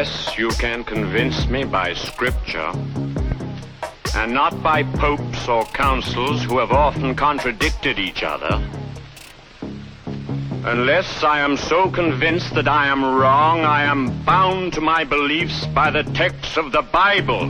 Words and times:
Unless 0.00 0.38
you 0.38 0.48
can 0.52 0.82
convince 0.82 1.46
me 1.48 1.62
by 1.62 1.92
scripture, 1.92 2.72
and 4.14 4.32
not 4.32 4.62
by 4.62 4.82
popes 4.82 5.46
or 5.46 5.66
councils 5.74 6.42
who 6.42 6.58
have 6.58 6.72
often 6.72 7.14
contradicted 7.14 7.98
each 7.98 8.22
other, 8.22 8.66
unless 10.64 11.22
I 11.22 11.40
am 11.40 11.58
so 11.58 11.90
convinced 11.90 12.54
that 12.54 12.66
I 12.66 12.86
am 12.86 13.04
wrong, 13.04 13.66
I 13.66 13.82
am 13.82 14.24
bound 14.24 14.72
to 14.72 14.80
my 14.80 15.04
beliefs 15.04 15.66
by 15.66 15.90
the 15.90 16.04
texts 16.14 16.56
of 16.56 16.72
the 16.72 16.80
Bible. 16.80 17.44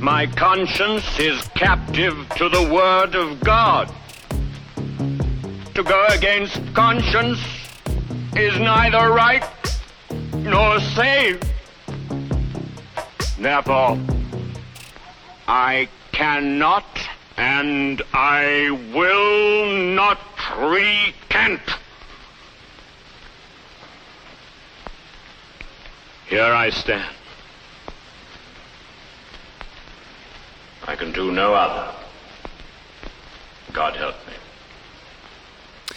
My 0.00 0.24
conscience 0.28 1.18
is 1.18 1.42
captive 1.48 2.26
to 2.36 2.48
the 2.48 2.62
Word 2.72 3.14
of 3.14 3.38
God. 3.40 3.92
To 5.74 5.82
go 5.82 6.06
against 6.06 6.58
conscience 6.72 7.38
is 8.34 8.58
neither 8.58 9.12
right 9.12 9.44
nor 10.50 10.80
safe. 10.80 11.40
Therefore, 13.38 13.98
I 15.46 15.88
cannot 16.12 16.84
and 17.36 18.02
I 18.12 18.70
will 18.92 19.94
not 19.94 20.18
recant. 20.58 21.60
Here 26.26 26.42
I 26.42 26.70
stand. 26.70 27.14
I 30.86 30.96
can 30.96 31.12
do 31.12 31.30
no 31.30 31.54
other. 31.54 31.94
God 33.72 33.94
help 33.96 34.16
me. 34.26 34.32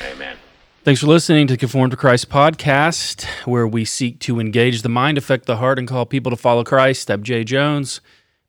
Amen. 0.01 0.37
Thanks 0.83 0.99
for 1.01 1.07
listening 1.07 1.45
to 1.47 1.57
Conform 1.57 1.91
to 1.91 1.95
Christ 1.95 2.29
podcast, 2.29 3.25
where 3.45 3.67
we 3.67 3.85
seek 3.85 4.19
to 4.21 4.39
engage 4.39 4.81
the 4.81 4.89
mind, 4.89 5.17
affect 5.17 5.45
the 5.45 5.57
heart, 5.57 5.77
and 5.77 5.87
call 5.87 6.07
people 6.07 6.31
to 6.31 6.35
follow 6.35 6.63
Christ. 6.63 7.11
I'm 7.11 7.21
Jay 7.21 7.43
Jones, 7.43 8.01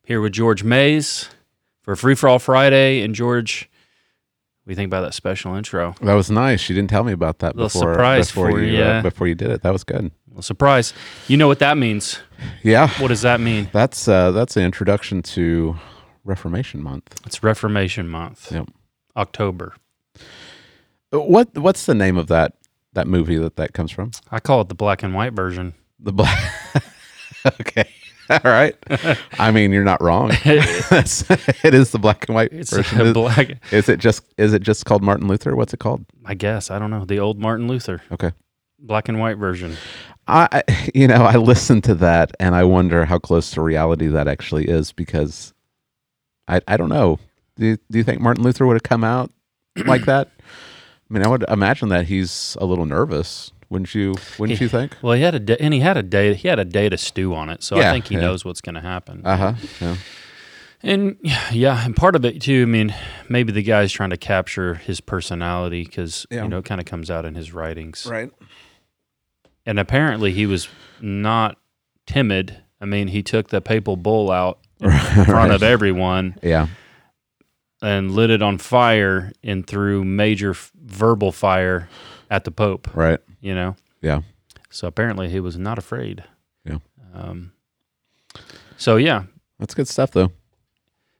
here 0.04 0.18
with 0.20 0.32
George 0.32 0.64
Mays 0.64 1.28
for 1.82 1.94
Free 1.94 2.14
for 2.14 2.30
All 2.30 2.38
Friday. 2.38 3.02
And 3.02 3.14
George, 3.14 3.68
what 4.64 4.70
do 4.70 4.72
you 4.72 4.76
think 4.76 4.88
about 4.88 5.02
that 5.02 5.12
special 5.12 5.54
intro? 5.54 5.94
That 6.00 6.14
was 6.14 6.30
nice. 6.30 6.70
You 6.70 6.74
didn't 6.74 6.88
tell 6.88 7.04
me 7.04 7.12
about 7.12 7.40
that 7.40 7.54
before. 7.54 7.92
surprise 7.92 8.28
before 8.28 8.50
for 8.52 8.60
you, 8.62 8.78
you, 8.78 8.82
uh, 8.82 9.02
before 9.02 9.28
you 9.28 9.34
did 9.34 9.50
it. 9.50 9.60
That 9.62 9.72
was 9.74 9.84
good. 9.84 10.10
Well, 10.30 10.40
surprise. 10.40 10.94
You 11.28 11.36
know 11.36 11.48
what 11.48 11.58
that 11.58 11.76
means. 11.76 12.18
Yeah, 12.62 12.88
What 12.98 13.08
does 13.08 13.20
that 13.22 13.40
mean? 13.40 13.68
that's 13.72 14.08
uh, 14.08 14.30
that's 14.30 14.56
an 14.56 14.62
introduction 14.64 15.20
to 15.22 15.76
Reformation 16.24 16.82
Month. 16.82 17.20
It's 17.26 17.42
Reformation 17.42 18.08
Month, 18.08 18.50
Yep. 18.50 18.70
October. 19.18 19.74
What 21.12 21.56
what's 21.58 21.86
the 21.86 21.94
name 21.94 22.16
of 22.16 22.26
that 22.28 22.54
that 22.94 23.06
movie 23.06 23.36
that 23.36 23.56
that 23.56 23.72
comes 23.74 23.90
from? 23.90 24.10
I 24.30 24.40
call 24.40 24.60
it 24.62 24.68
the 24.68 24.74
black 24.74 25.02
and 25.02 25.14
white 25.14 25.32
version. 25.34 25.74
The 26.00 26.12
black. 26.12 26.52
okay. 27.60 27.88
All 28.30 28.38
right. 28.44 28.74
I 29.38 29.50
mean, 29.50 29.72
you're 29.72 29.84
not 29.84 30.00
wrong. 30.02 30.30
It 30.44 31.74
is 31.74 31.90
the 31.90 31.98
black 32.00 32.26
and 32.28 32.34
white 32.34 32.52
It's 32.52 32.70
version. 32.72 33.00
Is- 33.00 33.12
black, 33.12 33.58
Is 33.72 33.88
it 33.88 33.98
just 33.98 34.22
is 34.38 34.52
it 34.54 34.62
just 34.62 34.84
called 34.86 35.02
Martin 35.02 35.28
Luther? 35.28 35.54
What's 35.54 35.74
it 35.74 35.80
called? 35.80 36.04
I 36.24 36.34
guess, 36.34 36.70
I 36.70 36.78
don't 36.78 36.90
know, 36.90 37.04
the 37.04 37.18
old 37.18 37.38
Martin 37.38 37.68
Luther, 37.68 38.00
Okay. 38.12 38.32
black 38.78 39.08
and 39.08 39.18
white 39.20 39.36
version. 39.38 39.76
I 40.26 40.48
I- 40.68 40.90
you 40.94 41.08
know 41.08 41.24
I 41.24 41.36
listen 41.36 41.82
to 41.82 41.94
that 41.96 42.30
and 42.40 42.54
I 42.54 42.64
wonder 42.64 43.04
how 43.04 43.18
close 43.18 43.50
to 43.52 43.60
reality 43.60 44.06
that 44.06 44.28
actually 44.28 44.68
is 44.68 44.92
because 44.92 45.52
I 46.48 46.60
I 46.66 46.76
don't 46.78 46.88
know. 46.88 47.18
Do 47.56 47.66
you, 47.66 47.76
do 47.90 47.98
you 47.98 48.04
think 48.04 48.20
Martin 48.20 48.44
Luther 48.44 48.66
would 48.66 48.74
have 48.76 48.82
come 48.82 49.04
out 49.04 49.30
like 49.84 50.06
that? 50.06 50.30
I 51.12 51.14
mean, 51.14 51.26
I 51.26 51.28
would 51.28 51.44
imagine 51.50 51.90
that 51.90 52.06
he's 52.06 52.56
a 52.58 52.64
little 52.64 52.86
nervous. 52.86 53.52
Wouldn't 53.68 53.94
you? 53.94 54.14
Wouldn't 54.38 54.60
you 54.62 54.68
think? 54.68 54.96
Well, 55.02 55.12
he 55.14 55.20
had 55.22 55.34
a 55.34 55.40
day, 55.40 55.58
and 55.60 55.74
he 55.74 55.80
had 55.80 55.98
a 55.98 56.02
day. 56.02 56.32
He 56.32 56.48
had 56.48 56.58
a 56.58 56.64
day 56.64 56.88
to 56.88 56.96
stew 56.96 57.34
on 57.34 57.50
it, 57.50 57.62
so 57.62 57.76
I 57.76 57.92
think 57.92 58.06
he 58.06 58.14
yeah. 58.14 58.22
knows 58.22 58.46
what's 58.46 58.62
going 58.62 58.76
to 58.76 58.80
happen. 58.80 59.20
Uh 59.24 59.36
huh. 59.36 59.54
Yeah. 59.80 59.96
and 60.82 61.16
yeah, 61.50 61.84
and 61.84 61.94
part 61.94 62.16
of 62.16 62.24
it 62.24 62.40
too. 62.40 62.62
I 62.62 62.64
mean, 62.64 62.94
maybe 63.28 63.52
the 63.52 63.62
guy's 63.62 63.92
trying 63.92 64.08
to 64.10 64.16
capture 64.16 64.74
his 64.74 65.02
personality 65.02 65.84
because 65.84 66.26
Yeah. 66.30 66.44
you 66.44 66.48
know 66.48 66.58
it 66.58 66.64
kind 66.64 66.80
of 66.80 66.86
comes 66.86 67.10
out 67.10 67.26
in 67.26 67.34
his 67.34 67.52
writings. 67.52 68.06
Right. 68.06 68.30
And 69.66 69.78
apparently, 69.78 70.32
he 70.32 70.46
was 70.46 70.68
not 71.02 71.58
timid. 72.06 72.56
I 72.80 72.86
mean, 72.86 73.08
he 73.08 73.22
took 73.22 73.48
the 73.48 73.60
papal 73.60 73.96
bull 73.96 74.30
out 74.30 74.58
in 74.80 74.90
front 75.24 75.52
of 75.52 75.62
everyone 75.62 76.36
Yeah. 76.42 76.68
And 77.82 78.12
lit 78.12 78.30
it 78.30 78.40
on 78.42 78.56
fire 78.58 79.32
and 79.42 79.66
threw 79.66 80.04
major 80.04 80.50
f- 80.52 80.70
verbal 80.82 81.32
fire 81.32 81.88
at 82.30 82.44
the 82.44 82.50
Pope. 82.50 82.88
Right. 82.94 83.18
You 83.40 83.54
know, 83.54 83.76
Yeah. 84.00 84.22
so 84.70 84.86
apparently 84.86 85.28
he 85.28 85.40
was 85.40 85.58
not 85.58 85.76
afraid. 85.78 86.24
Yeah. 86.64 86.78
Um. 87.12 87.52
So 88.76 88.96
yeah, 88.96 89.24
That's 89.58 89.74
good 89.74 89.88
stuff, 89.88 90.12
though. 90.12 90.32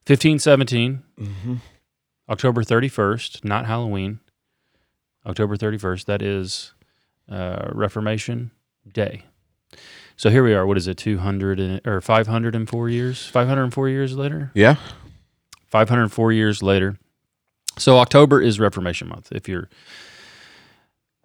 1517, 0.07 1.03
Mm-hmm. 1.21 1.55
October 2.29 2.63
31st, 2.65 3.45
not 3.45 3.67
Halloween. 3.67 4.19
October 5.27 5.57
31st, 5.57 6.05
that 6.07 6.23
is 6.23 6.73
uh, 7.29 7.69
Reformation 7.73 8.51
Day. 8.91 9.25
So 10.17 10.31
here 10.31 10.43
we 10.43 10.55
are. 10.55 10.67
What 10.67 10.77
is 10.77 10.89
it? 10.89 10.97
200 10.97 11.61
and, 11.61 11.81
or 11.87 12.01
504 12.01 12.89
years? 12.89 13.27
504 13.29 13.89
years 13.89 14.17
later? 14.17 14.51
Yeah. 14.55 14.77
504 15.73 16.33
years 16.33 16.63
later. 16.63 16.99
So 17.79 17.99
October 17.99 18.43
is 18.43 18.61
Reformation 18.61 19.09
month. 19.09 19.33
If 19.33 19.49
you're 19.49 19.71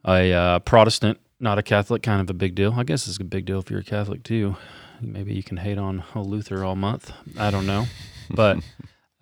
a 0.05 0.31
uh, 0.31 0.59
Protestant, 0.59 1.19
not 1.41 1.59
a 1.59 1.63
Catholic, 1.63 2.01
kind 2.01 2.21
of 2.21 2.29
a 2.29 2.33
big 2.33 2.55
deal. 2.55 2.73
I 2.77 2.83
guess 2.83 3.07
it's 3.07 3.19
a 3.19 3.23
big 3.25 3.45
deal 3.45 3.59
if 3.59 3.69
you're 3.69 3.81
a 3.81 3.83
Catholic 3.83 4.23
too. 4.23 4.55
Maybe 5.01 5.33
you 5.33 5.43
can 5.43 5.57
hate 5.57 5.77
on 5.77 6.03
Luther 6.15 6.63
all 6.63 6.77
month. 6.77 7.11
I 7.37 7.51
don't 7.51 7.67
know, 7.67 7.85
but 8.31 8.59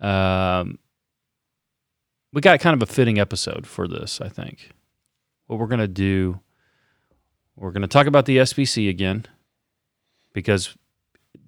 um, 0.00 0.78
we 2.32 2.40
got 2.40 2.60
kind 2.60 2.80
of 2.80 2.88
a 2.88 2.90
fitting 2.90 3.18
episode 3.18 3.66
for 3.66 3.88
this. 3.88 4.20
I 4.20 4.28
think 4.28 4.70
what 5.48 5.58
we're 5.58 5.66
gonna 5.66 5.88
do, 5.88 6.38
we're 7.56 7.72
gonna 7.72 7.88
talk 7.88 8.06
about 8.06 8.26
the 8.26 8.38
SBC 8.38 8.88
again 8.88 9.26
because 10.32 10.76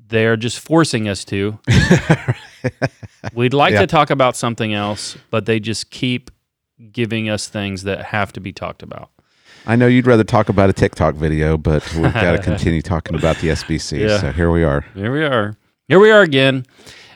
they 0.09 0.27
are 0.27 0.37
just 0.37 0.59
forcing 0.59 1.09
us 1.09 1.25
to. 1.27 1.61
We'd 3.35 3.55
like 3.55 3.73
Yeah. 3.73 3.81
to 3.81 3.87
talk 3.87 4.11
about 4.11 4.37
something 4.37 4.73
else, 4.75 5.17
but 5.31 5.47
they 5.47 5.61
just 5.61 5.91
keep 5.91 6.31
giving 6.93 7.29
us 7.29 7.49
things 7.49 7.83
that 7.85 8.07
have 8.07 8.33
to 8.35 8.41
be 8.41 8.53
talked 8.53 8.83
about. 8.83 9.11
I 9.67 9.77
know 9.77 9.87
you'd 9.87 10.07
rather 10.07 10.25
talk 10.25 10.49
about 10.49 10.71
a 10.71 10.73
TikTok 10.73 11.15
video, 11.17 11.59
but 11.59 11.83
we've 11.95 12.13
got 12.15 12.33
to 12.33 12.39
continue 12.43 12.81
talking 12.83 13.17
about 13.17 13.37
the 13.39 13.49
SBC. 13.49 14.01
Yeah. 14.09 14.19
So 14.21 14.33
here 14.33 14.51
we 14.51 14.65
are. 14.65 14.83
Here 14.95 15.13
we 15.13 15.25
are. 15.25 15.57
Here 15.89 15.99
we 15.99 16.11
are 16.11 16.23
again. 16.23 16.65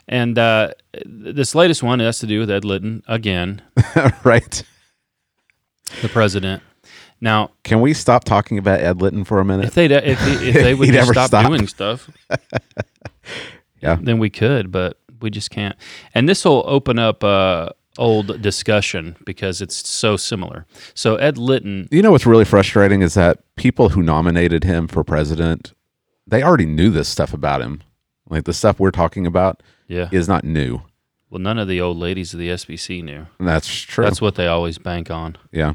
And 0.09 0.37
uh, 0.39 0.73
this 1.07 1.55
latest 1.55 1.83
one 1.83 2.01
has 2.01 2.19
to 2.19 2.27
do 2.27 2.41
with 2.41 2.51
Ed 2.51 2.65
Litton 2.65 3.03
again, 3.07 3.63
right. 4.25 4.63
the 6.03 6.09
president. 6.09 6.63
Now, 7.21 7.53
Can 7.63 7.81
we 7.81 7.95
stop 7.95 8.25
talking 8.25 8.59
about 8.59 8.81
Ed 8.81 9.01
Litton 9.01 9.23
for 9.25 9.39
a 9.39 9.45
minute? 9.45 9.67
if 9.67 9.75
they 9.75 9.87
if, 9.87 10.21
he- 10.21 10.49
if 10.49 10.55
they 10.55 10.75
would 10.75 10.89
just 10.89 11.11
stop, 11.13 11.29
stop. 11.29 11.47
doing 11.47 11.69
stuff, 11.69 12.11
Yeah. 13.81 13.97
then 14.01 14.19
we 14.19 14.29
could, 14.31 14.71
but 14.73 14.99
we 15.23 15.31
just 15.31 15.51
can't. 15.51 15.77
And 16.15 16.29
this 16.29 16.45
will 16.45 16.65
open 16.67 16.99
up 16.99 17.23
uh, 17.25 17.71
old 17.99 18.41
discussion 18.43 19.17
because 19.25 19.61
it's 19.61 19.89
so 19.89 20.17
similar. 20.17 20.67
So 20.95 21.17
Ed 21.17 21.39
Litton, 21.39 21.89
You 21.91 22.03
know 22.03 22.11
what's 22.11 22.27
really 22.27 22.45
frustrating 22.45 23.03
is 23.03 23.15
that 23.15 23.41
people 23.57 23.91
who 23.91 24.03
nominated 24.03 24.65
him 24.65 24.89
for 24.89 25.05
president, 25.05 25.73
they 26.27 26.43
already 26.43 26.67
knew 26.67 26.91
this 26.91 27.09
stuff 27.09 27.33
about 27.33 27.61
him. 27.61 27.83
Like 28.29 28.45
the 28.45 28.53
stuff 28.53 28.81
we're 28.81 28.91
talking 28.91 29.27
about 29.27 29.63
yeah. 29.89 30.09
is 30.11 30.29
not 30.29 30.45
new. 30.45 30.83
Well, 31.29 31.41
none 31.41 31.59
of 31.59 31.69
the 31.69 31.81
old 31.81 31.97
ladies 31.97 32.33
of 32.33 32.39
the 32.39 32.49
SBC 32.49 33.03
knew. 33.03 33.27
That's 33.41 33.69
true. 33.69 34.05
That's 34.05 34.21
what 34.21 34.35
they 34.35 34.47
always 34.47 34.79
bank 34.79 35.11
on. 35.11 35.37
yeah. 35.51 35.75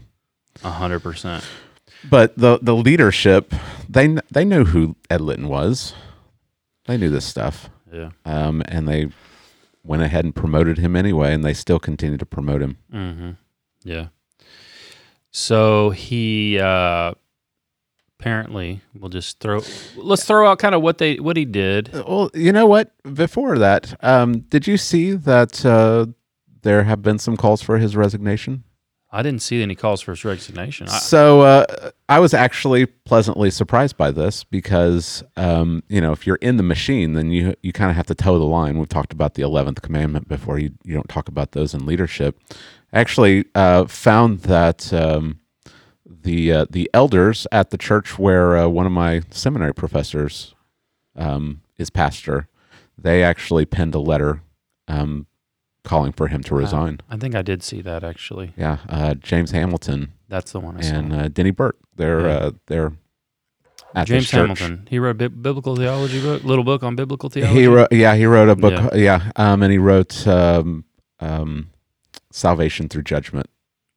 A 0.63 0.71
hundred 0.71 1.01
percent. 1.01 1.43
But 2.09 2.35
the 2.35 2.57
the 2.61 2.75
leadership, 2.75 3.53
they 3.87 4.17
they 4.31 4.43
knew 4.43 4.65
who 4.65 4.95
Ed 5.09 5.21
Litton 5.21 5.47
was. 5.47 5.93
They 6.85 6.97
knew 6.97 7.11
this 7.11 7.25
stuff. 7.25 7.69
Yeah. 7.91 8.09
Um, 8.25 8.63
and 8.67 8.87
they 8.87 9.11
went 9.87 10.03
ahead 10.03 10.25
and 10.25 10.35
promoted 10.35 10.77
him 10.77 10.95
anyway, 10.95 11.33
and 11.33 11.43
they 11.43 11.53
still 11.53 11.79
continue 11.79 12.17
to 12.17 12.25
promote 12.25 12.61
him. 12.61 12.77
Mm-hmm. 12.93 13.31
Yeah. 13.83 14.07
So 15.31 15.91
he 15.91 16.59
uh, 16.59 17.13
apparently 18.19 18.81
we'll 18.93 19.09
just 19.09 19.39
throw. 19.39 19.61
Let's 19.95 20.25
throw 20.25 20.49
out 20.49 20.59
kind 20.59 20.75
of 20.75 20.81
what 20.81 20.97
they 20.97 21.15
what 21.19 21.37
he 21.37 21.45
did. 21.45 21.91
Well, 21.93 22.29
you 22.33 22.51
know 22.51 22.65
what? 22.65 22.91
Before 23.13 23.57
that, 23.57 23.95
um, 24.03 24.39
did 24.41 24.67
you 24.67 24.77
see 24.77 25.11
that 25.13 25.65
uh, 25.65 26.07
there 26.61 26.83
have 26.83 27.01
been 27.01 27.19
some 27.19 27.37
calls 27.37 27.61
for 27.61 27.77
his 27.77 27.95
resignation? 27.95 28.63
I 29.17 29.23
didn't 29.23 29.41
see 29.41 29.63
any 29.63 29.73
calls 29.73 29.99
for 29.99 30.11
his 30.11 30.23
resignation. 30.23 30.87
I, 30.87 30.99
So 30.99 31.41
uh, 31.41 31.65
I 32.07 32.19
was 32.19 32.35
actually 32.35 32.85
pleasantly 32.85 33.49
surprised 33.49 33.97
by 33.97 34.11
this 34.11 34.43
because 34.43 35.23
um, 35.35 35.81
you 35.89 35.99
know 35.99 36.11
if 36.11 36.27
you're 36.27 36.35
in 36.35 36.57
the 36.57 36.63
machine, 36.63 37.13
then 37.13 37.31
you 37.31 37.55
you 37.63 37.73
kind 37.73 37.89
of 37.89 37.97
have 37.97 38.05
to 38.07 38.15
toe 38.15 38.37
the 38.37 38.45
line. 38.45 38.77
We've 38.77 38.87
talked 38.87 39.11
about 39.11 39.33
the 39.33 39.41
eleventh 39.41 39.81
commandment 39.81 40.27
before. 40.27 40.59
You 40.59 40.73
you 40.83 40.93
don't 40.93 41.09
talk 41.09 41.27
about 41.27 41.53
those 41.53 41.73
in 41.73 41.87
leadership. 41.87 42.39
I 42.93 42.99
actually 42.99 43.45
uh, 43.55 43.85
found 43.85 44.41
that 44.41 44.93
um, 44.93 45.39
the 46.05 46.53
uh, 46.53 46.65
the 46.69 46.87
elders 46.93 47.47
at 47.51 47.71
the 47.71 47.77
church 47.79 48.19
where 48.19 48.55
uh, 48.55 48.67
one 48.67 48.85
of 48.85 48.91
my 48.91 49.23
seminary 49.31 49.73
professors 49.73 50.53
um, 51.15 51.61
is 51.79 51.89
pastor, 51.89 52.49
they 52.99 53.23
actually 53.23 53.65
penned 53.65 53.95
a 53.95 53.99
letter 53.99 54.43
um, 54.87 55.25
calling 55.87 56.11
for 56.11 56.27
him 56.27 56.43
to 56.43 56.53
resign. 56.55 56.99
I 57.09 57.17
think 57.17 57.33
I 57.35 57.41
did 57.41 57.63
see 57.63 57.81
that 57.81 58.03
actually. 58.03 58.53
yeah, 58.57 58.77
uh, 58.89 59.13
James 59.15 59.51
Hamilton 59.51 60.13
That's 60.27 60.51
the 60.51 60.59
one 60.59 60.75
I 60.77 60.81
and 60.85 61.11
saw. 61.11 61.17
uh, 61.19 61.27
Denny 61.29 61.51
Burk. 61.51 61.77
They're 61.95 62.21
Yeah. 62.27 62.35
uh, 62.35 62.51
they're 62.67 62.93
at 63.95 64.07
James. 64.07 64.29
Hamilton. 64.29 64.85
He 64.89 64.99
wrote 64.99 65.11
a 65.21 65.29
bi- 65.29 65.35
biblical 65.41 65.75
theology 65.75 66.21
book, 66.21 66.43
little 66.43 66.63
book 66.65 66.83
on 66.83 66.95
biblical 66.95 67.29
theology. 67.29 67.59
He 67.61 67.67
wrote, 67.67 67.91
yeah, 67.91 68.15
he 68.15 68.25
wrote 68.25 68.49
a 68.49 68.55
book, 68.55 68.73
Yeah. 68.93 69.21
yeah, 69.23 69.31
um, 69.37 69.63
and 69.63 69.71
he 69.71 69.77
wrote 69.77 70.27
um, 70.27 70.83
um, 71.19 71.69
"Salvation 72.31 72.89
Through 72.89 73.03
Judgment." 73.03 73.49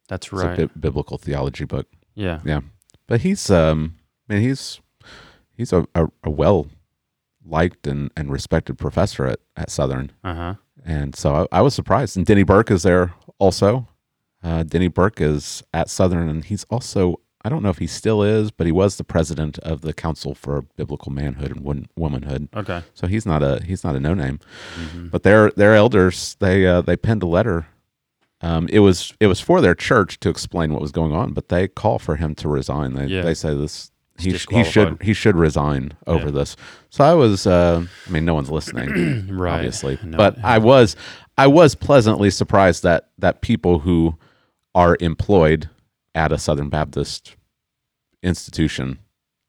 That's 0.07 0.27
It's 0.27 0.33
right. 0.33 0.57
a 0.59 0.67
bi- 0.67 0.73
biblical 0.79 1.17
theology 1.17 1.65
book. 1.65 1.87
Yeah, 2.15 2.39
yeah. 2.45 2.61
But 3.07 3.21
he's, 3.21 3.49
um, 3.51 3.95
I 4.29 4.33
mean, 4.33 4.41
he's 4.43 4.79
he's 5.57 5.73
a, 5.73 5.85
a, 5.93 6.07
a 6.23 6.29
well 6.29 6.67
liked 7.45 7.85
and, 7.87 8.11
and 8.15 8.31
respected 8.31 8.77
professor 8.77 9.25
at, 9.25 9.39
at 9.57 9.69
Southern, 9.69 10.11
Uh 10.23 10.33
huh. 10.35 10.53
And 10.85 11.15
so 11.15 11.47
I, 11.51 11.59
I 11.59 11.61
was 11.61 11.73
surprised. 11.75 12.17
And 12.17 12.25
Denny 12.25 12.43
Burk 12.43 12.71
is 12.71 12.83
there 12.83 13.13
also. 13.39 13.87
Uh, 14.43 14.63
Denny 14.63 14.87
Burk 14.87 15.21
is 15.21 15.63
at 15.73 15.89
Southern, 15.89 16.27
and 16.29 16.43
he's 16.45 16.63
also 16.65 17.19
I 17.43 17.49
don't 17.49 17.63
know 17.63 17.69
if 17.69 17.79
he 17.79 17.87
still 17.87 18.21
is, 18.21 18.51
but 18.51 18.67
he 18.67 18.71
was 18.71 18.97
the 18.97 19.03
president 19.03 19.57
of 19.59 19.81
the 19.81 19.93
Council 19.93 20.35
for 20.35 20.61
Biblical 20.75 21.11
Manhood 21.11 21.55
and 21.55 21.87
Womanhood. 21.95 22.49
Okay. 22.55 22.83
So 22.93 23.07
he's 23.07 23.25
not 23.25 23.41
a 23.41 23.61
he's 23.65 23.83
not 23.83 23.95
a 23.95 23.99
no 23.99 24.13
name. 24.13 24.39
hmm 24.75 25.07
But 25.07 25.23
their 25.23 25.49
their 25.51 25.75
elders 25.75 26.35
they 26.39 26.65
uh, 26.67 26.81
they 26.81 26.95
penned 26.97 27.23
a 27.23 27.27
letter. 27.27 27.67
Um, 28.41 28.67
it 28.69 28.79
was 28.79 29.13
it 29.19 29.27
was 29.27 29.39
for 29.39 29.61
their 29.61 29.75
church 29.75 30.19
to 30.21 30.29
explain 30.29 30.71
what 30.73 30.81
was 30.81 30.91
going 30.91 31.13
on, 31.13 31.33
but 31.33 31.49
they 31.49 31.67
call 31.67 31.99
for 31.99 32.15
him 32.15 32.33
to 32.35 32.47
resign. 32.49 32.93
They 32.93 33.05
Yeah. 33.05 33.21
they 33.21 33.33
say 33.35 33.55
this 33.55 33.90
he, 34.23 34.31
he 34.31 34.63
should 34.63 35.01
he 35.01 35.13
should 35.13 35.35
resign 35.35 35.93
over 36.07 36.25
Yeah. 36.27 36.31
this. 36.31 36.55
So 36.89 37.03
I 37.03 37.13
was 37.13 37.45
uh, 37.47 37.85
I 38.07 38.09
mean 38.09 38.25
no 38.25 38.33
one's 38.33 38.49
listening 38.51 39.27
Right. 39.35 39.55
obviously, 39.55 39.97
No. 40.03 40.17
but 40.17 40.37
I 40.43 40.57
was 40.57 40.95
I 41.37 41.47
was 41.47 41.75
pleasantly 41.75 42.29
surprised 42.29 42.83
that 42.83 43.09
that 43.17 43.41
people 43.41 43.79
who 43.79 44.17
are 44.75 44.97
employed 44.99 45.69
at 46.15 46.31
a 46.31 46.37
Southern 46.37 46.69
Baptist 46.69 47.35
institution 48.23 48.99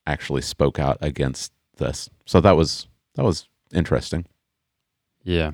actually 0.07 0.43
spoke 0.43 0.79
out 0.79 0.99
against 1.01 1.53
this. 1.77 2.09
So 2.27 2.41
that 2.41 2.57
was 2.57 2.87
that 3.15 3.25
was 3.25 3.49
interesting. 3.73 4.27
Yeah. 5.25 5.53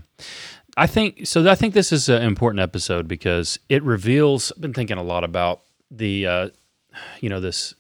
I 0.76 0.86
think 0.86 1.26
so. 1.26 1.48
I 1.50 1.54
think 1.56 1.74
this 1.74 1.90
is 1.92 2.08
an 2.08 2.22
important 2.22 2.60
episode 2.60 3.08
because 3.08 3.58
it 3.68 3.82
reveals. 3.82 4.52
I've 4.54 4.60
been 4.62 4.72
thinking 4.72 4.96
a 4.96 5.02
lot 5.02 5.24
about 5.24 5.62
the, 5.90 6.26
uh, 6.26 6.48
you 7.20 7.28
know, 7.28 7.40
this, 7.40 7.74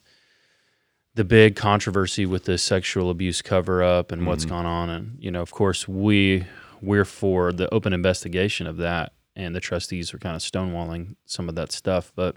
the 1.18 1.24
big 1.24 1.56
controversy 1.56 2.26
with 2.26 2.44
the 2.44 2.56
sexual 2.56 3.10
abuse 3.10 3.42
cover 3.42 3.82
up 3.82 4.12
and 4.12 4.24
what's 4.24 4.44
gone 4.44 4.64
on, 4.64 4.88
and 4.88 5.18
you 5.18 5.32
know, 5.32 5.42
of 5.42 5.50
course, 5.50 5.88
we 5.88 6.46
we're 6.80 7.04
for 7.04 7.52
the 7.52 7.68
open 7.74 7.92
investigation 7.92 8.68
of 8.68 8.76
that, 8.76 9.14
and 9.34 9.52
the 9.52 9.58
trustees 9.58 10.14
are 10.14 10.18
kind 10.18 10.36
of 10.36 10.42
stonewalling 10.42 11.16
some 11.26 11.48
of 11.48 11.56
that 11.56 11.72
stuff, 11.72 12.12
but 12.14 12.36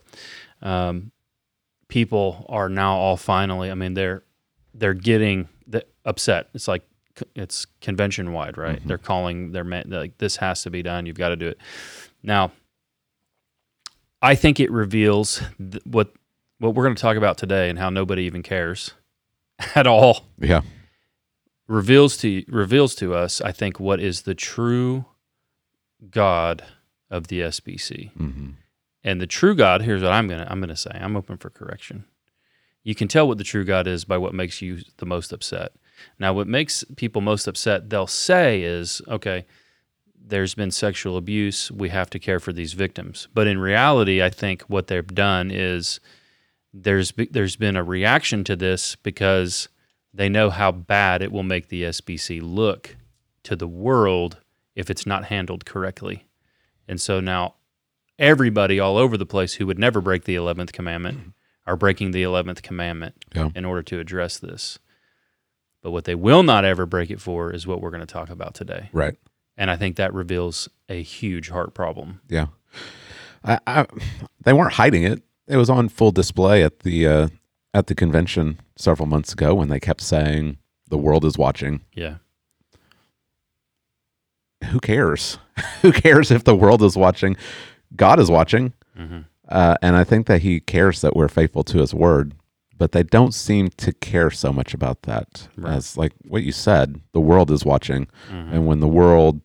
um, 0.63 1.11
people 1.89 2.43
are 2.49 2.69
now 2.69 2.95
all 2.95 3.17
finally. 3.17 3.69
I 3.69 3.75
mean, 3.75 3.93
they're 3.93 4.23
they're 4.73 4.95
getting 4.95 5.47
the, 5.67 5.85
upset. 6.03 6.49
It's 6.55 6.67
like 6.67 6.81
it's 7.35 7.67
convention 7.81 8.33
wide, 8.33 8.57
right? 8.57 8.81
They're 8.83 8.97
calling 8.97 9.51
their 9.51 9.63
man 9.63 9.91
like 9.91 10.17
this 10.17 10.37
has 10.37 10.63
to 10.63 10.71
be 10.71 10.81
done. 10.81 11.05
You've 11.05 11.19
got 11.19 11.29
to 11.29 11.35
do 11.35 11.49
it 11.49 11.59
now. 12.23 12.51
I 14.23 14.33
think 14.33 14.59
it 14.59 14.71
reveals 14.71 15.43
th- 15.59 15.83
what 15.85 16.13
what 16.61 16.75
we're 16.75 16.83
going 16.83 16.95
to 16.95 17.01
talk 17.01 17.17
about 17.17 17.37
today 17.37 17.69
and 17.69 17.79
how 17.79 17.89
nobody 17.89 18.23
even 18.23 18.43
cares 18.43 18.93
at 19.75 19.87
all. 19.87 20.25
Yeah. 20.39 20.61
Reveals 21.67 22.17
to 22.17 22.43
reveals 22.47 22.95
to 22.95 23.13
us, 23.15 23.41
I 23.41 23.51
think, 23.51 23.79
what 23.79 23.99
is 23.99 24.23
the 24.23 24.35
true 24.35 25.05
God 26.09 26.63
of 27.09 27.27
the 27.27 27.41
SBC. 27.41 28.11
hmm 28.13 28.49
And 29.03 29.19
the 29.21 29.27
true 29.27 29.55
God, 29.55 29.81
here's 29.81 30.03
what 30.03 30.11
I'm 30.11 30.27
gonna 30.27 30.47
I'm 30.49 30.59
gonna 30.59 30.75
say. 30.75 30.91
I'm 30.93 31.15
open 31.15 31.37
for 31.37 31.49
correction. 31.49 32.05
You 32.83 32.95
can 32.95 33.07
tell 33.07 33.27
what 33.27 33.37
the 33.37 33.43
true 33.43 33.63
God 33.63 33.87
is 33.87 34.05
by 34.05 34.17
what 34.17 34.33
makes 34.33 34.61
you 34.61 34.79
the 34.97 35.05
most 35.05 35.31
upset. 35.31 35.73
Now, 36.19 36.33
what 36.33 36.47
makes 36.47 36.83
people 36.95 37.21
most 37.21 37.47
upset, 37.47 37.89
they'll 37.89 38.07
say 38.07 38.63
is, 38.63 39.03
okay, 39.07 39.45
there's 40.19 40.55
been 40.55 40.71
sexual 40.71 41.15
abuse. 41.17 41.71
We 41.71 41.89
have 41.89 42.09
to 42.11 42.19
care 42.19 42.39
for 42.39 42.51
these 42.53 42.73
victims. 42.73 43.27
But 43.35 43.45
in 43.47 43.59
reality, 43.59 44.23
I 44.23 44.29
think 44.29 44.63
what 44.63 44.87
they've 44.87 45.05
done 45.05 45.51
is 45.51 45.99
there's 46.73 47.13
there's 47.31 47.55
been 47.55 47.75
a 47.75 47.83
reaction 47.83 48.43
to 48.45 48.55
this 48.55 48.95
because 48.95 49.67
they 50.13 50.29
know 50.29 50.49
how 50.49 50.71
bad 50.71 51.21
it 51.21 51.31
will 51.31 51.43
make 51.43 51.69
the 51.69 51.83
SBC 51.83 52.41
look 52.41 52.95
to 53.43 53.55
the 53.55 53.67
world 53.67 54.37
if 54.75 54.89
it's 54.89 55.05
not 55.05 55.25
handled 55.25 55.65
correctly. 55.65 56.27
And 56.87 56.99
so 56.99 57.19
now 57.19 57.55
everybody 58.19 58.79
all 58.79 58.97
over 58.97 59.17
the 59.17 59.25
place 59.25 59.55
who 59.55 59.67
would 59.67 59.79
never 59.79 60.01
break 60.01 60.25
the 60.25 60.35
11th 60.35 60.71
commandment 60.71 61.17
mm-hmm. 61.17 61.29
are 61.65 61.75
breaking 61.75 62.11
the 62.11 62.23
11th 62.23 62.61
commandment 62.61 63.15
Yeah. 63.33 63.49
in 63.55 63.65
order 63.65 63.83
to 63.83 63.99
address 63.99 64.37
this. 64.37 64.79
But 65.81 65.91
what 65.91 66.05
they 66.05 66.15
will 66.15 66.43
not 66.43 66.63
ever 66.63 66.85
break 66.85 67.09
it 67.09 67.19
for 67.19 67.51
is 67.51 67.65
what 67.65 67.81
we're 67.81 67.89
going 67.89 68.05
to 68.05 68.05
talk 68.05 68.29
about 68.29 68.53
today. 68.53 68.89
Right. 68.93 69.15
And 69.57 69.71
I 69.71 69.77
think 69.77 69.95
that 69.95 70.13
reveals 70.13 70.69
a 70.87 71.01
huge 71.01 71.49
heart 71.49 71.73
problem. 71.73 72.21
Yeah. 72.29 72.47
I, 73.43 73.59
I, 73.65 73.85
they 74.43 74.53
weren't 74.53 74.73
hiding 74.73 75.03
it. 75.03 75.23
It 75.51 75.57
was 75.57 75.69
on 75.69 75.89
full 75.89 76.11
display 76.11 76.63
at 76.63 76.79
the 76.79 77.05
uh, 77.05 77.27
at 77.73 77.87
the 77.87 77.95
convention 77.95 78.59
several 78.77 79.05
months 79.05 79.33
ago 79.33 79.53
when 79.55 79.67
they 79.67 79.79
kept 79.79 80.01
saying 80.01 80.57
the 80.89 80.97
world 80.97 81.25
is 81.25 81.37
watching. 81.37 81.81
Yeah. 81.93 82.15
Who 84.71 84.79
cares? 84.79 85.39
Who 85.81 85.91
cares 85.91 86.31
if 86.31 86.43
the 86.43 86.55
world 86.55 86.81
is 86.83 86.95
watching? 86.95 87.35
God 87.95 88.19
is 88.19 88.31
watching, 88.31 88.73
hmm 88.95 89.19
uh, 89.49 89.75
and 89.81 89.97
I 89.97 90.05
think 90.05 90.27
that 90.27 90.41
He 90.41 90.61
cares 90.61 91.01
that 91.01 91.13
we're 91.17 91.27
faithful 91.27 91.65
to 91.65 91.79
His 91.79 91.93
word. 91.93 92.33
But 92.77 92.93
they 92.93 93.03
don't 93.03 93.33
seem 93.33 93.67
to 93.77 93.91
care 93.91 94.31
so 94.31 94.51
much 94.53 94.73
about 94.73 95.01
that. 95.03 95.49
Right. 95.57 95.73
As 95.73 95.97
like 95.97 96.13
what 96.27 96.43
you 96.43 96.51
said, 96.53 97.01
the 97.11 97.19
world 97.19 97.51
is 97.51 97.65
watching, 97.65 98.07
hmm 98.29 98.53
and 98.53 98.65
when 98.65 98.79
the 98.79 98.87
world 98.87 99.41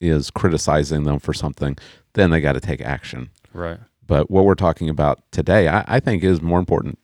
is 0.00 0.30
criticizing 0.30 1.02
them 1.02 1.18
for 1.18 1.34
something, 1.34 1.76
then 2.14 2.30
they 2.30 2.40
got 2.40 2.52
to 2.52 2.60
take 2.60 2.80
action. 2.80 3.30
Right. 3.52 3.80
But 4.10 4.28
what 4.28 4.44
we're 4.44 4.56
talking 4.56 4.88
about 4.88 5.22
today, 5.30 5.68
I, 5.68 5.84
I 5.86 6.00
think, 6.00 6.24
is 6.24 6.42
more 6.42 6.58
important. 6.58 6.98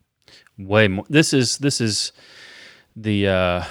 Way 0.59 0.89
more. 0.89 1.05
This 1.09 1.33
is 1.33 1.59
this 1.59 1.81
is 1.81 2.11
the 2.97 3.29
uh, 3.29 3.65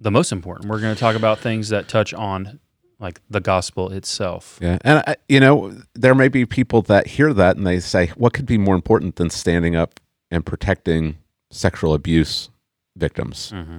the 0.00 0.10
most 0.10 0.32
important. 0.32 0.68
We're 0.68 0.80
going 0.80 0.92
to 0.92 0.98
talk 0.98 1.14
about 1.14 1.38
things 1.38 1.68
that 1.68 1.86
touch 1.86 2.12
on 2.12 2.58
like 2.98 3.20
the 3.30 3.38
gospel 3.38 3.92
itself. 3.92 4.58
Yeah, 4.60 4.78
and 4.80 5.04
I, 5.06 5.14
you 5.28 5.38
know, 5.38 5.80
there 5.94 6.16
may 6.16 6.26
be 6.26 6.44
people 6.44 6.82
that 6.82 7.06
hear 7.06 7.32
that 7.32 7.56
and 7.56 7.64
they 7.64 7.78
say, 7.78 8.08
"What 8.16 8.32
could 8.32 8.46
be 8.46 8.58
more 8.58 8.74
important 8.74 9.14
than 9.14 9.30
standing 9.30 9.76
up 9.76 10.00
and 10.28 10.44
protecting 10.44 11.18
sexual 11.52 11.94
abuse 11.94 12.50
victims?" 12.96 13.50
hmm 13.50 13.78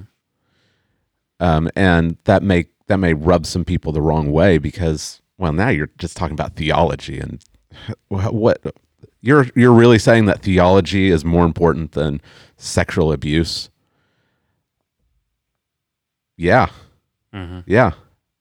Um, 1.42 1.70
and 1.76 2.16
that 2.24 2.42
may 2.42 2.68
that 2.88 3.00
may 3.00 3.14
rub 3.14 3.46
some 3.46 3.66
people 3.66 3.92
the 3.92 4.02
wrong 4.02 4.32
way 4.32 4.60
because, 4.60 5.22
well, 5.38 5.52
now 5.52 5.68
you're 5.68 5.92
just 5.98 6.16
talking 6.16 6.36
about 6.36 6.56
theology 6.56 7.20
and 7.20 7.44
what 8.08 8.62
you're 9.22 9.48
you're 9.55 9.74
really 9.74 10.00
saying 10.00 10.25
that 10.25 10.41
theology 10.41 11.10
is 11.10 11.25
more 11.25 11.46
important 11.46 11.94
than 11.94 12.22
sexual 12.58 13.12
abuse. 13.12 13.70
Yeah, 16.38 16.67
hmm 17.34 17.60
Yeah. 17.65 17.91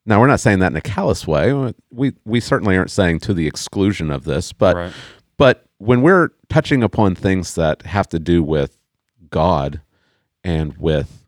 Now 0.07 0.21
we're 0.21 0.27
not 0.27 0.41
saying 0.41 0.59
that 0.59 0.73
in 0.73 0.77
a 0.77 0.83
callous 0.83 1.27
way. 1.27 1.73
We 1.91 2.13
we 2.25 2.41
certainly 2.41 2.77
aren't 2.77 2.91
saying 2.91 3.21
to 3.21 3.35
the 3.35 3.47
exclusion 3.47 4.11
of 4.11 4.25
this, 4.25 4.53
but 4.53 4.77
right. 4.77 4.93
but 5.39 5.65
when 5.79 6.03
we're 6.03 6.31
touching 6.49 6.83
upon 6.83 7.15
things 7.15 7.55
that 7.55 7.83
have 7.83 8.09
to 8.09 8.19
do 8.19 8.43
with 8.43 8.77
God 9.31 9.81
and 10.43 10.77
with 10.77 11.25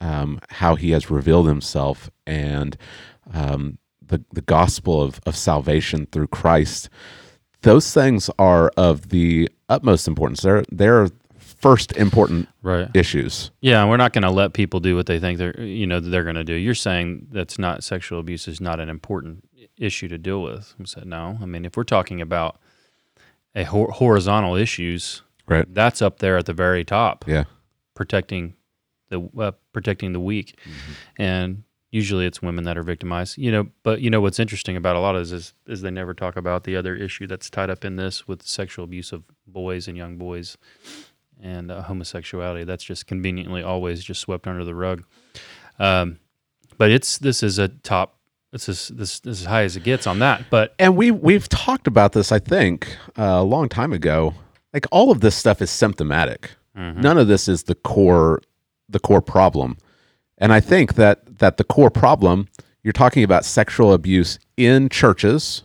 um, 0.00 0.40
how 0.50 0.76
He 0.76 0.92
has 0.92 1.10
revealed 1.10 1.48
Himself 1.48 2.10
and 2.26 2.76
um, 3.34 3.78
the 4.00 4.24
the 4.32 4.42
gospel 4.42 5.02
of 5.02 5.20
of 5.26 5.36
salvation 5.36 6.06
through 6.06 6.28
Christ, 6.28 6.88
those 7.62 7.92
things 7.92 8.30
are 8.38 8.70
of 8.76 9.08
the 9.10 9.48
utmost 9.68 10.08
importance. 10.08 10.42
They're 10.42 10.64
they're 10.70 11.08
first 11.38 11.92
important 11.96 12.48
Right. 12.62 12.88
issues. 12.94 13.50
Yeah, 13.60 13.80
and 13.82 13.90
we're 13.90 13.98
not 13.98 14.12
going 14.14 14.22
to 14.22 14.30
let 14.30 14.54
people 14.54 14.80
do 14.80 14.96
what 14.96 15.06
they 15.06 15.18
think 15.20 15.38
they're 15.38 15.58
you 15.60 15.86
know 15.86 16.00
they're 16.00 16.24
going 16.24 16.36
to 16.36 16.44
do. 16.44 16.54
You're 16.54 16.74
saying 16.74 17.28
that's 17.30 17.58
not 17.58 17.84
sexual 17.84 18.18
abuse 18.18 18.48
is 18.48 18.60
not 18.60 18.80
an 18.80 18.88
important 18.88 19.44
issue 19.76 20.08
to 20.08 20.18
deal 20.18 20.42
with. 20.42 20.74
I 20.80 20.84
said 20.84 21.06
no. 21.06 21.38
I 21.42 21.46
mean, 21.46 21.64
if 21.64 21.76
we're 21.76 21.84
talking 21.84 22.20
about 22.20 22.58
a 23.54 23.64
hor- 23.64 23.90
horizontal 23.92 24.54
issues, 24.56 25.22
Right. 25.46 25.66
that's 25.74 26.00
up 26.00 26.18
there 26.20 26.36
at 26.38 26.46
the 26.46 26.52
very 26.52 26.84
top, 26.84 27.24
Yeah. 27.26 27.44
protecting 27.94 28.54
the 29.10 29.28
uh, 29.38 29.50
protecting 29.72 30.12
the 30.12 30.20
weak, 30.20 30.56
and 31.18 31.64
usually 31.90 32.26
it's 32.26 32.40
women 32.40 32.64
that 32.64 32.78
are 32.78 32.82
victimized. 32.82 33.38
You 33.38 33.52
know, 33.52 33.68
but 33.82 34.00
you 34.00 34.10
know 34.10 34.20
what's 34.20 34.38
interesting 34.38 34.76
about 34.76 34.96
a 34.96 35.00
lot 35.00 35.16
of 35.16 35.22
this 35.22 35.32
is 35.32 35.54
is 35.66 35.82
they 35.82 35.90
never 35.90 36.14
talk 36.14 36.36
about 36.36 36.64
the 36.64 36.76
other 36.76 36.94
issue 36.94 37.26
that's 37.26 37.50
tied 37.50 37.70
up 37.70 37.84
in 37.84 37.96
this 37.96 38.26
with 38.28 38.42
sexual 38.42 38.84
abuse 38.84 39.12
of 39.12 39.24
boys 39.46 39.88
and 39.88 39.96
young 39.96 40.16
boys, 40.16 40.56
and 41.42 41.70
uh, 41.70 41.82
homosexuality. 41.82 42.64
That's 42.64 42.84
just 42.84 43.06
conveniently 43.06 43.62
always 43.62 44.04
just 44.04 44.20
swept 44.20 44.46
under 44.46 44.64
the 44.64 44.74
rug. 44.74 45.04
Um, 45.78 46.18
but 46.78 46.90
it's 46.90 47.18
this 47.18 47.42
is 47.42 47.58
a 47.58 47.68
top. 47.68 48.16
This 48.52 48.68
is 48.68 48.88
this, 48.88 49.20
this 49.20 49.38
is 49.38 49.42
as 49.42 49.46
high 49.46 49.62
as 49.62 49.76
it 49.76 49.84
gets 49.84 50.06
on 50.06 50.18
that. 50.20 50.44
But 50.50 50.74
And 50.78 50.96
we 50.96 51.10
we've 51.10 51.48
talked 51.48 51.86
about 51.86 52.12
this, 52.12 52.32
I 52.32 52.38
think, 52.38 52.96
uh, 53.18 53.22
a 53.22 53.44
long 53.44 53.68
time 53.68 53.92
ago. 53.92 54.34
Like 54.72 54.86
all 54.92 55.10
of 55.10 55.20
this 55.20 55.34
stuff 55.36 55.60
is 55.60 55.70
symptomatic. 55.70 56.52
None 56.76 57.18
of 57.18 57.26
this 57.28 57.48
is 57.48 57.64
the 57.64 57.74
core 57.74 58.40
the 58.88 59.00
core 59.00 59.20
problem. 59.20 59.76
And 60.40 60.52
I 60.52 60.60
think 60.60 60.94
that 60.94 61.38
that 61.38 61.56
the 61.58 61.64
core 61.64 61.90
problem 61.90 62.48
you're 62.82 62.92
talking 62.92 63.22
about 63.22 63.44
sexual 63.44 63.92
abuse 63.92 64.38
in 64.56 64.88
churches 64.88 65.62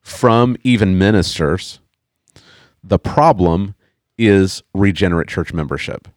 from 0.00 0.56
even 0.64 0.98
ministers. 0.98 1.78
The 2.82 2.98
problem 2.98 3.74
is 4.18 4.62
regenerate 4.74 5.28
church 5.28 5.52
membership. 5.52 6.08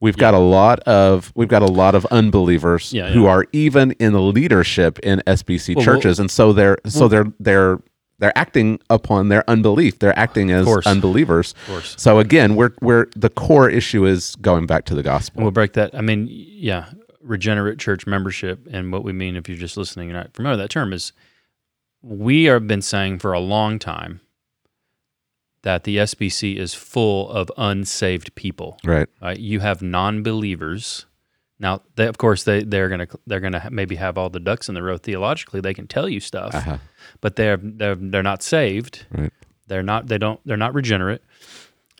We've 0.00 0.16
got 0.16 0.34
a 0.34 0.38
lot 0.38 0.80
of 0.80 1.32
we've 1.34 1.48
got 1.48 1.62
a 1.62 1.66
lot 1.66 1.94
of 1.94 2.04
unbelievers 2.06 2.92
Yeah, 2.92 3.08
who 3.10 3.26
are 3.26 3.46
even 3.52 3.92
in 3.92 4.12
the 4.12 4.20
leadership 4.20 4.98
in 5.00 5.22
SBC 5.26 5.76
Well, 5.76 5.84
churches, 5.84 6.18
and 6.20 6.30
so 6.30 6.52
they're 6.52 6.78
so 6.86 7.08
they're 7.08 7.26
they're 7.40 7.80
they're 8.18 8.36
acting 8.36 8.78
upon 8.90 9.28
their 9.28 9.48
unbelief. 9.48 9.98
They're 9.98 10.18
acting 10.18 10.50
as 10.50 10.64
course. 10.64 10.86
unbelievers. 10.86 11.54
So 11.96 12.18
again, 12.18 12.56
we're 12.56 12.72
we're 12.82 13.06
the 13.16 13.30
core 13.30 13.68
issue 13.70 14.04
is 14.06 14.36
going 14.36 14.66
back 14.66 14.84
to 14.86 14.94
the 14.94 15.02
gospel. 15.02 15.42
we'll 15.42 15.50
break 15.50 15.72
that. 15.74 15.94
I 15.94 16.02
mean, 16.02 16.26
yeah, 16.30 16.86
regenerate 17.26 17.78
church 17.78 18.06
membership, 18.06 18.66
and 18.70 18.92
what 18.92 19.04
we 19.04 19.12
mean 19.12 19.36
if 19.36 19.48
you're 19.48 19.58
just 19.58 19.76
listening 19.76 20.08
and 20.10 20.16
not 20.18 20.32
familiar 20.34 20.56
with 20.56 20.64
that 20.64 20.70
term 20.70 20.92
is 20.92 21.12
we 22.02 22.44
have 22.44 22.66
been 22.66 22.82
saying 22.82 23.18
for 23.18 23.32
a 23.32 23.40
long 23.40 23.78
time 23.78 24.20
that 25.62 25.84
the 25.84 25.96
SBC 25.96 26.56
is 26.56 26.74
full 26.74 27.28
of 27.30 27.50
unsaved 27.56 28.34
people. 28.36 28.78
Right. 28.84 29.08
Right? 29.20 29.38
You 29.38 29.60
have 29.60 29.82
non-believers. 29.82 31.06
Now, 31.58 31.80
they, 31.96 32.06
of 32.06 32.18
course, 32.18 32.44
they 32.44 32.62
they're 32.64 32.88
gonna 32.90 33.06
they're 33.26 33.40
gonna 33.40 33.68
maybe 33.72 33.96
have 33.96 34.18
all 34.18 34.28
the 34.28 34.38
ducks 34.40 34.68
in 34.68 34.74
the 34.74 34.82
row 34.82 34.98
theologically. 34.98 35.60
They 35.60 35.72
can 35.74 35.86
tell 35.86 36.08
you 36.08 36.20
stuff, 36.20 36.54
Uh-huh. 36.54 36.78
but 37.22 37.36
they're 37.36 37.56
they're 37.56 37.94
they're 37.94 38.22
not 38.22 38.42
saved. 38.42 39.06
Right. 39.10 39.32
They're 39.66 39.82
not. 39.82 40.06
They 40.06 40.18
don't. 40.18 40.38
They're 40.44 40.58
not 40.58 40.74
regenerate. 40.74 41.22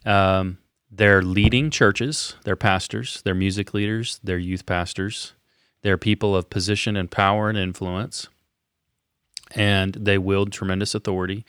Um, 0.04 0.58
they're 0.90 1.22
leading 1.22 1.70
churches. 1.70 2.36
They're 2.44 2.56
pastors. 2.56 3.22
They're 3.24 3.34
music 3.34 3.74
leaders. 3.74 4.20
They're 4.22 4.38
youth 4.38 4.66
pastors. 4.66 5.32
They're 5.82 5.98
people 5.98 6.34
of 6.34 6.50
position 6.50 6.96
and 6.96 7.10
power 7.10 7.48
and 7.48 7.58
influence, 7.58 8.28
and 9.54 9.94
they 9.94 10.18
wield 10.18 10.52
tremendous 10.52 10.94
authority. 10.94 11.44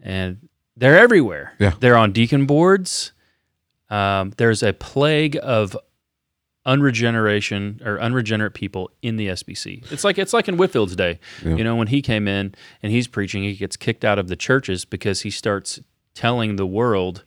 And 0.00 0.48
they're 0.76 0.98
everywhere. 0.98 1.54
Yeah. 1.58 1.74
They're 1.80 1.96
on 1.96 2.12
deacon 2.12 2.46
boards. 2.46 3.12
Um, 3.88 4.32
there's 4.36 4.62
a 4.62 4.72
plague 4.72 5.38
of 5.42 5.76
unregeneration 6.66 7.84
or 7.84 7.98
unregenerate 8.00 8.54
people 8.54 8.90
in 9.02 9.16
the 9.16 9.28
SBC. 9.28 9.90
It's 9.90 10.04
like 10.04 10.18
it's 10.18 10.32
like 10.32 10.48
in 10.48 10.56
Whitefield's 10.56 10.96
day. 10.96 11.18
You 11.44 11.64
know, 11.64 11.76
when 11.76 11.88
he 11.88 12.02
came 12.02 12.28
in 12.28 12.54
and 12.82 12.92
he's 12.92 13.08
preaching, 13.08 13.42
he 13.42 13.54
gets 13.54 13.76
kicked 13.76 14.04
out 14.04 14.18
of 14.18 14.28
the 14.28 14.36
churches 14.36 14.84
because 14.84 15.22
he 15.22 15.30
starts 15.30 15.80
telling 16.14 16.56
the 16.56 16.66
world, 16.66 17.24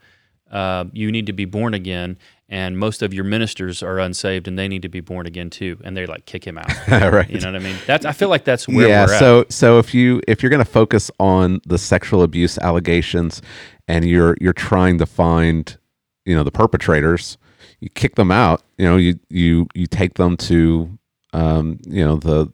uh, 0.56 0.86
"You 0.94 1.12
need 1.12 1.26
to 1.28 1.34
be 1.34 1.46
born 1.46 1.74
again." 1.74 2.18
And 2.48 2.78
most 2.78 3.02
of 3.02 3.12
your 3.12 3.24
ministers 3.24 3.82
are 3.82 4.00
unsaved, 4.00 4.48
and 4.48 4.58
they 4.58 4.68
need 4.68 4.84
to 4.84 4.90
be 4.90 5.02
born 5.02 5.26
again 5.26 5.50
too. 5.50 5.80
And 5.84 5.98
they 5.98 6.06
like 6.06 6.26
kick 6.26 6.46
him 6.46 6.58
out. 6.58 6.72
right. 6.88 7.30
You 7.30 7.40
know 7.40 7.52
what 7.52 7.62
I 7.62 7.64
mean? 7.64 7.76
That's 7.86 8.06
I 8.06 8.14
feel 8.14 8.30
like 8.30 8.46
that's 8.46 8.68
where 8.68 8.88
yeah. 8.88 9.06
we're 9.06 9.14
at. 9.14 9.20
So 9.20 9.46
so 9.50 9.80
if 9.80 9.94
you 9.94 10.22
if 10.28 10.42
you're 10.42 10.52
going 10.52 10.64
to 10.64 10.72
focus 10.72 11.12
on 11.20 11.60
the 11.66 11.78
sexual 11.78 12.22
abuse 12.24 12.58
allegations, 12.60 13.42
and 13.88 14.06
you're 14.06 14.38
you're 14.40 14.54
trying 14.54 14.98
to 15.00 15.06
find, 15.06 15.78
you 16.26 16.36
know, 16.36 16.44
the 16.44 16.52
perpetrators, 16.52 17.38
you 17.82 17.90
kick 17.90 18.16
them 18.16 18.32
out. 18.32 18.64
You 18.78 18.86
know, 18.86 18.98
you 18.98 19.20
you 19.30 19.68
you 19.74 19.88
take 19.88 20.14
them 20.14 20.38
to, 20.38 20.98
um, 21.34 21.80
you 21.86 22.06
know, 22.06 22.16
the 22.16 22.54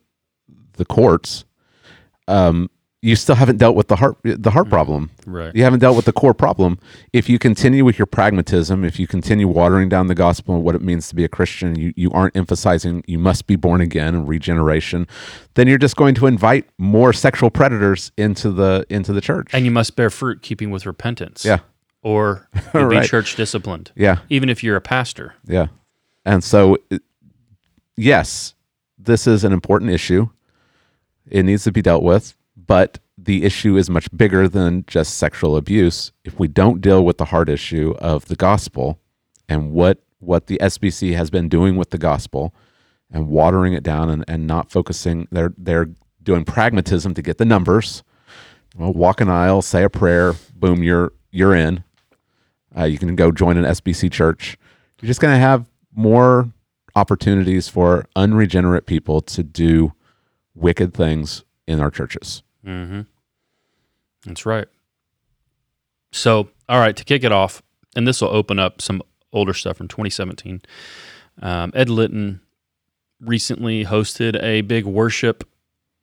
the 0.73 0.85
courts. 0.85 1.45
Um, 2.27 2.70
you 3.03 3.15
still 3.15 3.33
haven't 3.33 3.57
dealt 3.57 3.75
with 3.75 3.87
the 3.87 3.95
heart 3.95 4.17
the 4.23 4.51
heart 4.51 4.65
mm-hmm. 4.65 4.73
problem. 4.73 5.09
right. 5.25 5.55
You 5.55 5.63
haven't 5.63 5.79
dealt 5.79 5.95
with 5.95 6.05
the 6.05 6.13
core 6.13 6.35
problem. 6.35 6.77
If 7.13 7.29
you 7.29 7.39
continue 7.39 7.83
with 7.83 7.97
your 7.97 8.05
pragmatism, 8.05 8.83
if 8.83 8.99
you 8.99 9.07
continue 9.07 9.47
watering 9.47 9.89
down 9.89 10.07
the 10.07 10.15
gospel 10.15 10.55
and 10.55 10.63
what 10.63 10.75
it 10.75 10.81
means 10.81 11.09
to 11.09 11.15
be 11.15 11.23
a 11.23 11.27
Christian, 11.27 11.75
you, 11.75 11.93
you 11.95 12.11
aren't 12.11 12.35
emphasizing 12.35 13.03
you 13.07 13.17
must 13.17 13.47
be 13.47 13.55
born 13.55 13.81
again 13.81 14.13
and 14.13 14.27
regeneration, 14.27 15.07
then 15.55 15.67
you're 15.67 15.79
just 15.79 15.95
going 15.95 16.13
to 16.15 16.27
invite 16.27 16.69
more 16.77 17.11
sexual 17.11 17.49
predators 17.49 18.11
into 18.17 18.51
the 18.51 18.85
into 18.89 19.13
the 19.13 19.21
church. 19.21 19.49
And 19.53 19.65
you 19.65 19.71
must 19.71 19.95
bear 19.95 20.11
fruit, 20.11 20.43
keeping 20.43 20.69
with 20.69 20.85
repentance. 20.85 21.43
yeah, 21.43 21.59
Or 22.03 22.47
you'll 22.73 22.89
be 22.89 23.01
church 23.01 23.35
disciplined. 23.35 23.91
yeah, 23.95 24.19
Even 24.29 24.47
if 24.47 24.63
you're 24.63 24.75
a 24.75 24.81
pastor. 24.81 25.33
yeah. 25.45 25.67
And 26.23 26.43
so, 26.43 26.77
yes, 27.97 28.53
this 28.99 29.25
is 29.25 29.43
an 29.43 29.53
important 29.53 29.89
issue. 29.89 30.29
It 31.27 31.43
needs 31.43 31.63
to 31.63 31.71
be 31.71 31.81
dealt 31.81 32.03
with, 32.03 32.35
but 32.67 32.99
the 33.17 33.43
issue 33.43 33.77
is 33.77 33.89
much 33.89 34.09
bigger 34.15 34.47
than 34.47 34.85
just 34.87 35.15
sexual 35.17 35.55
abuse. 35.55 36.11
If 36.23 36.39
we 36.39 36.47
don't 36.47 36.81
deal 36.81 37.03
with 37.03 37.17
the 37.17 37.25
hard 37.25 37.49
issue 37.49 37.95
of 37.99 38.25
the 38.25 38.35
gospel 38.35 38.99
and 39.47 39.71
what 39.71 40.03
what 40.19 40.47
the 40.47 40.57
SBC 40.61 41.15
has 41.15 41.31
been 41.31 41.49
doing 41.49 41.75
with 41.75 41.89
the 41.89 41.97
gospel 41.97 42.53
and 43.09 43.27
watering 43.27 43.73
it 43.73 43.83
down 43.83 44.09
and, 44.09 44.23
and 44.27 44.45
not 44.45 44.71
focusing 44.71 45.27
they're 45.31 45.53
they're 45.57 45.89
doing 46.23 46.45
pragmatism 46.45 47.13
to 47.13 47.21
get 47.21 47.37
the 47.37 47.45
numbers. 47.45 48.03
Well, 48.77 48.93
walk 48.93 49.21
an 49.21 49.29
aisle, 49.29 49.61
say 49.61 49.83
a 49.83 49.89
prayer, 49.89 50.33
boom, 50.55 50.83
you're 50.83 51.13
you're 51.31 51.55
in. 51.55 51.83
Uh, 52.75 52.85
you 52.85 52.97
can 52.97 53.15
go 53.15 53.31
join 53.31 53.57
an 53.57 53.65
SBC 53.65 54.11
church. 54.11 54.57
You're 55.01 55.07
just 55.07 55.19
going 55.19 55.33
to 55.33 55.39
have 55.39 55.65
more 55.93 56.51
opportunities 56.95 57.67
for 57.67 58.05
unregenerate 58.15 58.85
people 58.85 59.21
to 59.21 59.43
do 59.43 59.93
wicked 60.55 60.93
things 60.93 61.43
in 61.67 61.79
our 61.79 61.91
churches. 61.91 62.43
Mm-hmm. 62.65 63.01
That's 64.25 64.45
right. 64.45 64.67
So, 66.11 66.49
all 66.67 66.79
right, 66.79 66.95
to 66.95 67.03
kick 67.03 67.23
it 67.23 67.31
off, 67.31 67.61
and 67.95 68.07
this 68.07 68.21
will 68.21 68.29
open 68.29 68.59
up 68.59 68.81
some 68.81 69.01
older 69.33 69.53
stuff 69.53 69.77
from 69.77 69.87
2017. 69.87 70.61
Um, 71.41 71.71
Ed 71.73 71.89
Litton 71.89 72.41
recently 73.21 73.85
hosted 73.85 74.41
a 74.43 74.61
big 74.61 74.85
worship 74.85 75.47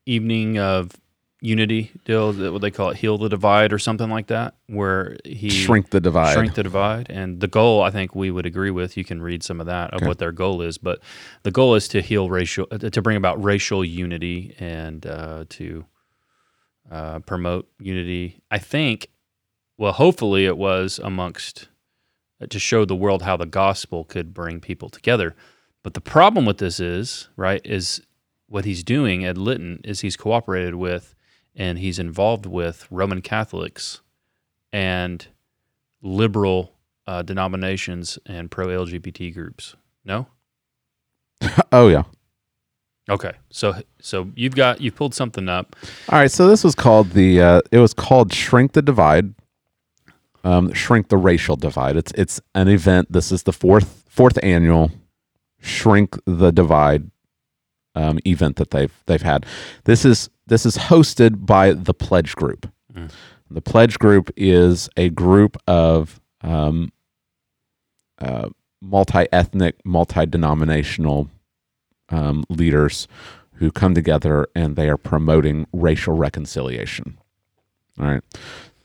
evening 0.06 0.58
of 0.58 0.92
unity 1.40 1.92
deal, 2.04 2.32
that 2.32 2.52
what 2.52 2.62
they 2.62 2.70
call 2.70 2.90
it, 2.90 2.96
heal 2.96 3.18
the 3.18 3.28
divide 3.28 3.72
or 3.72 3.78
something 3.78 4.08
like 4.10 4.26
that, 4.28 4.54
where 4.66 5.16
he 5.24 5.50
Shrink 5.50 5.90
the 5.90 6.00
divide. 6.00 6.32
shrink 6.32 6.54
the 6.54 6.62
divide. 6.64 7.06
And 7.10 7.40
the 7.40 7.46
goal, 7.46 7.82
I 7.82 7.90
think, 7.90 8.14
we 8.14 8.30
would 8.30 8.46
agree 8.46 8.70
with. 8.70 8.96
You 8.96 9.04
can 9.04 9.20
read 9.22 9.42
some 9.44 9.60
of 9.60 9.66
that 9.66 9.90
of 9.92 9.98
Okay. 9.98 10.08
what 10.08 10.18
their 10.18 10.32
goal 10.32 10.62
is, 10.62 10.78
but 10.78 11.00
the 11.44 11.50
goal 11.52 11.74
is 11.76 11.86
to 11.88 12.00
heal 12.00 12.28
racial, 12.30 12.66
uh, 12.72 12.78
to 12.78 13.02
bring 13.02 13.16
about 13.16 13.42
racial 13.44 13.84
unity 13.84 14.54
and 14.58 15.06
uh, 15.06 15.44
to 15.50 15.84
uh, 16.90 17.20
promote 17.20 17.68
unity. 17.78 18.40
I 18.50 18.58
think, 18.58 19.08
well, 19.76 19.92
hopefully, 19.92 20.46
it 20.46 20.56
was 20.56 20.98
amongst 20.98 21.68
uh, 22.40 22.46
to 22.46 22.58
show 22.58 22.84
the 22.84 22.96
world 22.96 23.22
how 23.22 23.36
the 23.36 23.46
gospel 23.46 24.04
could 24.04 24.34
bring 24.34 24.60
people 24.60 24.88
together. 24.88 25.34
But 25.82 25.94
the 25.94 26.00
problem 26.00 26.44
with 26.44 26.58
this 26.58 26.80
is, 26.80 27.28
right, 27.36 27.60
is 27.64 28.02
what 28.48 28.64
he's 28.64 28.82
doing 28.82 29.24
Ed 29.24 29.38
Litton 29.38 29.80
is 29.84 30.00
he's 30.00 30.16
cooperated 30.16 30.74
with 30.74 31.14
and 31.54 31.78
he's 31.78 31.98
involved 31.98 32.46
with 32.46 32.86
Roman 32.90 33.20
Catholics 33.20 34.00
and 34.72 35.26
liberal 36.02 36.74
uh, 37.06 37.22
denominations 37.22 38.18
and 38.26 38.50
pro 38.50 38.68
LGBT 38.68 39.34
groups. 39.34 39.74
No? 40.04 40.28
oh 41.72 41.88
yeah. 41.88 42.04
Okay. 43.08 43.32
So 43.50 43.74
so 44.00 44.30
you've 44.34 44.54
got 44.54 44.80
you've 44.80 44.94
pulled 44.94 45.14
something 45.14 45.48
up. 45.48 45.76
All 46.08 46.18
right. 46.18 46.30
So 46.30 46.46
this 46.48 46.64
was 46.64 46.74
called 46.74 47.10
the. 47.10 47.40
Uh, 47.40 47.60
it 47.72 47.78
was 47.78 47.94
called 47.94 48.32
Shrink 48.32 48.72
the 48.72 48.82
Divide. 48.82 49.34
Um, 50.44 50.72
shrink 50.72 51.08
the 51.08 51.16
racial 51.16 51.56
divide. 51.56 51.96
It's 51.96 52.12
it's 52.12 52.40
an 52.54 52.68
event. 52.68 53.12
This 53.12 53.32
is 53.32 53.42
the 53.42 53.52
fourth 53.52 54.04
fourth 54.08 54.38
annual 54.42 54.92
Shrink 55.60 56.16
the 56.26 56.52
Divide 56.52 57.10
um, 57.94 58.18
event 58.26 58.56
that 58.56 58.70
they've 58.70 58.92
they've 59.06 59.22
had. 59.22 59.44
This 59.84 60.04
is 60.04 60.30
this 60.46 60.64
is 60.64 60.76
hosted 60.76 61.44
by 61.44 61.72
the 61.72 61.92
Pledge 61.92 62.36
Group. 62.36 62.70
Mm. 62.94 63.10
The 63.50 63.60
Pledge 63.60 63.98
Group 63.98 64.30
is 64.36 64.88
a 64.96 65.10
group 65.10 65.56
of 65.66 66.20
um, 66.42 66.92
uh, 68.20 68.50
multi-ethnic, 68.80 69.84
multi-denominational 69.84 71.28
um, 72.10 72.44
leaders 72.48 73.08
who 73.54 73.70
come 73.70 73.94
together 73.94 74.48
and 74.54 74.76
they 74.76 74.88
are 74.88 74.96
promoting 74.96 75.66
racial 75.72 76.14
reconciliation. 76.14 77.18
All 78.00 78.06
right. 78.06 78.22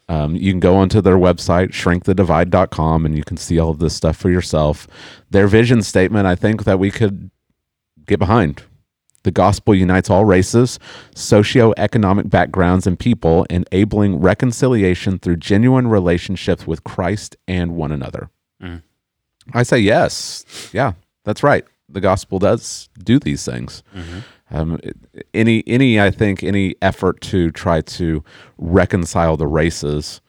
Um, 0.10 0.36
you 0.36 0.51
can 0.51 0.60
go 0.60 0.75
onto 0.75 1.01
their 1.01 1.18
website, 1.18 1.70
shrinkthedivide.com, 1.70 3.06
and 3.06 3.15
you 3.15 3.24
can 3.24 3.38
see 3.38 3.58
all 3.58 3.70
of 3.70 3.80
this 3.80 3.96
stuff 3.96 4.18
for 4.18 4.30
yourself. 4.30 4.88
Their 5.30 5.48
vision 5.48 5.82
statement, 5.82 6.27
I 6.27 6.36
think 6.36 6.65
that 6.65 6.77
we 6.77 6.92
could 6.92 7.32
get 8.06 8.20
behind. 8.20 8.63
The 9.24 9.32
gospel 9.32 9.74
unites 9.74 10.10
all 10.10 10.25
races, 10.25 10.77
socioeconomic 11.15 12.30
backgrounds, 12.30 12.86
and 12.86 13.00
people, 13.00 13.46
enabling 13.50 14.20
reconciliation 14.20 15.18
through 15.18 15.38
genuine 15.38 15.88
relationships 15.88 16.68
with 16.68 16.84
Christ 16.84 17.38
and 17.48 17.75
one 17.75 17.94
another. 17.94 18.30
I 19.53 19.63
say 19.63 19.80
yes. 19.80 20.46
Yeah, 20.74 20.94
that's 21.24 21.44
right. 21.44 21.65
The 21.94 22.02
gospel 22.02 22.40
does 22.40 22.90
do 23.02 23.20
these 23.20 23.46
things. 23.46 23.84
Um, 24.52 24.80
any 25.34 25.64
any 25.66 26.00
I 26.00 26.12
think 26.12 26.44
any 26.44 26.76
effort 26.82 27.22
to 27.22 27.52
try 27.52 27.82
to 27.82 28.24
reconcile 28.58 29.38
the 29.38 29.48
races 29.48 30.22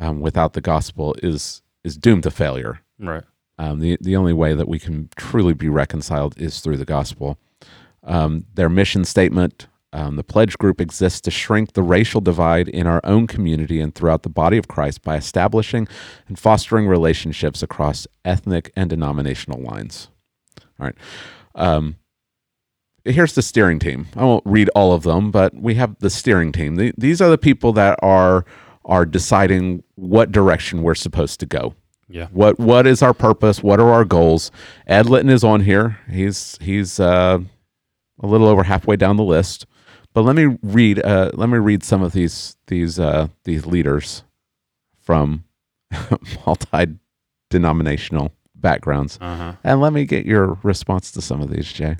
um, 0.00 0.20
without 0.20 0.52
the 0.52 0.60
gospel 0.60 1.14
is 1.22 1.62
is 1.82 1.96
doomed 1.96 2.24
to 2.24 2.30
failure. 2.30 2.80
Right. 2.98 3.24
Um, 3.58 3.80
the 3.80 3.96
the 4.00 4.16
only 4.16 4.32
way 4.32 4.54
that 4.54 4.68
we 4.68 4.78
can 4.78 5.08
truly 5.16 5.54
be 5.54 5.68
reconciled 5.68 6.38
is 6.38 6.60
through 6.60 6.76
the 6.76 6.84
gospel. 6.84 7.38
Um, 8.02 8.44
their 8.54 8.68
mission 8.68 9.04
statement, 9.04 9.66
um, 9.94 10.16
the 10.16 10.24
pledge 10.24 10.58
group 10.58 10.80
exists 10.80 11.20
to 11.22 11.30
shrink 11.30 11.72
the 11.72 11.82
racial 11.82 12.20
divide 12.20 12.68
in 12.68 12.86
our 12.86 13.00
own 13.04 13.26
community 13.26 13.80
and 13.80 13.94
throughout 13.94 14.24
the 14.24 14.28
body 14.28 14.58
of 14.58 14.68
Christ 14.68 15.02
by 15.02 15.16
establishing 15.16 15.86
and 16.28 16.38
fostering 16.38 16.86
relationships 16.86 17.62
across 17.62 18.06
ethnic 18.24 18.72
and 18.76 18.90
denominational 18.90 19.62
lines. 19.62 20.08
All 20.80 20.86
right. 20.86 20.96
Um, 21.54 21.96
here's 23.04 23.34
the 23.34 23.42
steering 23.42 23.78
team. 23.78 24.06
I 24.16 24.24
won't 24.24 24.42
read 24.46 24.68
all 24.74 24.92
of 24.92 25.02
them, 25.02 25.30
but 25.30 25.54
we 25.54 25.74
have 25.74 25.98
the 26.00 26.10
steering 26.10 26.52
team. 26.52 26.76
The- 26.76 26.94
these 26.98 27.20
are 27.20 27.30
the 27.30 27.38
people 27.38 27.72
that 27.74 27.98
are 28.02 28.44
are 28.86 29.06
deciding 29.06 29.82
what 29.94 30.30
direction 30.30 30.82
we're 30.82 30.94
supposed 30.94 31.40
to 31.40 31.46
go. 31.46 31.74
Yeah. 32.08 32.26
What 32.32 32.58
what 32.58 32.86
is 32.86 33.02
our 33.02 33.14
purpose? 33.14 33.62
What 33.62 33.80
are 33.80 33.90
our 33.90 34.04
goals? 34.04 34.50
Ed 34.86 35.06
Litton 35.06 35.30
is 35.30 35.42
on 35.42 35.60
here. 35.60 35.98
He's 36.10 36.58
he's 36.60 37.00
uh, 37.00 37.38
a 38.20 38.26
little 38.26 38.46
over 38.46 38.62
halfway 38.64 38.96
down 38.96 39.16
the 39.16 39.24
list. 39.24 39.66
But 40.12 40.22
let 40.22 40.36
me 40.36 40.58
read 40.62 41.02
uh, 41.04 41.30
let 41.34 41.48
me 41.48 41.58
read 41.58 41.82
some 41.82 42.02
of 42.02 42.12
these 42.12 42.56
these 42.66 43.00
uh, 43.00 43.28
these 43.44 43.64
leaders 43.66 44.22
from 45.00 45.44
multi 46.46 46.98
denominational 47.50 48.32
backgrounds. 48.64 49.18
Uh 49.20 49.36
huh. 49.36 49.52
And 49.62 49.80
let 49.80 49.92
me 49.92 50.04
get 50.06 50.26
your 50.26 50.58
response 50.64 51.12
to 51.12 51.20
some 51.20 51.40
of 51.40 51.50
these, 51.50 51.72
Jay. 51.72 51.96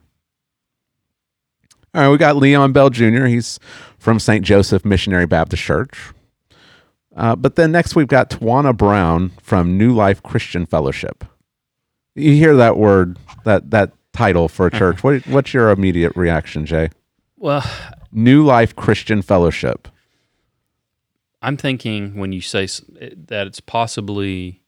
All 1.94 2.00
right, 2.02 2.08
we 2.08 2.16
got 2.18 2.34
Leon 2.36 2.72
Bell 2.72 2.90
Jr. 2.90 3.26
He's 3.26 3.60
from 3.98 4.18
St. 4.18 4.44
Joseph 4.44 4.84
Missionary 4.84 5.26
Baptist 5.26 5.62
Church. 5.62 6.12
Uh, 7.14 7.36
but 7.36 7.54
then 7.54 7.70
next 7.70 7.94
we've 7.94 8.08
got 8.08 8.30
Tawana 8.30 8.76
Brown 8.76 9.30
from 9.40 9.78
New 9.78 9.94
Life 9.94 10.20
Christian 10.24 10.66
Fellowship. 10.66 11.24
You 12.16 12.32
hear 12.32 12.56
that 12.56 12.76
word, 12.76 13.18
that 13.44 13.70
that 13.70 13.92
title 14.12 14.48
for 14.48 14.66
a 14.66 14.70
church. 14.80 15.04
what, 15.04 15.24
what's 15.28 15.54
your 15.54 15.70
immediate 15.70 16.16
reaction, 16.16 16.66
Jay? 16.66 16.90
Well, 17.36 17.62
New 18.10 18.44
Life 18.44 18.74
Christian 18.74 19.22
Fellowship. 19.22 19.86
I'm 21.42 21.56
thinking 21.58 22.16
when 22.16 22.32
you 22.32 22.40
say 22.40 22.66
that 23.28 23.46
it's 23.46 23.60
possibly 23.60 24.62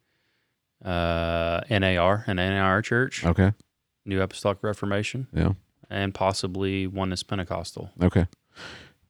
uh, 0.87 1.61
NAR, 1.69 2.25
an 2.27 2.37
NAR 2.37 2.81
church, 2.83 3.25
Okay. 3.25 3.53
New 4.05 4.21
Apostolic 4.21 4.59
Reformation, 4.63 5.27
Yeah. 5.33 5.53
and 5.91 6.15
possibly 6.15 6.87
Oneness 6.87 7.23
Pentecostal. 7.25 7.91
Okay. 8.01 8.21
I 8.21 8.27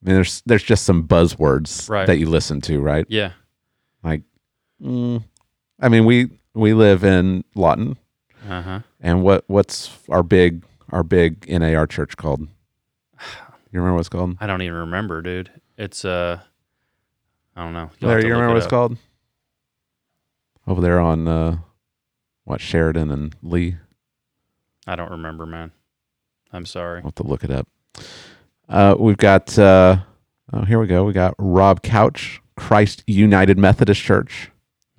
mean, 0.02 0.14
there's 0.14 0.42
there's 0.46 0.62
just 0.62 0.84
some 0.84 1.06
buzzwords 1.06 1.88
Right. 1.88 2.06
that 2.06 2.18
you 2.18 2.28
listen 2.28 2.60
to, 2.62 2.80
right? 2.80 3.04
Yeah. 3.08 3.32
Like, 4.02 4.22
mm, 4.82 5.22
I 5.80 5.88
mean, 5.88 6.04
we 6.04 6.30
we 6.54 6.72
live 6.74 7.04
in 7.04 7.44
Lawton, 7.54 7.96
Uh 8.48 8.62
huh. 8.62 8.80
and 9.00 9.22
what 9.22 9.44
what's 9.48 9.90
our 10.08 10.22
big 10.22 10.64
our 10.92 11.02
big 11.02 11.46
NAR 11.48 11.86
church 11.86 12.16
called? 12.16 12.48
You 13.72 13.80
remember 13.80 13.96
what's 13.96 14.08
called? 14.08 14.38
I 14.40 14.46
don't 14.46 14.62
even 14.62 14.76
remember, 14.78 15.20
dude. 15.20 15.50
It's 15.76 16.04
uh, 16.04 16.40
I 17.54 17.62
don't 17.64 17.74
know. 17.74 17.90
You'll 17.98 18.08
Larry, 18.10 18.22
you 18.24 18.28
remember 18.30 18.46
it 18.46 18.54
what 18.54 18.56
it's 18.58 18.66
up. 18.66 18.70
called? 18.70 18.96
Over 20.66 20.80
there 20.80 20.98
on 21.00 21.28
uh, 21.28 21.58
what 22.46 22.60
Sheridan 22.62 23.10
and 23.10 23.36
Lee. 23.42 23.76
I 24.86 24.96
don't 24.96 25.10
remember, 25.10 25.44
man. 25.44 25.72
I'm 26.52 26.64
sorry. 26.64 27.00
I'll 27.00 27.06
have 27.08 27.14
to 27.16 27.22
look 27.26 27.44
it 27.44 27.50
up. 27.50 27.68
Uh, 28.68 28.94
we've 28.98 29.16
got 29.18 29.58
uh, 29.58 29.98
oh 30.52 30.62
here 30.64 30.78
we 30.80 30.86
go. 30.86 31.04
We 31.04 31.12
got 31.12 31.34
Rob 31.38 31.82
Couch, 31.82 32.40
Christ 32.56 33.02
United 33.06 33.58
Methodist 33.58 34.00
Church. 34.00 34.50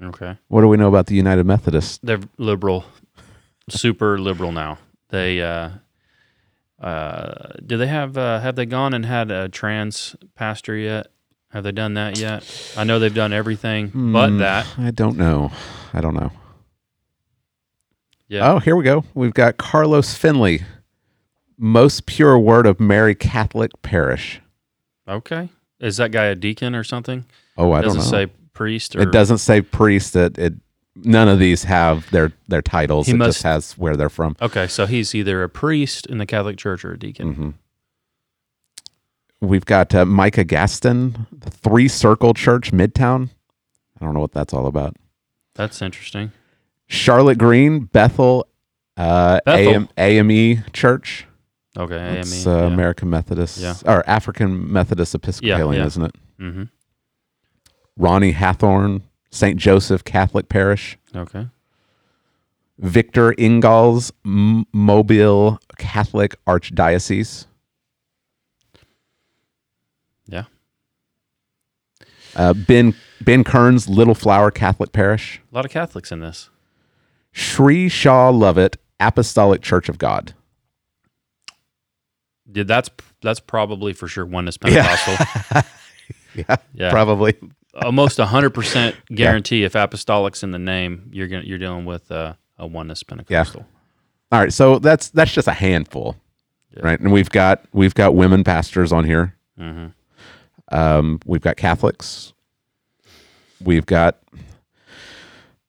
Okay. 0.03 0.38
What 0.49 0.62
do 0.62 0.67
we 0.67 0.77
know 0.77 0.88
about 0.89 1.07
the 1.07 1.15
United 1.15 1.45
Methodist? 1.45 2.05
They're 2.05 2.19
liberal, 2.38 2.86
super 3.69 4.19
liberal 4.19 4.51
now. 4.51 4.77
They 5.10 5.41
uh, 5.41 5.69
uh, 6.81 7.53
do 7.65 7.77
they 7.77 7.88
have 7.88 8.17
uh, 8.17 8.39
have 8.41 8.55
they 8.55 8.65
gone 8.65 8.93
and 8.93 9.05
had 9.05 9.31
a 9.31 9.49
trans 9.49 10.15
pastor 10.36 10.75
yet? 10.75 11.07
Have 11.51 11.63
they 11.63 11.71
done 11.71 11.93
that 11.95 12.19
yet? 12.19 12.43
I 12.77 12.83
know 12.83 12.99
they've 12.99 13.13
done 13.13 13.31
everything 13.33 13.88
but 14.12 14.29
Hmm, 14.31 14.38
that. 14.39 14.67
I 14.77 14.91
don't 14.91 15.17
know. 15.17 15.51
I 15.93 16.01
don't 16.01 16.13
know. 16.13 16.31
Yeah. 18.27 18.51
Oh, 18.53 18.59
here 18.59 18.75
we 18.75 18.83
go. 18.83 19.03
We've 19.13 19.33
got 19.33 19.57
Carlos 19.57 20.13
Finley, 20.15 20.61
most 21.57 22.05
pure 22.05 22.37
word 22.37 22.65
of 22.65 22.79
Mary 22.79 23.15
Catholic 23.15 23.71
Parish. 23.81 24.41
Okay. 25.07 25.49
Is 25.79 25.97
that 25.97 26.11
guy 26.11 26.25
a 26.25 26.35
deacon 26.35 26.75
or 26.75 26.83
something? 26.83 27.25
Oh, 27.57 27.71
I 27.71 27.81
Does 27.81 27.93
don't 27.93 28.03
know. 28.03 28.09
say 28.09 28.27
priest 28.53 28.95
or 28.95 29.01
it 29.01 29.11
doesn't 29.11 29.37
say 29.37 29.61
priest. 29.61 30.15
It, 30.15 30.37
it 30.37 30.53
none 30.95 31.29
of 31.29 31.39
these 31.39 31.63
have 31.63 32.09
their 32.11 32.33
their 32.47 32.61
titles. 32.61 33.07
He 33.07 33.13
it 33.13 33.17
must- 33.17 33.37
just 33.37 33.43
has 33.43 33.71
where 33.77 33.95
they're 33.95 34.09
from. 34.09 34.35
Okay, 34.41 34.67
so 34.67 34.85
he's 34.87 35.13
either 35.15 35.41
a 35.43 35.49
priest 35.49 36.05
in 36.07 36.17
the 36.17 36.25
Catholic 36.25 36.57
Church 36.57 36.83
or 36.83 36.93
a 36.93 36.99
deacon. 36.99 37.33
hmm 37.33 37.49
We've 39.39 39.65
got 39.65 39.93
uh, 39.93 40.03
Micah 40.05 40.43
Gaston, 40.43 41.27
Three 41.41 41.87
Circle 41.87 42.33
Church, 42.33 42.71
Midtown. 42.71 43.29
I 44.01 44.05
don't 44.05 44.15
know 44.15 44.19
what 44.19 44.31
that's 44.31 44.51
all 44.53 44.65
about. 44.65 44.95
That's 45.53 45.79
interesting. 45.81 46.31
Charlotte 46.88 47.38
Green, 47.38 47.86
Bethel, 47.86 48.47
uh, 48.95 49.39
Bethel. 49.45 49.73
AM, 49.73 49.89
AME 50.32 50.63
Church. 50.73 51.26
Okay, 51.78 51.95
AME. 51.97 52.17
It's 52.19 52.47
uh, 52.47 52.58
yeah. 52.58 52.63
American 52.65 53.10
Methodist 53.10 53.58
Yeah. 53.60 53.76
or 53.86 54.08
African 54.10 54.71
Methodist 54.71 55.13
Episcopalian, 55.15 55.82
yeah. 55.82 55.86
isn't 55.88 56.04
it? 56.04 56.15
mm-hmm. 56.39 56.63
Ronnie 57.97 58.34
Hathorn, 58.34 59.02
St. 59.32 59.58
Joseph 59.58 60.04
Catholic 60.04 60.50
Parish. 60.50 60.97
Okay. 61.15 61.47
Victor 62.80 63.34
Ingalls, 63.39 64.12
M- 64.23 64.65
Mobile 64.71 65.60
Catholic 65.80 66.36
Archdiocese. 66.45 67.47
Yeah. 70.28 70.43
Uh, 72.36 72.54
ben 72.54 72.93
Ben 73.21 73.43
Kearns, 73.43 73.89
Little 73.89 74.13
Flower 74.13 74.52
Catholic 74.52 74.91
Parish. 74.91 75.41
A 75.52 75.56
lot 75.56 75.65
of 75.65 75.71
Catholics 75.71 76.12
in 76.12 76.19
this. 76.19 76.50
Sri 77.38 77.88
Shaw 77.88 78.30
Lovett, 78.30 78.78
Apostolic 79.00 79.62
Church 79.62 79.89
of 79.89 80.00
God. 80.00 80.34
Did 82.52 82.67
that's 82.67 82.89
that's 83.21 83.39
probably 83.39 83.93
for 83.93 84.08
sure 84.08 84.26
oneness 84.26 84.58
Yeah. 84.65 84.97
Pentecostal. 85.06 85.62
Yeah, 86.36 86.56
Yeah. 86.73 86.91
probably. 86.91 87.36
Almost 87.76 88.17
hundred 88.17 88.52
percent 88.52 88.95
guarantee 89.13 89.63
if 89.63 89.73
apostolic's 89.73 90.41
in 90.43 90.52
the 90.52 90.60
name, 90.60 91.10
you're 91.12 91.28
gonna 91.28 91.43
you're 91.45 91.58
dealing 91.60 91.86
with 91.86 92.12
uh, 92.12 92.34
a 92.58 92.65
oneness 92.65 93.04
Pentecostal. 93.04 93.65
All 94.32 94.39
right, 94.39 94.52
so 94.52 94.80
that's 94.80 95.10
that's 95.10 95.32
just 95.32 95.47
a 95.47 95.54
handful, 95.54 96.15
Yeah. 96.76 96.86
right? 96.88 97.00
And 97.00 97.12
we've 97.12 97.30
got 97.30 97.63
we've 97.71 97.93
got 97.93 98.15
women 98.15 98.43
pastors 98.43 98.91
on 98.91 99.04
here. 99.06 99.36
Mm-hmm. 99.60 100.76
Um, 100.76 101.19
we've 101.26 101.41
got 101.41 101.56
Catholics. 101.58 102.34
We've 103.63 103.86
got. 103.86 104.17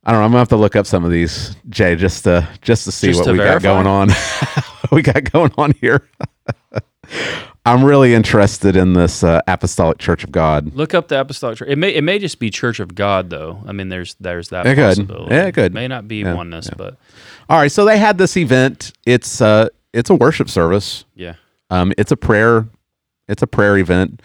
I 0.08 0.12
don't 0.12 0.20
know. 0.20 0.24
I'm 0.24 0.30
gonna 0.30 0.38
have 0.38 0.48
to 0.48 0.56
look 0.56 0.74
up 0.74 0.86
some 0.86 1.04
of 1.04 1.10
these, 1.10 1.54
Jay, 1.68 1.94
just 1.94 2.24
to 2.24 2.48
just 2.62 2.84
to 2.86 2.92
see 2.92 3.08
Just 3.08 3.18
what 3.20 3.26
to 3.26 3.32
we 3.32 3.38
verify? 3.38 3.58
got 3.58 3.84
going 3.84 3.86
on. 3.86 4.08
we 4.90 5.02
got 5.02 5.30
going 5.30 5.52
on 5.58 5.72
here. 5.82 6.08
I'm 7.66 7.84
really 7.84 8.14
interested 8.14 8.76
in 8.76 8.94
this 8.94 9.22
uh, 9.22 9.42
Apostolic 9.46 9.98
Church 9.98 10.24
of 10.24 10.32
God. 10.32 10.74
Look 10.74 10.94
up 10.94 11.08
the 11.08 11.20
apostolic 11.20 11.58
church. 11.58 11.68
It 11.68 11.76
may 11.76 11.90
it 11.94 12.02
may 12.02 12.18
just 12.18 12.38
be 12.38 12.48
Church 12.48 12.80
of 12.80 12.94
God 12.94 13.28
though. 13.28 13.62
I 13.66 13.72
mean, 13.72 13.90
there's 13.90 14.14
there's 14.20 14.48
that 14.48 14.66
It 14.66 14.76
could. 14.76 14.96
possibility. 14.96 15.34
Yeah, 15.34 15.46
it 15.46 15.52
could. 15.52 15.74
May 15.74 15.88
not 15.88 16.08
be 16.08 16.20
Yeah, 16.20 16.32
oneness, 16.34 16.70
but 16.74 16.96
All 17.50 17.58
right, 17.58 17.70
so 17.70 17.84
they 17.84 17.98
had 17.98 18.16
this 18.16 18.36
event. 18.38 18.92
It's 19.04 19.42
uh, 19.42 19.68
it's 19.92 20.08
a 20.10 20.14
worship 20.14 20.48
service. 20.48 21.04
yeah. 21.14 21.34
Um, 21.70 21.92
it's 21.98 22.10
a 22.12 22.16
prayer. 22.16 22.66
It's 23.28 23.42
a 23.42 23.46
prayer 23.46 23.76
event. 23.76 24.22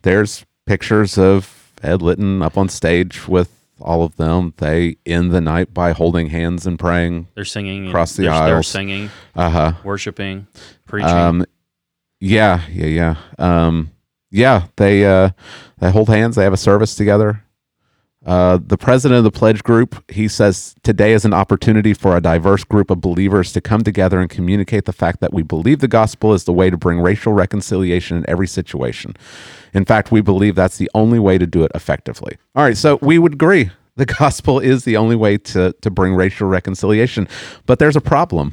There's 0.00 0.46
pictures 0.64 1.18
of 1.18 1.70
Ed 1.82 2.00
Litton 2.00 2.40
up 2.40 2.56
on 2.56 2.70
stage 2.70 3.28
with 3.28 3.50
all 3.80 4.02
of 4.02 4.16
them. 4.16 4.54
They 4.56 4.96
end 5.06 5.32
the 5.32 5.40
night 5.40 5.72
by 5.74 5.92
holding 5.92 6.28
hands 6.28 6.66
and 6.66 6.78
praying. 6.78 7.28
They're 7.34 7.44
singing 7.44 7.88
Across 7.88 8.16
the 8.16 8.24
they're, 8.24 8.46
they're 8.46 8.62
singing, 8.62 9.10
Uh 9.34 9.50
huh. 9.50 9.72
worshiping, 9.84 10.46
preaching. 10.86 11.10
Um, 11.10 11.44
yeah, 12.20 12.62
yeah, 12.70 12.86
yeah. 12.86 13.16
Um, 13.38 13.90
yeah. 14.30 14.66
They 14.76 15.04
uh, 15.04 15.30
they 15.78 15.90
hold 15.90 16.08
hands. 16.08 16.36
They 16.36 16.44
have 16.44 16.52
a 16.52 16.56
service 16.58 16.94
together. 16.94 17.42
Uh, 18.24 18.58
the 18.60 18.76
president 18.78 19.18
of 19.18 19.22
the 19.22 19.30
pledge 19.30 19.62
group 19.62 20.02
he 20.10 20.26
says 20.26 20.74
today 20.82 21.12
is 21.12 21.24
an 21.24 21.32
opportunity 21.32 21.94
for 21.94 22.16
a 22.16 22.20
diverse 22.20 22.64
group 22.64 22.90
of 22.90 23.00
believers 23.00 23.52
to 23.52 23.60
come 23.60 23.82
together 23.84 24.18
and 24.18 24.28
communicate 24.28 24.84
the 24.84 24.92
fact 24.92 25.20
that 25.20 25.32
we 25.32 25.44
believe 25.44 25.78
the 25.78 25.86
gospel 25.86 26.32
is 26.34 26.42
the 26.42 26.52
way 26.52 26.68
to 26.68 26.76
bring 26.76 26.98
racial 26.98 27.32
reconciliation 27.32 28.16
in 28.16 28.28
every 28.28 28.48
situation 28.48 29.14
in 29.76 29.84
fact 29.84 30.10
we 30.10 30.20
believe 30.20 30.54
that's 30.54 30.78
the 30.78 30.90
only 30.94 31.18
way 31.18 31.38
to 31.38 31.46
do 31.46 31.62
it 31.64 31.70
effectively 31.74 32.36
all 32.54 32.64
right 32.64 32.76
so 32.76 32.98
we 33.02 33.18
would 33.18 33.34
agree 33.34 33.70
The 33.96 34.06
gospel 34.20 34.60
is 34.60 34.84
the 34.84 34.96
only 34.96 35.16
way 35.16 35.38
to 35.38 35.72
to 35.80 35.90
bring 35.90 36.14
racial 36.14 36.48
reconciliation, 36.48 37.28
but 37.64 37.78
there's 37.78 37.96
a 37.96 38.00
problem. 38.00 38.52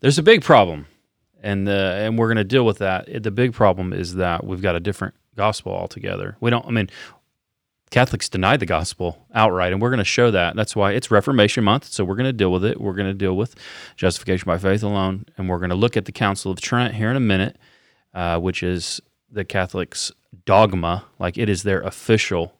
There's 0.00 0.18
a 0.18 0.22
big 0.22 0.42
problem, 0.42 0.86
and 1.42 1.68
uh, 1.68 2.02
and 2.02 2.18
we're 2.18 2.26
going 2.26 2.36
to 2.38 2.44
deal 2.44 2.66
with 2.66 2.78
that. 2.78 3.22
The 3.22 3.30
big 3.30 3.52
problem 3.52 3.92
is 3.92 4.14
that 4.16 4.44
we've 4.44 4.62
got 4.62 4.74
a 4.74 4.80
different 4.80 5.14
gospel 5.36 5.72
altogether. 5.72 6.36
We 6.40 6.50
don't. 6.50 6.66
I 6.66 6.70
mean, 6.70 6.90
Catholics 7.90 8.28
deny 8.28 8.56
the 8.56 8.66
gospel 8.66 9.26
outright, 9.34 9.72
and 9.72 9.80
we're 9.80 9.90
going 9.90 9.98
to 9.98 10.04
show 10.04 10.30
that. 10.30 10.56
That's 10.56 10.74
why 10.74 10.92
it's 10.92 11.10
Reformation 11.10 11.62
Month, 11.62 11.86
so 11.86 12.04
we're 12.04 12.16
going 12.16 12.24
to 12.24 12.32
deal 12.32 12.50
with 12.50 12.64
it. 12.64 12.80
We're 12.80 12.94
going 12.94 13.08
to 13.08 13.14
deal 13.14 13.36
with 13.36 13.54
justification 13.96 14.46
by 14.46 14.58
faith 14.58 14.82
alone, 14.82 15.26
and 15.36 15.48
we're 15.48 15.58
going 15.58 15.70
to 15.70 15.76
look 15.76 15.96
at 15.96 16.06
the 16.06 16.12
Council 16.12 16.50
of 16.50 16.60
Trent 16.60 16.94
here 16.94 17.10
in 17.10 17.16
a 17.16 17.20
minute, 17.20 17.56
uh, 18.14 18.38
which 18.40 18.62
is 18.62 19.00
the 19.30 19.44
Catholics' 19.44 20.12
dogma, 20.44 21.04
like 21.18 21.38
it 21.38 21.48
is 21.48 21.62
their 21.62 21.80
official 21.82 22.54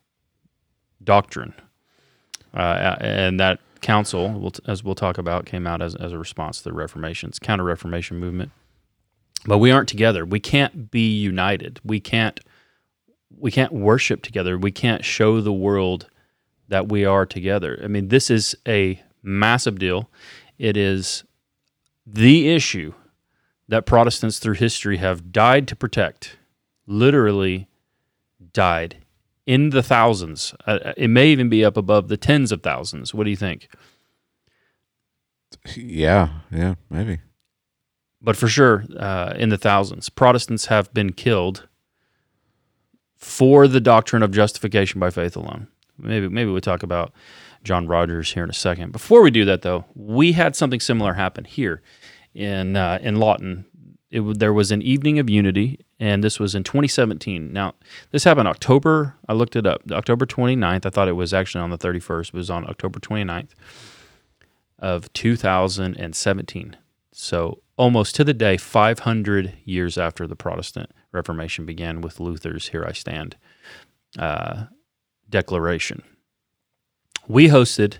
doctrine, 1.03 1.55
uh, 2.55 2.97
and 3.01 3.41
that 3.41 3.61
council, 3.81 4.53
as 4.67 4.85
we'll 4.85 4.95
talk 4.95 5.19
about, 5.19 5.47
came 5.47 5.67
out 5.67 5.81
as, 5.83 5.95
as 5.95 6.13
a 6.13 6.19
response 6.19 6.59
to 6.59 6.65
the 6.65 6.73
Reformation's 6.73 7.39
counter 7.39 7.65
Reformation 7.65 8.19
movement. 8.19 8.51
But 9.47 9.59
we 9.59 9.71
aren't 9.71 9.89
together. 9.89 10.25
We 10.25 10.41
can't 10.41 10.91
be 10.91 11.19
united. 11.19 11.81
We 11.85 12.01
can't 12.01 12.41
we 13.39 13.51
can't 13.51 13.73
worship 13.73 14.23
together. 14.23 14.59
We 14.59 14.73
can't 14.73 15.05
show 15.05 15.41
the 15.41 15.53
world 15.53 16.09
that 16.69 16.89
we 16.89 17.05
are 17.05 17.25
together. 17.25 17.81
I 17.83 17.87
mean, 17.87 18.09
this 18.09 18.31
is 18.31 18.55
a 18.67 19.03
massive 19.23 19.79
deal. 19.79 20.11
It 20.59 20.77
is 20.77 21.25
the 22.07 22.51
issue 22.51 22.93
that 23.69 23.87
Protestants 23.87 24.39
through 24.39 24.55
history 24.55 24.97
have 24.99 25.33
died 25.33 25.69
to 25.69 25.77
protect. 25.77 26.37
Literally 26.91 27.69
died 28.53 28.97
in 29.47 29.71
the 29.71 29.83
thousands. 29.83 30.55
Uh, 30.67 30.93
it 30.97 31.09
may 31.09 31.29
even 31.29 31.49
be 31.49 31.65
up 31.65 31.77
above 31.77 32.09
the 32.09 32.17
tens 32.17 32.51
of 32.51 32.63
thousands. 32.63 33.15
What 33.15 33.25
do 33.25 33.31
you 33.31 33.37
think? 33.37 33.69
Yeah, 35.77 36.29
yeah, 36.51 36.75
maybe. 36.91 37.21
But 38.21 38.37
for 38.37 38.49
sure, 38.49 38.85
uh, 38.99 39.35
in 39.37 39.51
the 39.51 39.57
thousands, 39.57 40.09
Protestants 40.09 40.67
have 40.67 40.93
been 40.93 41.13
killed 41.13 41.69
for 43.17 43.69
the 43.69 43.81
doctrine 43.81 44.23
of 44.23 44.33
justification 44.33 44.99
by 44.99 45.11
faith 45.11 45.37
alone. 45.37 45.69
Maybe 45.97 46.29
maybe 46.29 46.51
we'll 46.51 46.61
talk 46.61 46.83
about 46.83 47.13
John 47.63 47.87
Rogers 47.87 48.33
here 48.33 48.45
in 48.45 48.51
a 48.51 48.55
second. 48.55 48.93
Before 48.93 49.23
we 49.23 49.31
do 49.31 49.45
that, 49.45 49.63
though, 49.63 49.85
we 49.95 50.33
had 50.33 50.57
something 50.57 50.81
similar 50.81 51.15
happen 51.15 51.45
here 51.45 51.83
in 52.35 52.77
uh, 52.77 52.99
in 53.01 53.17
Lawton. 53.17 53.67
It, 54.11 54.39
there 54.39 54.53
was 54.53 54.73
an 54.73 54.83
evening 54.83 55.19
of 55.19 55.31
unity, 55.31 55.81
and 56.01 56.25
this 56.25 56.41
was 56.41 56.55
in 56.55 56.65
2017. 56.65 57.53
Now, 57.53 57.75
this 58.11 58.25
happened 58.25 58.49
October. 58.49 59.17
I 59.29 59.35
looked 59.35 59.55
it 59.55 59.67
up. 59.67 59.83
October 59.93 60.25
29th. 60.25 60.87
I 60.87 60.91
thought 60.91 61.09
it 61.09 61.13
was 61.13 61.35
actually 61.35 61.61
on 61.61 61.71
the 61.71 61.79
31st. 61.79 62.29
It 62.29 62.35
was 62.35 62.51
on 62.51 62.69
October 62.69 62.99
29th 62.99 63.51
of 64.79 65.13
2017. 65.13 66.77
So 67.13 67.63
almost 67.77 68.15
to 68.17 68.25
the 68.25 68.33
day, 68.33 68.57
500 68.57 69.53
years 69.65 69.99
after 69.99 70.27
the 70.27 70.35
Protestant 70.35 70.91
Reformation 71.13 71.67
began 71.67 72.01
with 72.01 72.19
Luther's 72.19 72.69
"Here 72.69 72.85
I 72.87 72.93
Stand" 72.93 73.37
uh, 74.19 74.65
declaration. 75.29 76.03
We 77.29 77.49
hosted. 77.49 77.99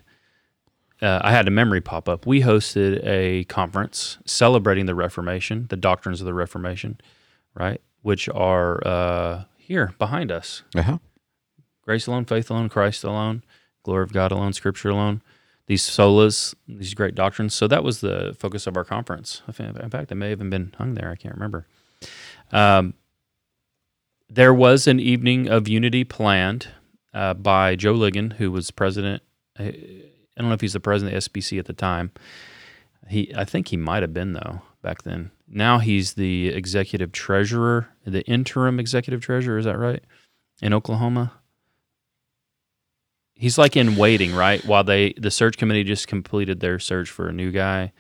Uh, 1.03 1.21
I 1.23 1.33
had 1.33 1.49
a 1.49 1.51
memory 1.51 1.81
pop 1.81 2.09
up. 2.09 2.27
We 2.27 2.43
hosted 2.43 3.01
a 3.05 3.45
conference 3.45 4.19
celebrating 4.25 4.87
the 4.87 4.95
Reformation, 4.95 5.67
the 5.69 5.77
doctrines 5.77 6.21
of 6.21 6.27
the 6.27 6.35
Reformation, 6.35 6.99
right? 7.55 7.81
Which 8.03 8.29
are 8.29 8.87
uh, 8.87 9.45
here 9.57 9.95
behind 9.99 10.33
us. 10.33 10.63
Uh-huh. 10.75 10.99
Grace 11.83 12.07
alone, 12.07 12.25
faith 12.25 12.51
alone, 12.51 12.69
Christ 12.69 13.05
alone, 13.05 13.43
glory 13.83 14.05
of 14.05 14.13
God 14.13 14.33
alone, 14.33 14.53
Scripture 14.53 14.91
alone. 14.91 15.23
These 15.67 15.83
solas, 15.83 16.55
these 16.67 16.95
great 16.95 17.15
doctrines. 17.15 17.55
So 17.55 17.69
that 17.69 17.85
was 17.85 18.01
the 18.01 18.35
focus 18.39 18.67
of 18.67 18.77
our 18.77 18.85
conference. 18.85 19.43
In 19.47 19.91
fact, 19.91 20.11
it 20.11 20.15
may 20.17 20.31
have 20.31 20.39
even 20.39 20.51
been 20.51 20.75
hung 20.77 20.95
there. 20.95 21.11
I 21.11 21.17
can't 21.17 21.35
remember. 21.35 21.67
Um, 22.51 22.95
there 24.29 24.55
was 24.55 24.87
an 24.87 24.99
evening 24.99 25.49
of 25.49 25.69
unity 25.69 26.05
planned 26.05 26.69
uh, 27.13 27.35
by 27.35 27.77
Joe 27.77 27.95
Ligon, 27.95 28.35
who 28.35 28.51
was 28.51 28.71
president. 28.71 29.23
Uh, 29.59 29.65
I 29.65 30.43
don't 30.43 30.49
know 30.49 30.55
if 30.55 30.61
he's 30.61 30.73
the 30.73 30.81
president 30.81 31.17
of 31.17 31.25
SBC 31.25 31.59
at 31.59 31.67
the 31.67 31.73
time. 31.73 32.13
He, 33.09 33.33
I 33.37 33.45
think 33.45 33.69
he 33.69 33.77
might 33.77 34.03
have 34.03 34.15
been 34.15 34.33
though 34.33 34.63
back 34.83 35.03
then. 35.03 35.33
Now 35.51 35.79
he's 35.79 36.15
the 36.15 36.49
executive 36.49 37.11
treasurer, 37.11 37.89
the 38.07 38.23
interim 38.23 38.79
executive 38.79 39.21
treasurer. 39.21 39.59
Is 39.59 39.65
that 39.65 39.79
right? 39.79 40.03
In 40.63 40.73
Oklahoma, 40.73 41.33
he's 43.35 43.59
like 43.59 43.77
in 43.77 43.97
waiting, 43.97 44.35
right? 44.35 44.65
While 44.65 44.85
they 44.85 45.15
the 45.17 45.31
search 45.31 45.59
committee 45.59 45.83
just 45.83 46.07
completed 46.07 46.61
their 46.61 46.79
search 46.79 47.11
for 47.11 47.29
a 47.29 47.33
new 47.33 47.51
guy. 47.51 47.93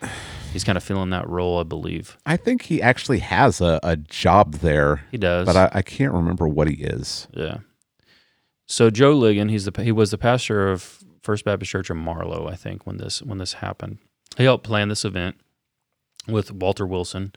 He's 0.53 0.65
kind 0.65 0.77
of 0.77 0.83
filling 0.83 1.11
that 1.11 1.29
role, 1.29 1.59
I 1.61 1.63
believe. 1.63 2.17
I 2.27 2.37
think 2.37 2.63
he 2.63 2.83
actually 2.83 3.21
has 3.21 3.61
a, 3.61 3.79
a 3.83 3.97
job 3.97 4.55
there. 4.55 5.05
He 5.11 5.17
does, 5.17 5.47
but 5.47 5.57
I, 5.57 5.71
I 5.73 5.83
can't 5.83 6.13
remember 6.13 6.49
what 6.49 6.69
he 6.69 6.75
is. 6.75 7.29
Yeah. 7.33 7.59
So 8.67 8.91
Joe 8.91 9.15
Ligon, 9.17 9.51
he's 9.51 9.65
the 9.65 9.83
he 9.83 9.93
was 9.93 10.11
the 10.11 10.19
pastor 10.19 10.71
of 10.71 11.03
First 11.23 11.45
Baptist 11.45 11.71
Church 11.71 11.91
in 11.91 11.97
Marlow, 11.97 12.49
I 12.49 12.55
think, 12.55 12.87
when 12.87 12.99
this 12.99 13.23
when 13.23 13.39
this 13.39 13.55
happened. 13.55 13.99
He 14.37 14.45
helped 14.45 14.65
plan 14.65 14.89
this 14.89 15.05
event 15.05 15.37
with 16.29 16.53
Walter 16.53 16.87
Wilson, 16.87 17.33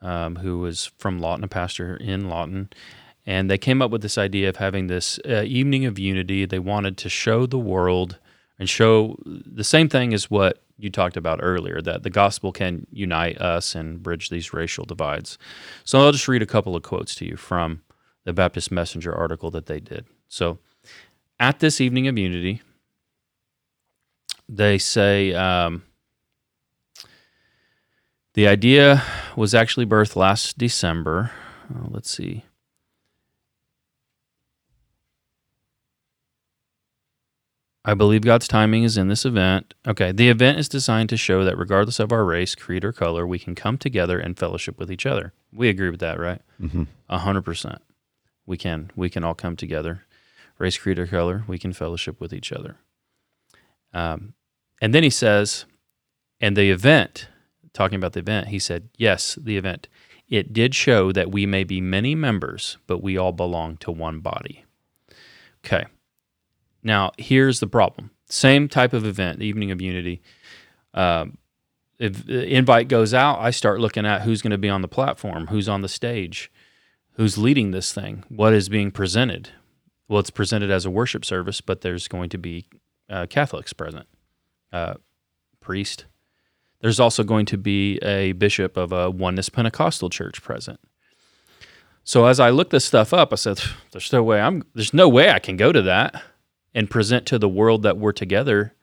um, 0.00 0.36
who 0.36 0.58
was 0.58 0.90
from 0.98 1.18
Lawton, 1.18 1.44
a 1.44 1.48
pastor 1.48 1.96
in 1.96 2.28
Lawton, 2.28 2.70
and 3.24 3.50
they 3.50 3.58
came 3.58 3.80
up 3.80 3.90
with 3.90 4.02
this 4.02 4.18
idea 4.18 4.48
of 4.48 4.56
having 4.56 4.88
this 4.88 5.18
uh, 5.28 5.42
evening 5.42 5.84
of 5.84 5.98
unity. 5.98 6.44
They 6.44 6.58
wanted 6.58 6.96
to 6.98 7.08
show 7.08 7.46
the 7.46 7.58
world 7.58 8.18
and 8.58 8.68
show 8.68 9.16
the 9.24 9.64
same 9.64 9.88
thing 9.88 10.12
as 10.12 10.30
what 10.30 10.62
you 10.76 10.90
talked 10.90 11.16
about 11.16 11.38
earlier 11.42 11.80
that 11.80 12.02
the 12.02 12.10
gospel 12.10 12.50
can 12.50 12.86
unite 12.90 13.40
us 13.40 13.74
and 13.74 14.02
bridge 14.02 14.28
these 14.28 14.52
racial 14.52 14.84
divides. 14.84 15.38
So 15.84 16.00
I'll 16.00 16.12
just 16.12 16.28
read 16.28 16.42
a 16.42 16.46
couple 16.46 16.74
of 16.74 16.82
quotes 16.82 17.14
to 17.16 17.24
you 17.24 17.36
from 17.36 17.82
the 18.24 18.32
Baptist 18.32 18.72
Messenger 18.72 19.14
article 19.14 19.50
that 19.52 19.66
they 19.66 19.78
did. 19.78 20.06
So 20.28 20.58
at 21.38 21.60
this 21.60 21.80
evening 21.80 22.08
of 22.08 22.18
unity, 22.18 22.62
they 24.48 24.78
say 24.78 25.34
um, 25.34 25.84
the 28.34 28.46
idea 28.46 29.02
was 29.36 29.54
actually 29.54 29.86
birthed 29.86 30.16
last 30.16 30.58
December. 30.58 31.30
Uh, 31.72 31.88
let's 31.88 32.10
see. 32.10 32.44
I 37.84 37.94
believe 37.94 38.22
God's 38.22 38.46
timing 38.46 38.84
is 38.84 38.96
in 38.96 39.08
this 39.08 39.24
event. 39.24 39.74
Okay, 39.86 40.12
the 40.12 40.28
event 40.28 40.58
is 40.58 40.68
designed 40.68 41.08
to 41.08 41.16
show 41.16 41.44
that 41.44 41.58
regardless 41.58 41.98
of 41.98 42.12
our 42.12 42.24
race, 42.24 42.54
creed, 42.54 42.84
or 42.84 42.92
color, 42.92 43.26
we 43.26 43.40
can 43.40 43.56
come 43.56 43.76
together 43.76 44.20
and 44.20 44.38
fellowship 44.38 44.78
with 44.78 44.90
each 44.90 45.04
other. 45.04 45.32
We 45.52 45.68
agree 45.68 45.90
with 45.90 45.98
that, 46.00 46.20
right? 46.20 46.40
Mm-hmm. 46.60 46.84
A 47.08 47.18
hundred 47.18 47.44
percent. 47.44 47.82
We 48.46 48.56
can. 48.56 48.92
We 48.94 49.10
can 49.10 49.24
all 49.24 49.34
come 49.34 49.56
together, 49.56 50.04
race, 50.58 50.78
creed, 50.78 50.98
or 50.98 51.08
color. 51.08 51.44
We 51.48 51.58
can 51.58 51.72
fellowship 51.72 52.20
with 52.20 52.32
each 52.32 52.52
other. 52.52 52.76
Um, 53.92 54.34
and 54.80 54.94
then 54.94 55.02
he 55.02 55.10
says, 55.10 55.64
and 56.40 56.56
the 56.56 56.70
event, 56.70 57.28
talking 57.72 57.96
about 57.96 58.12
the 58.12 58.20
event, 58.20 58.48
he 58.48 58.58
said, 58.58 58.88
yes, 58.96 59.38
the 59.40 59.56
event. 59.56 59.88
It 60.28 60.52
did 60.52 60.74
show 60.74 61.12
that 61.12 61.30
we 61.30 61.46
may 61.46 61.64
be 61.64 61.80
many 61.80 62.14
members, 62.14 62.78
but 62.86 63.02
we 63.02 63.16
all 63.16 63.32
belong 63.32 63.76
to 63.78 63.90
one 63.90 64.20
body. 64.20 64.64
Okay. 65.64 65.84
Now, 66.82 67.12
here's 67.18 67.60
the 67.60 67.66
problem. 67.66 68.10
Same 68.28 68.68
type 68.68 68.92
of 68.92 69.04
event, 69.04 69.38
the 69.38 69.46
Evening 69.46 69.70
of 69.70 69.80
Unity. 69.80 70.22
Um, 70.94 71.38
if 71.98 72.26
the 72.26 72.46
invite 72.46 72.88
goes 72.88 73.14
out, 73.14 73.38
I 73.40 73.50
start 73.50 73.78
looking 73.78 74.06
at 74.06 74.22
who's 74.22 74.42
going 74.42 74.50
to 74.52 74.58
be 74.58 74.68
on 74.68 74.82
the 74.82 74.88
platform, 74.88 75.48
who's 75.48 75.68
on 75.68 75.82
the 75.82 75.88
stage, 75.88 76.50
who's 77.12 77.38
leading 77.38 77.70
this 77.70 77.92
thing, 77.92 78.24
what 78.28 78.52
is 78.52 78.68
being 78.68 78.90
presented. 78.90 79.50
Well, 80.08 80.20
it's 80.20 80.30
presented 80.30 80.70
as 80.70 80.84
a 80.84 80.90
worship 80.90 81.24
service, 81.24 81.60
but 81.60 81.82
there's 81.82 82.08
going 82.08 82.30
to 82.30 82.38
be 82.38 82.66
uh, 83.08 83.26
Catholics 83.26 83.72
present, 83.72 84.06
uh, 84.72 84.94
priest. 85.60 86.06
There's 86.82 87.00
also 87.00 87.24
going 87.24 87.46
to 87.46 87.56
be 87.56 87.96
a 87.98 88.32
bishop 88.32 88.76
of 88.76 88.92
a 88.92 89.10
Oneness 89.10 89.48
Pentecostal 89.48 90.10
church 90.10 90.42
present. 90.42 90.78
So 92.04 92.26
as 92.26 92.38
I 92.40 92.50
looked 92.50 92.72
this 92.72 92.84
stuff 92.84 93.14
up, 93.14 93.32
I 93.32 93.36
said, 93.36 93.60
"There's 93.92 94.12
no 94.12 94.22
way 94.22 94.40
I'm. 94.40 94.64
There's 94.74 94.92
no 94.92 95.08
way 95.08 95.30
I 95.30 95.38
can 95.38 95.56
go 95.56 95.72
to 95.72 95.80
that." 95.82 96.22
and 96.74 96.90
present 96.90 97.26
to 97.26 97.38
the 97.38 97.48
world 97.48 97.82
that 97.82 97.98
we're 97.98 98.12
together 98.12 98.74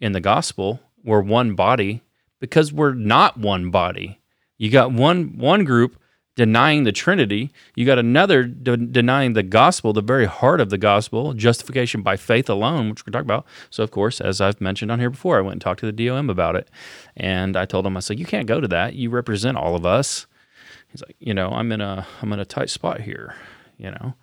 in 0.00 0.12
the 0.12 0.20
gospel. 0.20 0.80
We're 1.04 1.22
one 1.22 1.54
body 1.54 2.02
because 2.40 2.72
we're 2.72 2.94
not 2.94 3.38
one 3.38 3.70
body. 3.70 4.20
You 4.58 4.70
got 4.70 4.92
one 4.92 5.38
one 5.38 5.64
group 5.64 6.00
denying 6.36 6.84
the 6.84 6.92
Trinity. 6.92 7.50
You 7.74 7.84
got 7.84 7.98
another 7.98 8.44
de- 8.44 8.76
denying 8.76 9.32
the 9.32 9.42
gospel, 9.42 9.92
the 9.92 10.02
very 10.02 10.26
heart 10.26 10.60
of 10.60 10.70
the 10.70 10.78
gospel, 10.78 11.32
justification 11.32 12.02
by 12.02 12.16
faith 12.16 12.48
alone, 12.48 12.90
which 12.90 13.04
we're 13.04 13.10
talking 13.10 13.26
about. 13.26 13.46
So, 13.70 13.82
of 13.82 13.90
course, 13.90 14.20
as 14.20 14.40
I've 14.40 14.60
mentioned 14.60 14.92
on 14.92 15.00
here 15.00 15.10
before, 15.10 15.38
I 15.38 15.40
went 15.40 15.54
and 15.54 15.60
talked 15.60 15.80
to 15.80 15.90
the 15.90 16.06
DOM 16.06 16.30
about 16.30 16.54
it, 16.54 16.70
and 17.16 17.56
I 17.56 17.64
told 17.64 17.86
him, 17.86 17.96
I 17.96 18.00
said, 18.00 18.20
"You 18.20 18.26
can't 18.26 18.46
go 18.46 18.60
to 18.60 18.68
that. 18.68 18.94
You 18.94 19.10
represent 19.10 19.56
all 19.56 19.74
of 19.74 19.84
us." 19.84 20.26
He's 20.88 21.02
like, 21.02 21.16
"You 21.18 21.34
know, 21.34 21.50
I'm 21.50 21.72
in 21.72 21.80
a 21.80 22.06
I'm 22.22 22.32
in 22.32 22.38
a 22.38 22.44
tight 22.44 22.70
spot 22.70 23.00
here. 23.00 23.34
You 23.78 23.90
know, 23.90 24.14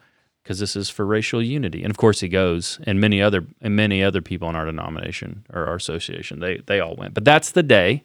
because 0.43 0.59
this 0.59 0.75
is 0.75 0.89
for 0.89 1.05
racial 1.05 1.41
unity. 1.41 1.83
And 1.83 1.91
of 1.91 1.97
course, 1.97 2.19
he 2.19 2.27
goes, 2.27 2.79
and 2.83 2.99
many 2.99 3.21
other 3.21 3.45
and 3.61 3.75
many 3.75 4.03
other 4.03 4.21
people 4.21 4.49
in 4.49 4.55
our 4.55 4.65
denomination 4.65 5.45
or 5.51 5.65
our 5.65 5.75
association, 5.75 6.39
they 6.39 6.57
they 6.57 6.79
all 6.79 6.95
went. 6.95 7.13
But 7.13 7.25
that's 7.25 7.51
the 7.51 7.63
day 7.63 8.03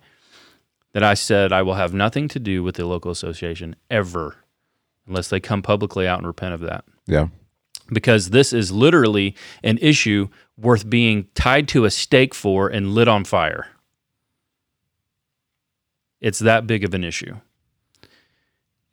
that 0.99 1.05
I 1.05 1.15
said 1.15 1.53
I 1.53 1.63
will 1.63 1.75
have 1.75 1.95
nothing 1.95 2.27
to 2.27 2.41
do 2.41 2.65
with 2.65 2.75
the 2.75 2.85
local 2.85 3.13
association 3.13 3.77
ever, 3.89 4.35
unless 5.07 5.29
they 5.29 5.39
come 5.39 5.63
publicly 5.63 6.09
out 6.09 6.19
and 6.19 6.27
repent 6.27 6.55
of 6.55 6.61
that. 6.63 6.85
Yeah. 7.07 7.29
Because 7.93 8.31
this 8.31 8.53
is 8.53 8.73
literally 8.73 9.37
an 9.63 9.79
issue 9.79 10.27
worth 10.57 10.91
being 10.91 11.29
tied 11.37 11.69
to 11.69 11.85
a 11.85 11.91
stake 11.93 12.35
for 12.35 12.67
and 12.67 12.95
lit 12.95 13.07
on 13.07 13.23
fire. 13.23 13.69
It's 16.21 16.41
that 16.41 16.67
big 16.67 16.83
of 16.83 16.95
an 16.95 17.05
issue. 17.05 17.37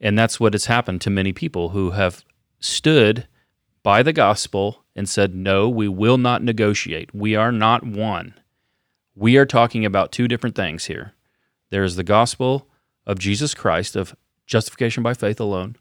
And 0.00 0.16
that's 0.16 0.38
what 0.38 0.54
has 0.54 0.66
happened 0.66 1.00
to 1.00 1.10
many 1.10 1.32
people 1.32 1.70
who 1.70 1.90
have 1.90 2.24
stood 2.60 3.26
by 3.82 4.04
the 4.04 4.12
gospel 4.12 4.84
and 4.94 5.08
said, 5.08 5.34
No, 5.34 5.68
we 5.68 5.88
will 5.88 6.18
not 6.18 6.40
negotiate. 6.40 7.12
We 7.12 7.34
are 7.34 7.50
not 7.50 7.84
one. 7.84 8.34
We 9.16 9.36
are 9.38 9.44
talking 9.44 9.84
about 9.84 10.12
two 10.12 10.28
different 10.28 10.54
things 10.54 10.84
here. 10.84 11.14
There 11.70 11.84
is 11.84 11.96
the 11.96 12.04
gospel 12.04 12.68
of 13.06 13.18
Jesus 13.18 13.54
Christ, 13.54 13.96
of 13.96 14.14
justification 14.46 15.02
by 15.02 15.14
faith 15.14 15.40
alone, 15.40 15.76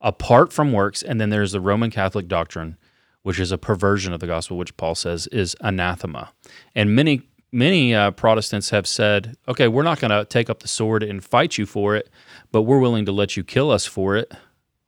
apart 0.00 0.52
from 0.52 0.72
works. 0.72 1.02
And 1.02 1.20
then 1.20 1.30
there's 1.30 1.52
the 1.52 1.60
Roman 1.60 1.90
Catholic 1.90 2.28
doctrine, 2.28 2.76
which 3.22 3.38
is 3.38 3.52
a 3.52 3.58
perversion 3.58 4.12
of 4.12 4.20
the 4.20 4.26
gospel, 4.26 4.56
which 4.56 4.76
Paul 4.76 4.94
says 4.94 5.26
is 5.28 5.56
anathema. 5.60 6.32
And 6.74 6.94
many 6.94 7.22
many 7.52 7.94
uh, 7.94 8.12
Protestants 8.12 8.70
have 8.70 8.86
said, 8.86 9.36
okay, 9.48 9.68
we're 9.68 9.82
not 9.82 9.98
going 9.98 10.10
to 10.10 10.24
take 10.24 10.48
up 10.48 10.60
the 10.60 10.68
sword 10.68 11.02
and 11.02 11.22
fight 11.24 11.58
you 11.58 11.66
for 11.66 11.96
it, 11.96 12.08
but 12.52 12.62
we're 12.62 12.78
willing 12.78 13.04
to 13.06 13.12
let 13.12 13.36
you 13.36 13.42
kill 13.44 13.70
us 13.70 13.86
for 13.86 14.16
it. 14.16 14.32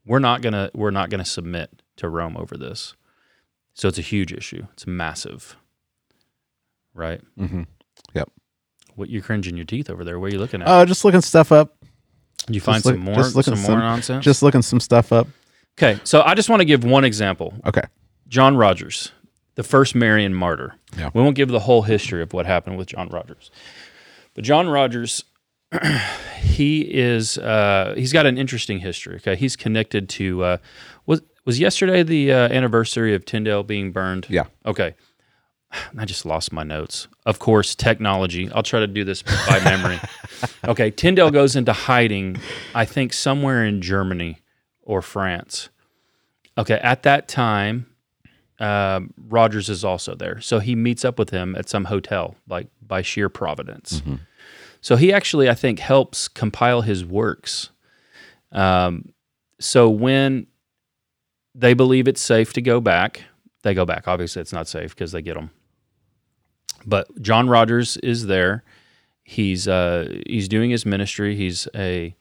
We're 0.05 0.19
not 0.19 0.43
gonna 0.43 0.71
we're 0.75 0.91
not 0.91 1.11
gonna 1.11 1.25
submit 1.25 1.83
to 1.97 2.09
Rome 2.09 2.37
over 2.37 2.57
this. 2.57 2.97
So 3.75 3.87
it's 3.89 3.99
a 3.99 4.03
huge 4.03 4.33
issue. 4.33 4.67
It's 4.73 4.87
massive, 4.87 5.57
right? 6.93 7.21
Mm-hmm. 7.39 7.63
Yep. 8.13 8.31
What 8.97 9.09
you're 9.11 9.23
cringing 9.23 9.57
your 9.57 9.65
teeth 9.65 9.89
over 9.91 10.05
there? 10.05 10.19
What 10.21 10.31
are 10.31 10.35
you 10.35 10.39
looking 10.41 10.63
at? 10.63 10.69
Oh, 10.69 10.85
just 10.85 11.05
looking 11.05 11.21
stuff 11.23 11.51
up. 11.53 11.77
Did 12.47 12.55
you 12.57 12.61
find 12.61 12.77
just 12.77 12.87
look- 12.87 12.95
some 12.97 13.05
more 13.05 13.15
just 13.15 13.37
looking 13.37 13.57
some 13.57 13.71
more 13.77 13.81
nonsense? 13.81 14.25
Just 14.25 14.43
looking 14.43 14.63
some 14.63 14.81
stuff 14.81 15.13
up. 15.13 15.29
okay, 15.79 16.01
so 16.05 16.23
I 16.23 16.35
just 16.35 16.49
want 16.49 16.61
to 16.61 16.65
give 16.67 16.85
one 16.85 17.05
example. 17.05 17.55
Okay. 17.67 17.83
John 18.29 18.57
Rogers, 18.57 19.13
the 19.55 19.63
first 19.63 19.95
Marian 19.95 20.35
martyr. 20.35 20.75
Yeah. 20.97 21.11
We 21.15 21.23
won't 21.23 21.37
give 21.37 21.49
the 21.49 21.61
whole 21.61 21.83
history 21.83 22.23
of 22.23 22.33
what 22.33 22.47
happened 22.47 22.79
with 22.79 22.89
John 22.89 23.09
Rogers, 23.09 23.51
but 24.35 24.43
John 24.45 24.69
Rogers, 24.69 25.25
he 26.41 26.81
is 26.83 27.39
uh, 27.39 27.95
he's 27.97 28.13
got 28.13 28.27
an 28.27 28.39
interesting 28.39 28.79
history. 28.81 29.17
Okay, 29.17 29.37
he's 29.37 29.57
connected 29.57 30.09
to 30.11 30.43
uh, 30.45 30.57
was 31.07 31.23
was 31.45 31.59
yesterday 31.59 32.03
the 32.03 32.33
uh, 32.33 32.37
anniversary 32.49 33.15
of 33.15 33.25
Tyndale 33.25 33.63
being 33.63 33.93
burned. 33.93 34.27
Yeah. 34.29 34.45
Okay. 34.67 34.95
I 35.97 36.05
just 36.05 36.27
lost 36.27 36.53
my 36.53 36.63
notes. 36.63 37.09
Of 37.27 37.39
course, 37.39 37.75
technology. 37.75 38.51
I'll 38.53 38.63
try 38.63 38.81
to 38.81 38.87
do 38.87 39.05
this 39.05 39.23
by 39.23 39.61
memory. 39.65 39.99
okay, 40.67 40.91
Tyndale 40.91 41.31
goes 41.31 41.57
into 41.57 41.73
hiding, 41.73 42.37
I 42.75 42.85
think 42.85 43.13
somewhere 43.13 43.65
in 43.65 43.81
Germany 43.83 44.39
or 44.83 45.03
France. 45.03 45.69
Okay, 46.59 46.79
at 46.83 47.03
that 47.05 47.29
time, 47.29 47.87
um, 48.59 49.13
Rogers 49.29 49.69
is 49.69 49.85
also 49.85 50.15
there. 50.15 50.41
So 50.41 50.59
he 50.59 50.75
meets 50.75 51.05
up 51.05 51.19
with 51.19 51.31
him 51.31 51.57
at 51.57 51.69
some 51.69 51.87
hotel, 51.87 52.37
like 52.49 52.69
by 52.87 53.03
sheer 53.03 53.29
providence. 53.29 54.03
So 54.81 54.97
he 54.97 55.13
actually, 55.13 55.49
I 55.49 55.55
think, 55.55 55.79
helps 55.79 56.29
compile 56.29 56.83
his 56.83 57.05
works. 57.05 57.71
Um, 58.51 59.13
so 59.61 59.89
when 59.89 60.47
they 61.55 61.73
believe 61.75 62.09
it's 62.09 62.21
safe 62.21 62.53
to 62.55 62.61
go 62.61 62.81
back, 62.81 63.23
they 63.63 63.75
go 63.75 63.85
back. 63.85 64.09
Obviously, 64.09 64.43
it's 64.43 64.53
not 64.53 64.69
safe 64.69 64.95
because 64.95 65.13
they 65.13 65.23
get 65.23 65.35
them. 65.35 65.51
But 66.87 67.21
John 67.23 67.49
Rogers 67.49 67.97
is 67.99 68.27
there. 68.27 68.65
He's 69.23 69.69
uh, 69.69 70.21
he's 70.27 70.49
doing 70.49 70.71
his 70.71 70.85
ministry. 70.85 71.37
He's 71.37 71.69
a 71.75 72.15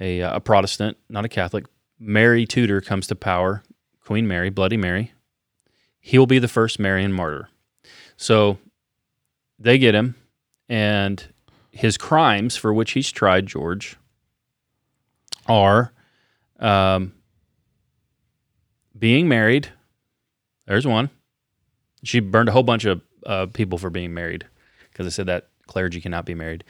a, 0.00 0.20
a 0.20 0.40
Protestant, 0.40 0.96
not 1.08 1.24
a 1.24 1.28
Catholic. 1.28 1.66
Mary 1.98 2.46
Tudor 2.46 2.80
comes 2.80 3.06
to 3.08 3.14
power. 3.14 3.62
Queen 4.04 4.26
Mary, 4.26 4.50
Bloody 4.50 4.76
Mary. 4.76 5.12
He'll 6.00 6.26
be 6.26 6.38
the 6.38 6.48
first 6.48 6.78
Marian 6.78 7.12
martyr. 7.12 7.48
So 8.16 8.58
they 9.58 9.78
get 9.78 9.94
him, 9.94 10.16
and 10.68 11.24
his 11.70 11.96
crimes 11.96 12.56
for 12.56 12.72
which 12.72 12.92
he's 12.92 13.10
tried, 13.12 13.46
George, 13.46 13.96
are 15.46 15.92
um, 16.58 17.12
being 18.98 19.28
married. 19.28 19.68
There's 20.66 20.86
one. 20.86 21.10
She 22.02 22.20
burned 22.20 22.48
a 22.48 22.52
whole 22.52 22.62
bunch 22.62 22.84
of 22.84 23.00
uh, 23.26 23.46
people 23.46 23.78
for 23.78 23.90
being 23.90 24.14
married 24.14 24.46
because 24.90 25.06
they 25.06 25.10
said 25.10 25.26
that 25.26 25.48
clergy 25.66 26.00
cannot 26.00 26.26
be 26.26 26.34
married, 26.34 26.64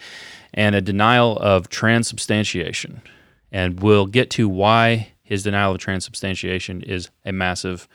and 0.54 0.74
a 0.74 0.80
denial 0.80 1.36
of 1.38 1.68
transubstantiation. 1.68 3.02
And 3.50 3.80
we'll 3.80 4.06
get 4.06 4.30
to 4.30 4.48
why 4.48 5.12
his 5.22 5.42
denial 5.42 5.72
of 5.72 5.78
transubstantiation 5.78 6.82
is 6.82 7.10
a 7.24 7.32
massive 7.32 7.88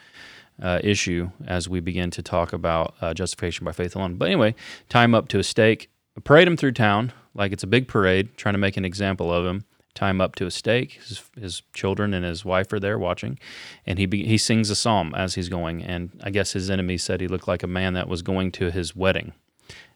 uh, 0.62 0.80
issue 0.84 1.30
as 1.46 1.70
we 1.70 1.80
begin 1.80 2.12
to 2.12 2.22
talk 2.22 2.52
about 2.54 2.96
uh, 3.02 3.14
justification 3.14 3.64
by 3.66 3.72
faith 3.72 3.96
alone. 3.96 4.16
But 4.16 4.26
anyway, 4.26 4.56
tie 4.90 5.04
him 5.04 5.16
up 5.16 5.28
to 5.30 5.40
a 5.40 5.44
stake, 5.44 5.90
parade 6.24 6.48
him 6.48 6.58
through 6.58 6.74
town 6.74 7.14
like 7.34 7.52
it's 7.52 7.64
a 7.64 7.68
big 7.68 7.88
parade, 7.88 8.36
trying 8.36 8.54
to 8.56 8.60
make 8.60 8.78
an 8.78 8.86
example 8.86 9.32
of 9.32 9.46
him. 9.46 9.64
Him 10.00 10.22
up 10.22 10.36
to 10.36 10.46
a 10.46 10.52
stake. 10.52 10.94
His, 10.94 11.24
his 11.40 11.62
children 11.74 12.14
and 12.14 12.24
his 12.24 12.46
wife 12.46 12.72
are 12.74 12.80
there 12.80 13.00
watching, 13.00 13.40
and 13.86 14.00
he 14.00 14.06
be, 14.06 14.26
he 14.26 14.38
sings 14.38 14.70
a 14.70 14.76
psalm 14.76 15.14
as 15.16 15.36
he's 15.36 15.50
going. 15.50 15.84
And 15.84 16.12
I 16.24 16.30
guess 16.30 16.54
his 16.54 16.70
enemies 16.70 17.04
said 17.04 17.22
he 17.22 17.28
looked 17.28 17.48
like 17.48 17.64
a 17.64 17.68
man 17.68 17.94
that 17.94 18.08
was 18.08 18.22
going 18.22 18.52
to 18.54 18.72
his 18.72 18.96
wedding 18.96 19.34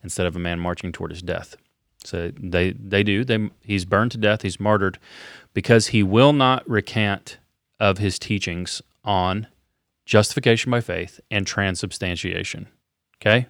instead 0.03 0.25
of 0.25 0.35
a 0.35 0.39
man 0.39 0.59
marching 0.59 0.91
toward 0.91 1.11
his 1.11 1.21
death. 1.21 1.55
So 2.03 2.31
they 2.39 2.71
they 2.71 3.03
do. 3.03 3.23
They 3.23 3.49
he's 3.63 3.85
burned 3.85 4.11
to 4.11 4.17
death. 4.17 4.41
He's 4.41 4.59
martyred 4.59 4.97
because 5.53 5.87
he 5.87 6.01
will 6.03 6.33
not 6.33 6.67
recant 6.67 7.37
of 7.79 7.99
his 7.99 8.17
teachings 8.17 8.81
on 9.03 9.47
justification 10.05 10.71
by 10.71 10.81
faith 10.81 11.19
and 11.29 11.45
transubstantiation. 11.45 12.67
Okay, 13.17 13.47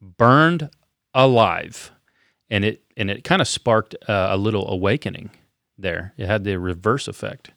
burned 0.00 0.70
alive, 1.12 1.90
and 2.50 2.64
it 2.64 2.82
and 2.96 3.10
it 3.10 3.24
kind 3.24 3.42
of 3.42 3.48
sparked 3.48 3.96
uh, 4.08 4.28
a 4.30 4.36
little 4.36 4.70
awakening 4.70 5.30
there. 5.78 6.12
It 6.16 6.26
had 6.26 6.44
the 6.44 6.58
reverse 6.58 7.08
effect. 7.08 7.50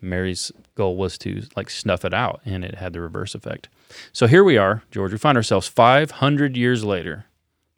Mary's 0.00 0.50
goal 0.74 0.96
was 0.96 1.16
to 1.18 1.42
like 1.56 1.70
snuff 1.70 2.04
it 2.04 2.12
out, 2.12 2.40
and 2.44 2.64
it 2.64 2.74
had 2.76 2.92
the 2.92 3.00
reverse 3.00 3.34
effect. 3.34 3.68
So 4.12 4.26
here 4.26 4.42
we 4.42 4.56
are, 4.58 4.82
George. 4.90 5.12
We 5.12 5.18
find 5.18 5.36
ourselves 5.36 5.68
500 5.68 6.56
years 6.56 6.82
later. 6.84 7.26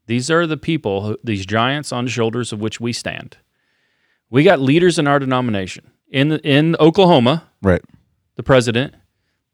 These 0.07 0.31
are 0.31 0.47
the 0.47 0.57
people, 0.57 1.03
who, 1.03 1.19
these 1.25 1.45
giants 1.47 1.93
on 1.93 2.05
the 2.05 2.11
shoulders 2.11 2.53
of 2.53 2.61
which 2.61 2.81
we 2.81 2.93
stand. 2.93 3.37
We 4.31 4.43
got 4.43 4.61
leaders 4.61 4.99
in 4.99 5.07
our 5.07 5.19
denomination 5.19 5.91
in 6.09 6.33
in 6.41 6.77
Oklahoma, 6.81 7.45
Right. 7.63 7.83
the 8.37 8.43
president, 8.43 8.95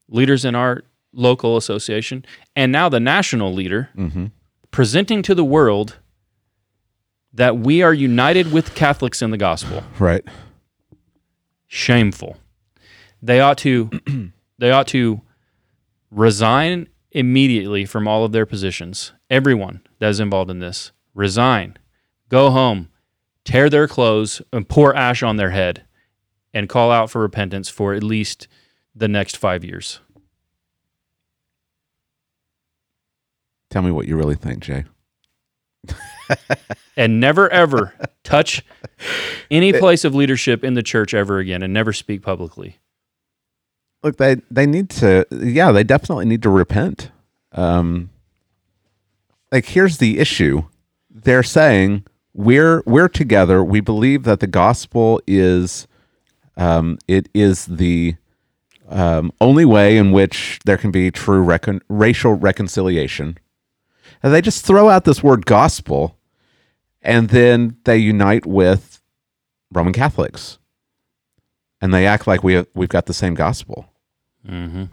leaders 0.08 0.44
in 0.44 0.54
our 0.54 0.82
local 1.12 1.56
association, 1.56 2.24
and 2.54 2.70
now 2.72 2.88
the 2.88 3.00
national 3.00 3.52
leader 3.52 3.90
Mm-hmm. 3.96 4.26
presenting 4.70 5.22
to 5.22 5.34
the 5.34 5.44
world 5.44 5.98
that 7.32 7.58
we 7.58 7.82
are 7.82 7.94
united 7.94 8.52
with 8.52 8.74
Catholics 8.74 9.22
in 9.22 9.30
the 9.30 9.36
gospel. 9.38 9.82
Right. 9.98 10.24
Shameful. 11.66 12.36
They 13.22 13.40
ought 13.40 13.58
to 13.58 13.90
they 14.58 14.70
ought 14.70 14.88
to 14.88 15.20
resign 16.10 16.88
immediately 17.12 17.84
from 17.84 18.08
all 18.08 18.24
of 18.24 18.32
their 18.32 18.46
positions. 18.46 19.12
Everyone 19.28 19.80
that 19.98 20.10
is 20.10 20.20
involved 20.20 20.50
in 20.50 20.58
this, 20.58 20.92
resign. 21.14 21.76
Go 22.28 22.50
home, 22.50 22.88
tear 23.44 23.68
their 23.68 23.88
clothes 23.88 24.42
and 24.52 24.68
pour 24.68 24.94
ash 24.94 25.22
on 25.22 25.36
their 25.36 25.50
head 25.50 25.84
and 26.52 26.68
call 26.68 26.90
out 26.90 27.10
for 27.10 27.20
repentance 27.20 27.68
for 27.68 27.94
at 27.94 28.02
least 28.02 28.48
the 28.94 29.08
next 29.08 29.36
5 29.36 29.64
years. 29.64 30.00
Tell 33.70 33.82
me 33.82 33.92
what 33.92 34.08
you 34.08 34.16
really 34.16 34.34
think, 34.34 34.60
Jay. 34.60 34.84
and 36.96 37.20
never 37.20 37.48
ever 37.50 37.94
touch 38.24 38.64
any 39.50 39.72
place 39.72 40.04
of 40.04 40.14
leadership 40.14 40.64
in 40.64 40.74
the 40.74 40.82
church 40.82 41.14
ever 41.14 41.38
again 41.38 41.62
and 41.62 41.72
never 41.72 41.92
speak 41.92 42.22
publicly. 42.22 42.78
Look, 44.02 44.16
they 44.16 44.36
they 44.50 44.66
need 44.66 44.90
to. 44.90 45.26
Yeah, 45.30 45.72
they 45.72 45.84
definitely 45.84 46.26
need 46.26 46.42
to 46.42 46.50
repent. 46.50 47.10
Um, 47.52 48.10
like 49.52 49.66
here's 49.66 49.98
the 49.98 50.18
issue: 50.18 50.62
they're 51.10 51.42
saying 51.42 52.06
we're 52.32 52.82
we're 52.86 53.08
together. 53.08 53.62
We 53.62 53.80
believe 53.80 54.24
that 54.24 54.40
the 54.40 54.46
gospel 54.46 55.20
is, 55.26 55.86
um, 56.56 56.98
it 57.06 57.28
is 57.34 57.66
the 57.66 58.16
um, 58.88 59.32
only 59.40 59.64
way 59.64 59.96
in 59.96 60.12
which 60.12 60.58
there 60.64 60.76
can 60.76 60.90
be 60.90 61.10
true 61.10 61.42
recon- 61.42 61.82
racial 61.88 62.34
reconciliation. 62.34 63.38
And 64.22 64.34
they 64.34 64.42
just 64.42 64.66
throw 64.66 64.88
out 64.88 65.04
this 65.04 65.22
word 65.22 65.46
gospel, 65.46 66.18
and 67.02 67.28
then 67.30 67.76
they 67.84 67.96
unite 67.98 68.46
with 68.46 69.02
Roman 69.72 69.92
Catholics, 69.92 70.58
and 71.80 71.92
they 71.94 72.06
act 72.06 72.26
like 72.26 72.42
we 72.42 72.64
we've 72.74 72.88
got 72.88 73.06
the 73.06 73.14
same 73.14 73.34
gospel. 73.34 73.86
Mm-hmm. 74.48 74.84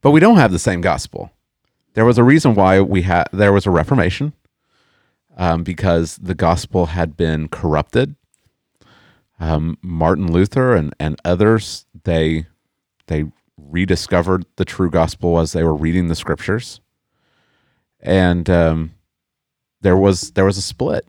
but 0.00 0.10
we 0.10 0.18
don't 0.18 0.38
have 0.38 0.50
the 0.50 0.58
same 0.58 0.80
gospel. 0.80 1.30
There 1.94 2.04
was 2.04 2.18
a 2.18 2.24
reason 2.24 2.54
why 2.56 2.80
we 2.80 3.02
had 3.02 3.28
there 3.32 3.52
was 3.52 3.64
a 3.64 3.70
Reformation, 3.70 4.32
um, 5.36 5.62
because 5.62 6.16
the 6.16 6.34
gospel 6.34 6.86
had 6.86 7.16
been 7.16 7.48
corrupted. 7.48 8.16
Um, 9.38 9.78
Martin 9.82 10.32
Luther 10.32 10.74
and, 10.74 10.94
and 11.00 11.20
others 11.24 11.86
they 12.04 12.46
they 13.06 13.24
rediscovered 13.56 14.44
the 14.56 14.64
true 14.64 14.90
gospel 14.90 15.38
as 15.38 15.52
they 15.52 15.62
were 15.62 15.74
reading 15.74 16.08
the 16.08 16.14
scriptures, 16.14 16.80
and 18.00 18.48
um, 18.50 18.94
there 19.80 19.96
was 19.96 20.32
there 20.32 20.44
was 20.44 20.58
a 20.58 20.62
split. 20.62 21.06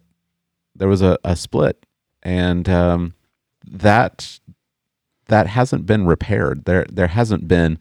There 0.75 0.87
was 0.87 1.01
a, 1.01 1.17
a 1.23 1.35
split, 1.35 1.85
and 2.21 2.67
um, 2.69 3.13
that 3.65 4.39
that 5.27 5.47
hasn't 5.47 5.85
been 5.85 6.05
repaired. 6.05 6.65
There 6.65 6.85
there 6.91 7.07
hasn't 7.07 7.47
been 7.47 7.79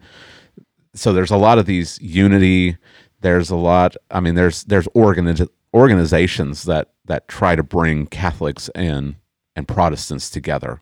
so 0.95 1.11
there's 1.13 1.31
a 1.31 1.37
lot 1.37 1.57
of 1.57 1.65
these 1.65 1.99
unity 2.01 2.77
there's 3.21 3.49
a 3.49 3.55
lot 3.55 3.95
i 4.11 4.19
mean 4.19 4.35
there's 4.35 4.63
there's 4.65 4.87
organiz- 4.89 5.49
organizations 5.73 6.63
that 6.63 6.91
that 7.05 7.27
try 7.27 7.55
to 7.55 7.63
bring 7.63 8.05
catholics 8.05 8.69
and 8.75 9.15
and 9.55 9.67
protestants 9.67 10.29
together 10.29 10.81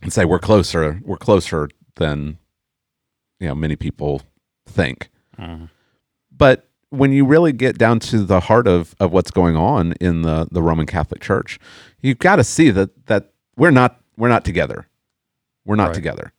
and 0.00 0.12
say 0.12 0.24
we're 0.24 0.38
closer 0.38 1.00
we're 1.04 1.16
closer 1.16 1.68
than 1.96 2.38
you 3.38 3.46
know 3.48 3.54
many 3.54 3.76
people 3.76 4.22
think 4.66 5.10
but 6.36 6.68
when 6.92 7.12
you 7.12 7.24
really 7.24 7.52
get 7.52 7.78
down 7.78 7.98
to 8.00 8.22
the 8.24 8.40
heart 8.40 8.68
of 8.68 8.94
of 9.00 9.12
what's 9.12 9.30
going 9.30 9.56
on 9.56 9.92
in 10.00 10.22
the 10.22 10.46
the 10.50 10.62
roman 10.62 10.86
catholic 10.86 11.20
church 11.20 11.58
you've 12.00 12.18
got 12.18 12.36
to 12.36 12.44
see 12.44 12.70
that 12.70 13.06
that 13.06 13.32
we're 13.56 13.70
not 13.70 14.00
we're 14.16 14.28
not 14.28 14.44
together 14.44 14.86
we're 15.64 15.76
not 15.76 15.88
Right. 15.88 15.94
together 15.94 16.32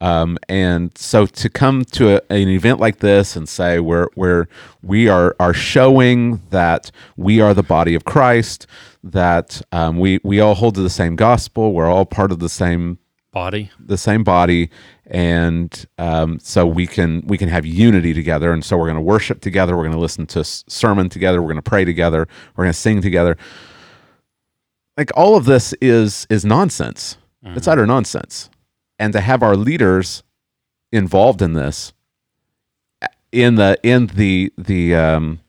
um, 0.00 0.38
and 0.48 0.96
so 0.96 1.26
to 1.26 1.48
come 1.48 1.84
to 1.86 2.16
a, 2.18 2.22
an 2.32 2.48
event 2.48 2.78
like 2.78 2.98
this 2.98 3.34
and 3.34 3.48
say 3.48 3.80
we're, 3.80 4.06
we're 4.14 4.46
we 4.80 5.08
are 5.08 5.34
are 5.40 5.52
showing 5.54 6.40
that 6.50 6.92
we 7.16 7.40
are 7.40 7.52
the 7.52 7.64
body 7.64 7.96
of 7.96 8.04
Christ, 8.04 8.68
that 9.02 9.60
um, 9.72 9.98
we 9.98 10.20
we 10.22 10.38
all 10.38 10.54
hold 10.54 10.76
to 10.76 10.82
the 10.82 10.90
same 10.90 11.16
gospel, 11.16 11.72
we're 11.72 11.90
all 11.90 12.06
part 12.06 12.30
of 12.30 12.38
the 12.38 12.48
same 12.48 12.98
Body. 13.38 13.70
the 13.78 13.96
same 13.98 14.24
body, 14.24 14.70
and 15.06 15.86
um, 15.96 16.38
so 16.40 16.66
we 16.66 16.86
can 16.86 17.22
we 17.26 17.38
can 17.38 17.48
have 17.48 17.64
unity 17.64 18.12
together. 18.12 18.52
And 18.52 18.64
so 18.64 18.76
we're 18.76 18.86
going 18.86 18.96
to 18.96 19.00
worship 19.00 19.40
together. 19.40 19.76
We're 19.76 19.84
going 19.84 19.92
to 19.92 19.98
listen 19.98 20.26
to 20.28 20.44
sermon 20.44 21.08
together. 21.08 21.40
We're 21.40 21.52
going 21.52 21.62
to 21.64 21.70
pray 21.70 21.84
together. 21.84 22.26
We're 22.56 22.64
going 22.64 22.72
to 22.72 22.78
sing 22.78 23.00
together. 23.00 23.36
Like 24.96 25.10
all 25.16 25.36
of 25.36 25.44
this 25.44 25.72
is 25.80 26.26
is 26.28 26.44
nonsense. 26.44 27.16
It's 27.56 27.68
utter 27.68 27.86
nonsense. 27.86 28.50
And 28.98 29.12
to 29.12 29.20
have 29.20 29.42
our 29.42 29.56
leaders 29.56 30.24
involved 30.90 31.40
in 31.40 31.52
this, 31.52 31.92
in 33.32 33.54
the 33.54 33.78
in 33.82 34.06
the 34.08 34.52
the 34.58 34.94
um, 34.94 35.40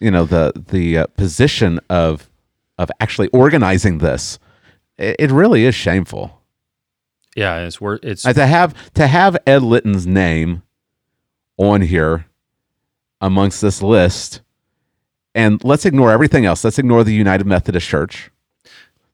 you 0.00 0.10
know 0.10 0.24
the 0.24 0.52
the 0.56 0.98
uh, 0.98 1.06
position 1.16 1.78
of 1.90 2.30
of 2.78 2.90
actually 3.00 3.28
organizing 3.28 3.98
this, 3.98 4.38
it, 5.00 5.16
it 5.18 5.30
really 5.30 5.64
is 5.64 5.74
shameful. 5.74 6.40
Yeah, 7.36 7.58
it's 7.60 7.80
worth 7.80 8.00
it's 8.04 8.26
Uh, 8.26 8.32
to 8.32 8.46
have 8.46 8.74
to 8.94 9.06
have 9.06 9.36
Ed 9.46 9.62
Litton's 9.62 10.06
name 10.06 10.62
on 11.56 11.80
here 11.80 12.26
amongst 13.20 13.60
this 13.60 13.82
list, 13.82 14.40
and 15.34 15.62
let's 15.64 15.84
ignore 15.86 16.10
everything 16.10 16.44
else. 16.44 16.64
Let's 16.64 16.78
ignore 16.78 17.04
the 17.04 17.14
United 17.14 17.46
Methodist 17.46 17.86
Church. 17.86 18.30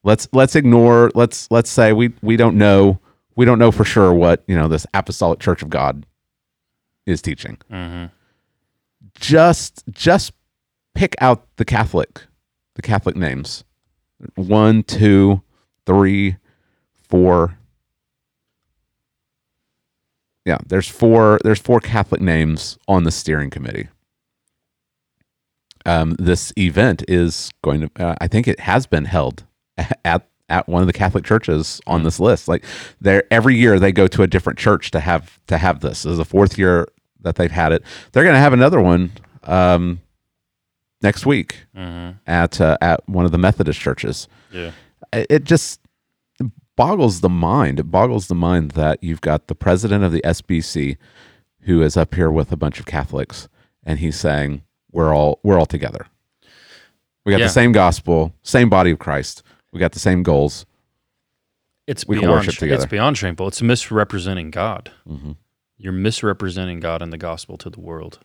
Let's 0.02 0.28
let's 0.32 0.54
ignore 0.56 1.10
let's 1.14 1.50
let's 1.50 1.68
say 1.70 1.92
we 1.92 2.12
we 2.22 2.36
don't 2.36 2.56
know 2.56 3.00
we 3.34 3.44
don't 3.44 3.58
know 3.58 3.70
for 3.72 3.84
sure 3.84 4.14
what 4.14 4.44
you 4.46 4.54
know 4.56 4.68
this 4.68 4.86
Apostolic 4.94 5.40
Church 5.40 5.62
of 5.62 5.68
God 5.68 6.06
is 7.06 7.20
teaching. 7.20 7.58
Mhm. 7.70 8.10
Just 9.18 9.82
just 9.90 10.32
pick 10.94 11.14
out 11.20 11.46
the 11.56 11.64
Catholic 11.64 12.22
the 12.76 12.82
Catholic 12.82 13.16
names. 13.16 13.64
One, 14.36 14.82
two, 14.84 15.42
three, 15.86 16.36
four, 17.08 17.56
yeah, 20.44 20.58
there's 20.66 20.88
four. 20.88 21.38
There's 21.42 21.60
four 21.60 21.80
Catholic 21.80 22.20
names 22.20 22.78
on 22.86 23.04
the 23.04 23.10
steering 23.10 23.50
committee. 23.50 23.88
Um, 25.84 26.14
this 26.18 26.52
event 26.56 27.04
is 27.08 27.50
going 27.62 27.80
to. 27.82 27.90
Uh, 28.04 28.14
I 28.20 28.28
think 28.28 28.46
it 28.46 28.60
has 28.60 28.86
been 28.86 29.04
held 29.06 29.44
at 30.04 30.28
at 30.48 30.68
one 30.68 30.80
of 30.82 30.86
the 30.86 30.92
Catholic 30.92 31.24
churches 31.24 31.80
on 31.88 32.04
this 32.04 32.20
list. 32.20 32.46
Like, 32.46 32.64
they 33.00 33.22
every 33.30 33.56
year 33.56 33.80
they 33.80 33.90
go 33.92 34.06
to 34.06 34.22
a 34.22 34.26
different 34.28 34.58
church 34.58 34.92
to 34.92 35.00
have 35.00 35.40
to 35.48 35.58
have 35.58 35.80
this. 35.80 36.02
This 36.04 36.12
is 36.12 36.18
the 36.18 36.24
fourth 36.24 36.56
year 36.58 36.86
that 37.22 37.34
they've 37.34 37.50
had 37.50 37.72
it. 37.72 37.82
They're 38.12 38.22
going 38.22 38.34
to 38.36 38.40
have 38.40 38.52
another 38.52 38.80
one 38.80 39.10
um, 39.42 40.00
next 41.02 41.26
week 41.26 41.56
Mhm. 41.76 42.18
at 42.26 42.60
uh, 42.60 42.76
at 42.80 43.08
one 43.08 43.24
of 43.24 43.32
the 43.32 43.38
Methodist 43.38 43.80
churches 43.80 44.28
yeah. 44.52 44.70
It 45.30 45.44
just 45.44 45.80
boggles 46.76 47.20
the 47.20 47.28
mind. 47.28 47.80
It 47.80 47.90
boggles 47.90 48.28
the 48.28 48.34
mind 48.34 48.72
that 48.72 49.02
you've 49.02 49.20
got 49.20 49.46
the 49.46 49.54
president 49.54 50.04
of 50.04 50.12
the 50.12 50.20
SBC 50.22 50.96
who 51.60 51.82
is 51.82 51.96
up 51.96 52.14
here 52.14 52.30
with 52.30 52.52
a 52.52 52.56
bunch 52.56 52.78
of 52.78 52.86
Catholics 52.86 53.48
and 53.82 53.98
he's 53.98 54.18
saying 54.18 54.62
we're 54.92 55.14
all 55.14 55.40
we're 55.42 55.58
all 55.58 55.66
together. 55.66 56.06
We 57.24 57.32
got 57.32 57.40
Yeah. 57.40 57.46
the 57.46 57.52
same 57.52 57.72
gospel, 57.72 58.32
same 58.42 58.68
body 58.68 58.90
of 58.92 58.98
Christ. 58.98 59.42
We 59.72 59.80
got 59.80 59.92
the 59.92 59.98
same 59.98 60.22
goals. 60.22 60.64
It's 61.86 62.06
We 62.06 62.18
beyond 62.18 62.32
worship 62.32 62.54
together. 62.56 62.82
it's 62.82 62.90
beyond 62.90 63.16
shameful. 63.18 63.48
It's 63.48 63.62
misrepresenting 63.62 64.50
God. 64.50 64.90
Mm-hmm. 65.08 65.32
You're 65.78 65.92
misrepresenting 65.92 66.80
God 66.80 67.02
and 67.02 67.12
the 67.12 67.18
gospel 67.18 67.56
to 67.58 67.70
the 67.70 67.80
world. 67.80 68.18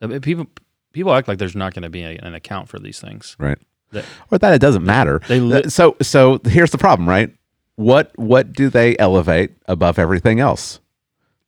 I 0.00 0.06
mean, 0.06 0.20
people 0.20 0.46
people 0.92 1.12
act 1.14 1.28
like 1.28 1.38
there's 1.38 1.56
not 1.56 1.74
going 1.74 1.82
to 1.82 1.90
be 1.90 2.02
a, 2.04 2.16
an 2.18 2.34
account 2.34 2.68
for 2.68 2.78
these 2.78 3.00
things. 3.00 3.36
Right. 3.38 3.58
That- 3.92 4.04
or 4.30 4.38
that 4.38 4.52
it 4.54 4.60
doesn't 4.60 4.84
matter. 4.84 5.20
They 5.28 5.40
li- 5.40 5.62
Uh, 5.64 5.68
so 5.68 5.96
so 6.02 6.40
here's 6.44 6.70
the 6.70 6.78
problem, 6.78 7.08
right? 7.08 7.34
What 7.76 8.12
what 8.16 8.52
do 8.52 8.68
they 8.68 8.96
elevate 8.98 9.52
above 9.66 9.98
everything 9.98 10.40
else? 10.40 10.80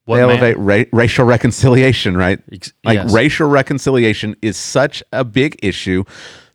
What 0.06 0.16
they 0.16 0.22
elevate 0.22 0.58
ra- 0.58 0.84
racial 0.92 1.24
reconciliation, 1.24 2.16
right? 2.16 2.40
Ex- 2.52 2.72
Like 2.84 2.94
yes. 2.96 3.12
racial 3.12 3.48
reconciliation 3.48 4.34
is 4.42 4.56
such 4.56 5.02
a 5.12 5.24
big 5.24 5.58
issue 5.62 6.04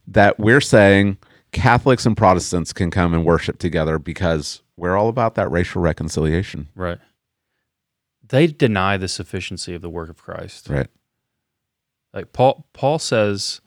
that 0.07 0.39
we're 0.39 0.61
saying 0.61 1.17
Catholics 1.51 2.05
and 2.05 2.17
Protestants 2.17 2.73
can 2.73 2.91
come 2.91 3.13
and 3.13 3.23
worship 3.23 3.59
together 3.59 3.97
because 3.99 4.61
we're 4.75 4.97
all 4.97 5.07
about 5.07 5.35
that 5.35 5.49
racial 5.51 5.81
reconciliation. 5.81 6.67
Right. 6.75 6.97
They 8.27 8.47
deny 8.47 8.97
the 8.97 9.07
sufficiency 9.07 9.73
of 9.75 9.81
the 9.81 9.89
work 9.89 10.09
of 10.09 10.17
Christ. 10.17 10.67
Right. 10.69 10.87
Like 12.13 12.33
Paul 12.33 12.65
Paul 12.73 12.97
says 12.99 13.61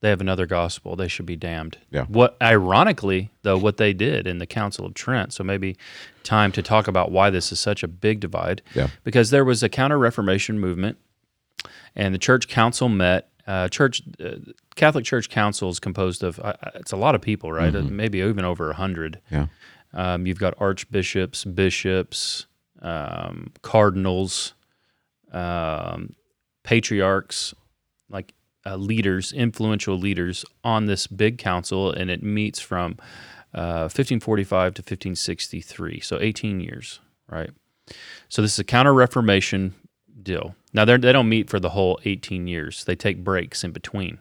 they 0.00 0.10
have 0.10 0.20
another 0.20 0.46
gospel, 0.46 0.94
they 0.94 1.08
should 1.08 1.26
be 1.26 1.36
damned. 1.36 1.78
Yeah. 1.90 2.04
What 2.04 2.36
ironically, 2.40 3.30
though, 3.42 3.58
what 3.58 3.78
they 3.78 3.92
did 3.92 4.26
in 4.26 4.38
the 4.38 4.46
Council 4.46 4.86
of 4.86 4.94
Trent, 4.94 5.32
so 5.32 5.42
maybe 5.42 5.76
time 6.22 6.52
to 6.52 6.62
talk 6.62 6.86
about 6.86 7.10
why 7.10 7.30
this 7.30 7.50
is 7.50 7.58
such 7.58 7.82
a 7.82 7.88
big 7.88 8.20
divide. 8.20 8.62
Yeah. 8.74 8.88
Because 9.02 9.30
there 9.30 9.44
was 9.44 9.62
a 9.62 9.68
counter 9.68 9.98
reformation 9.98 10.60
movement 10.60 10.98
and 11.96 12.14
the 12.14 12.18
church 12.18 12.48
council 12.48 12.88
met 12.88 13.28
uh, 13.46 13.66
church 13.68 14.02
uh, 14.22 14.36
Catholic 14.76 15.04
Church 15.04 15.30
Council 15.30 15.70
is 15.70 15.80
composed 15.80 16.22
of 16.22 16.38
uh, 16.38 16.52
uh, 16.62 16.70
it's 16.74 16.92
a 16.92 16.96
lot 16.96 17.14
of 17.14 17.22
people, 17.22 17.50
right? 17.50 17.74
Uh, 17.74 17.80
Maybe 17.82 18.18
even 18.18 18.44
over 18.44 18.70
a 18.70 18.74
hundred. 18.74 19.20
Yeah. 19.30 19.46
Um, 19.94 20.26
you've 20.26 20.38
got 20.38 20.54
archbishops, 20.60 21.46
bishops, 21.46 22.46
um, 22.82 23.50
cardinals, 23.62 24.52
um, 25.32 26.14
patriarchs, 26.62 27.54
like 28.10 28.34
uh, 28.68 28.76
leaders, 28.76 29.32
influential 29.32 29.98
leaders 29.98 30.44
on 30.62 30.86
this 30.86 31.06
big 31.06 31.38
council, 31.38 31.90
and 31.90 32.10
it 32.10 32.22
meets 32.22 32.60
from 32.60 32.92
uh, 33.54 33.88
1545 33.88 34.74
to 34.74 34.80
1563, 34.82 36.00
so 36.00 36.18
18 36.20 36.60
years, 36.60 37.00
right? 37.28 37.50
So 38.28 38.42
this 38.42 38.52
is 38.52 38.58
a 38.58 38.64
Counter 38.64 38.92
Reformation 38.92 39.74
deal. 40.22 40.54
Now 40.74 40.84
they're- 40.84 40.98
don't 40.98 41.28
meet 41.28 41.48
for 41.48 41.58
the 41.58 41.70
whole 41.70 41.98
18 42.04 42.46
years; 42.46 42.84
they 42.84 42.94
take 42.94 43.24
breaks 43.24 43.64
in 43.64 43.72
between. 43.72 44.18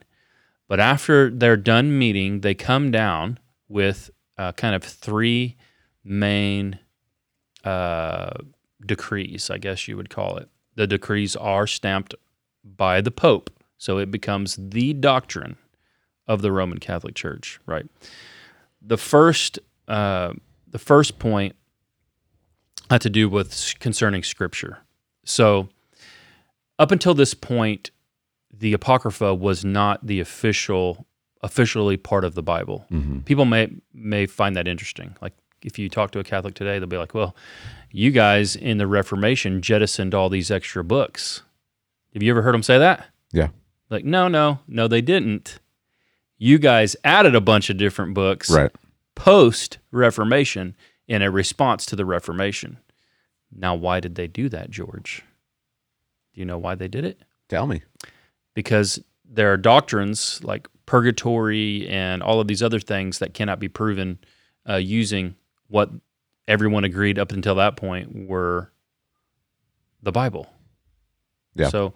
But 0.68 0.80
after 0.80 1.30
they're 1.30 1.58
done 1.58 1.98
meeting, 1.98 2.42
they 2.42 2.54
come 2.54 2.92
down 2.92 3.40
with 3.68 4.10
uh, 4.38 4.52
kind 4.54 4.76
of 4.76 4.84
three 4.84 5.58
main 6.04 6.80
uh, 7.64 8.32
decrees, 8.86 9.50
I 9.50 9.58
guess 9.58 9.88
you 9.88 9.98
would 9.98 10.10
call 10.10 10.38
it. 10.38 10.50
The 10.76 10.88
decrees 10.88 11.36
are 11.36 11.68
stamped 11.68 12.16
by 12.64 13.02
the 13.02 13.12
Pope, 13.12 13.50
so 13.78 13.98
it 13.98 14.12
becomes 14.12 14.58
the 14.60 14.94
doctrine 14.94 15.56
of 16.28 16.42
the 16.42 16.52
Roman 16.52 16.78
Catholic 16.80 17.16
Church, 17.16 17.60
right? 17.66 17.86
The 18.82 18.98
first, 18.98 19.60
uh, 19.88 20.34
the 20.68 20.80
first 20.80 21.20
point 21.20 21.56
had 22.90 23.02
to 23.02 23.10
do 23.10 23.30
with 23.30 23.74
concerning 23.80 24.24
Scripture. 24.24 24.80
So, 25.26 25.70
up 26.80 26.92
until 26.92 27.14
this 27.14 27.34
point, 27.34 27.92
the 28.54 28.74
Apocrypha 28.74 29.34
was 29.36 29.66
not 29.66 30.06
the 30.06 30.20
official, 30.20 31.06
officially 31.42 31.98
part 31.98 32.24
of 32.24 32.34
the 32.36 32.44
Bible 32.44 32.86
Mm-hmm. 32.92 33.20
people 33.22 33.46
may 33.46 33.70
may 33.94 34.26
find 34.26 34.56
that 34.56 34.68
interesting. 34.68 35.16
Like 35.22 35.34
if 35.64 35.78
you 35.80 35.90
talk 35.90 36.12
to 36.12 36.20
a 36.20 36.24
Catholic 36.24 36.54
today, 36.56 36.80
they'll 36.80 36.88
be 36.88 36.98
like, 36.98 37.14
"Well, 37.14 37.36
you 37.92 38.12
guys 38.12 38.56
in 38.56 38.78
the 38.78 38.88
Reformation 38.88 39.62
jettisoned 39.62 40.14
all 40.14 40.30
these 40.30 40.50
extra 40.52 40.84
books. 40.84 41.42
Have 42.14 42.24
you 42.24 42.32
ever 42.32 42.42
heard 42.42 42.54
them 42.54 42.64
say 42.64 42.78
that? 42.80 43.06
Yeah. 43.32 43.50
Like, 43.90 44.04
no, 44.06 44.28
no, 44.28 44.60
no, 44.68 44.88
they 44.88 45.02
didn't. 45.02 45.60
You 46.38 46.58
guys 46.60 46.96
added 47.04 47.36
a 47.36 47.42
bunch 47.42 47.70
of 47.70 47.78
different 47.78 48.14
books 48.14 48.50
Right. 48.50 48.72
post 49.16 49.80
Reformation 49.92 50.76
in 51.08 51.22
a 51.22 51.32
response 51.32 51.86
to 51.88 51.96
the 51.96 52.06
Reformation. 52.06 52.78
Now, 53.52 53.76
why 53.76 54.00
did 54.00 54.16
they 54.16 54.28
do 54.28 54.50
that, 54.50 54.70
George? 54.70 55.24
Do 56.34 56.42
you 56.42 56.46
know 56.46 56.58
why 56.58 56.76
they 56.76 56.88
did 56.90 57.06
it? 57.06 57.22
Tell 57.50 57.66
me. 57.66 57.82
Because 58.54 59.00
there 59.24 59.52
are 59.54 59.58
doctrines 59.58 60.44
like 60.44 60.68
purgatory 60.86 61.88
and 61.88 62.22
all 62.22 62.40
of 62.40 62.48
these 62.48 62.62
other 62.62 62.80
things 62.80 63.20
that 63.20 63.34
cannot 63.34 63.60
be 63.60 63.68
proven 63.70 64.20
uh, 64.70 64.76
using 64.76 65.36
what 65.68 65.90
everyone 66.48 66.84
agreed 66.84 67.18
up 67.18 67.32
until 67.32 67.56
that 67.56 67.78
point 67.78 68.28
were 68.28 68.72
the 70.04 70.12
Bible. 70.12 70.48
Yeah. 71.56 71.70
So 71.70 71.94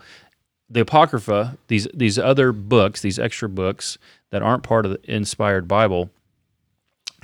the 0.71 0.81
Apocrypha, 0.81 1.57
these 1.67 1.87
these 1.93 2.17
other 2.17 2.51
books, 2.51 3.01
these 3.01 3.19
extra 3.19 3.49
books 3.49 3.97
that 4.29 4.41
aren't 4.41 4.63
part 4.63 4.85
of 4.85 4.91
the 4.91 5.13
inspired 5.13 5.67
Bible, 5.67 6.09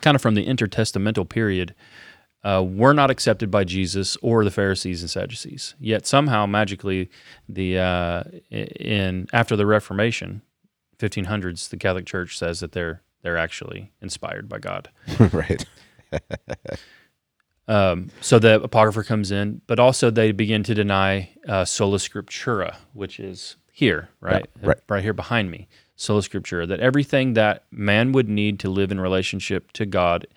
kind 0.01 0.15
of 0.15 0.21
from 0.21 0.35
the 0.35 0.45
intertestamental 0.45 1.27
period, 1.27 1.73
uh, 2.43 2.63
were 2.67 2.93
not 2.93 3.09
accepted 3.09 3.49
by 3.49 3.63
Jesus 3.63 4.17
or 4.21 4.43
the 4.43 4.51
Pharisees 4.51 5.01
and 5.01 5.09
Sadducees. 5.09 5.75
Yet 5.79 6.05
somehow, 6.05 6.45
magically, 6.45 7.09
the 7.47 7.79
uh, 7.79 8.23
in 8.49 9.27
after 9.31 9.55
the 9.55 9.65
Reformation, 9.65 10.41
1500s, 10.99 11.69
the 11.69 11.77
Catholic 11.77 12.05
Church 12.05 12.37
says 12.37 12.59
that 12.59 12.73
they're 12.73 13.01
they're 13.21 13.37
actually 13.37 13.91
inspired 14.01 14.49
by 14.49 14.59
God. 14.59 14.89
right. 15.31 15.65
Um, 17.67 18.09
so 18.21 18.39
the 18.39 18.61
apocrypha 18.61 19.03
comes 19.03 19.31
in, 19.31 19.61
but 19.67 19.79
also 19.79 20.09
they 20.09 20.31
begin 20.31 20.63
to 20.63 20.73
deny 20.73 21.29
uh, 21.47 21.65
sola 21.65 21.97
scriptura, 21.97 22.75
which 22.93 23.19
is 23.19 23.57
here, 23.71 24.09
right, 24.21 24.47
Yeah, 24.63 24.73
right. 24.87 25.03
here 25.03 25.13
behind 25.13 25.51
me. 25.51 25.67
Sola 25.95 26.21
scriptura, 26.21 26.67
that 26.67 26.79
everything 26.79 27.33
that 27.33 27.65
man 27.71 28.11
would 28.11 28.29
need 28.29 28.59
to 28.59 28.69
live 28.69 28.91
in 28.91 28.99
relationship 28.99 29.71
to 29.73 29.85
God 29.85 30.27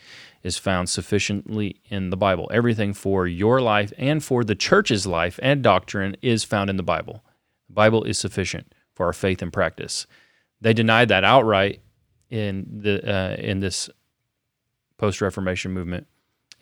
is 0.42 0.56
found 0.56 0.88
sufficiently 0.88 1.76
in 1.90 2.10
the 2.10 2.16
Bible. 2.16 2.50
Everything 2.52 2.94
for 2.94 3.26
your 3.26 3.60
life 3.60 3.92
and 3.98 4.24
for 4.24 4.42
the 4.42 4.54
church's 4.54 5.06
life 5.06 5.38
and 5.42 5.62
doctrine 5.62 6.16
is 6.22 6.44
found 6.44 6.70
in 6.70 6.76
the 6.76 6.82
Bible. 6.82 7.22
The 7.68 7.74
Bible 7.74 8.04
is 8.04 8.18
sufficient 8.18 8.74
for 8.94 9.06
our 9.06 9.12
faith 9.12 9.42
and 9.42 9.52
practice. 9.52 10.06
They 10.62 10.72
denied 10.72 11.08
that 11.08 11.24
outright 11.24 11.80
in 12.30 12.80
the 12.82 13.06
uh, 13.06 13.36
in 13.36 13.60
this 13.60 13.90
post 14.96 15.20
Reformation 15.20 15.72
movement 15.72 16.06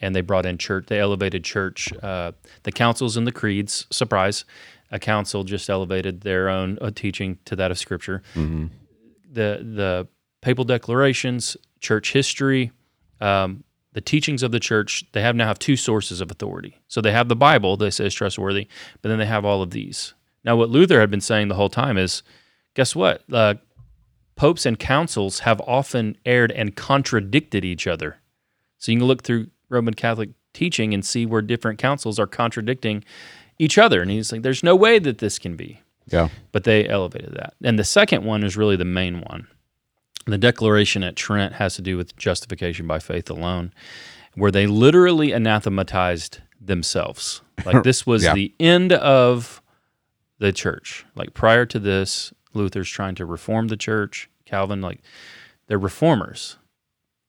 and 0.00 0.14
they 0.14 0.20
brought 0.20 0.46
in 0.46 0.58
church. 0.58 0.86
They 0.86 1.00
elevated 1.00 1.44
church. 1.44 1.92
Uh, 2.02 2.32
the 2.62 2.72
councils 2.72 3.16
and 3.16 3.26
the 3.26 3.32
creeds. 3.32 3.86
Surprise, 3.90 4.44
a 4.90 4.98
council 4.98 5.44
just 5.44 5.68
elevated 5.68 6.22
their 6.22 6.48
own 6.48 6.78
uh, 6.80 6.90
teaching 6.94 7.38
to 7.44 7.56
that 7.56 7.70
of 7.70 7.78
Scripture. 7.78 8.22
The 8.34 9.60
the 9.62 10.08
papal 10.40 10.64
declarations, 10.64 11.56
church 11.80 12.12
history, 12.12 12.72
um, 13.20 13.64
the 13.92 14.00
teachings 14.00 14.42
of 14.42 14.52
the 14.52 14.60
church. 14.60 15.04
They 15.12 15.22
have 15.22 15.36
now 15.36 15.46
have 15.46 15.58
two 15.58 15.76
sources 15.76 16.20
of 16.20 16.30
authority. 16.30 16.80
So 16.88 17.00
they 17.00 17.12
have 17.12 17.28
the 17.28 17.36
Bible. 17.36 17.76
They 17.76 17.90
say 17.90 18.06
is 18.06 18.14
trustworthy, 18.14 18.68
but 19.02 19.08
then 19.08 19.18
they 19.18 19.26
have 19.26 19.44
all 19.44 19.62
of 19.62 19.70
these. 19.70 20.14
Now, 20.44 20.56
what 20.56 20.70
Luther 20.70 21.00
had 21.00 21.10
been 21.10 21.20
saying 21.20 21.48
the 21.48 21.56
whole 21.56 21.68
time 21.68 21.98
is, 21.98 22.22
guess 22.74 22.94
what? 22.94 23.22
Uh, 23.30 23.54
popes 24.36 24.64
and 24.64 24.78
councils 24.78 25.40
have 25.40 25.60
often 25.62 26.16
erred 26.24 26.52
and 26.52 26.76
contradicted 26.76 27.64
each 27.64 27.86
other. 27.86 28.18
So 28.78 28.92
you 28.92 28.98
can 28.98 29.08
look 29.08 29.24
through 29.24 29.48
Roman 29.68 29.94
Catholic 29.94 30.30
teaching 30.54 30.94
and 30.94 31.04
see 31.04 31.26
where 31.26 31.42
different 31.42 31.78
councils 31.78 32.18
are 32.18 32.26
contradicting 32.26 33.04
each 33.58 33.78
other. 33.78 34.00
And 34.02 34.10
he's 34.10 34.32
like, 34.32 34.42
there's 34.42 34.62
no 34.62 34.74
way 34.76 34.98
that 34.98 35.18
this 35.18 35.38
can 35.38 35.56
be. 35.56 35.80
Yeah. 36.06 36.28
But 36.52 36.64
they 36.64 36.88
elevated 36.88 37.34
that. 37.34 37.54
And 37.62 37.78
the 37.78 37.84
second 37.84 38.24
one 38.24 38.42
is 38.44 38.56
really 38.56 38.76
the 38.76 38.84
main 38.84 39.20
one. 39.20 39.46
The 40.26 40.38
declaration 40.38 41.02
at 41.02 41.16
Trent 41.16 41.54
has 41.54 41.74
to 41.76 41.82
do 41.82 41.96
with 41.96 42.16
justification 42.16 42.86
by 42.86 42.98
faith 42.98 43.30
alone, 43.30 43.72
where 44.34 44.50
they 44.50 44.66
literally 44.66 45.32
anathematized 45.32 46.40
themselves. 46.60 47.42
Like 47.64 47.82
this 47.82 48.06
was 48.06 48.22
Yeah. 48.24 48.34
the 48.34 48.52
end 48.60 48.92
of 48.92 49.62
the 50.38 50.52
church. 50.52 51.04
Like 51.14 51.34
prior 51.34 51.66
to 51.66 51.78
this, 51.78 52.32
Luther's 52.54 52.88
trying 52.90 53.14
to 53.16 53.26
reform 53.26 53.68
the 53.68 53.76
church. 53.76 54.28
Calvin, 54.44 54.80
like 54.80 55.00
they're 55.66 55.78
reformers 55.78 56.56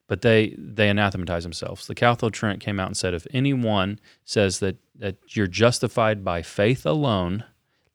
but 0.10 0.22
they 0.24 0.53
they 0.57 0.89
anathematize 0.89 1.43
themselves. 1.43 1.88
The 1.88 1.95
of 2.24 2.32
Trent 2.34 2.60
came 2.60 2.80
out 2.82 2.88
and 2.88 2.97
said, 2.97 3.14
if 3.14 3.26
anyone 3.32 3.99
says 4.26 4.60
that 4.60 4.76
that 4.95 5.16
you're 5.30 5.47
justified 5.47 6.26
by 6.26 6.41
faith 6.41 6.86
alone, 6.86 7.45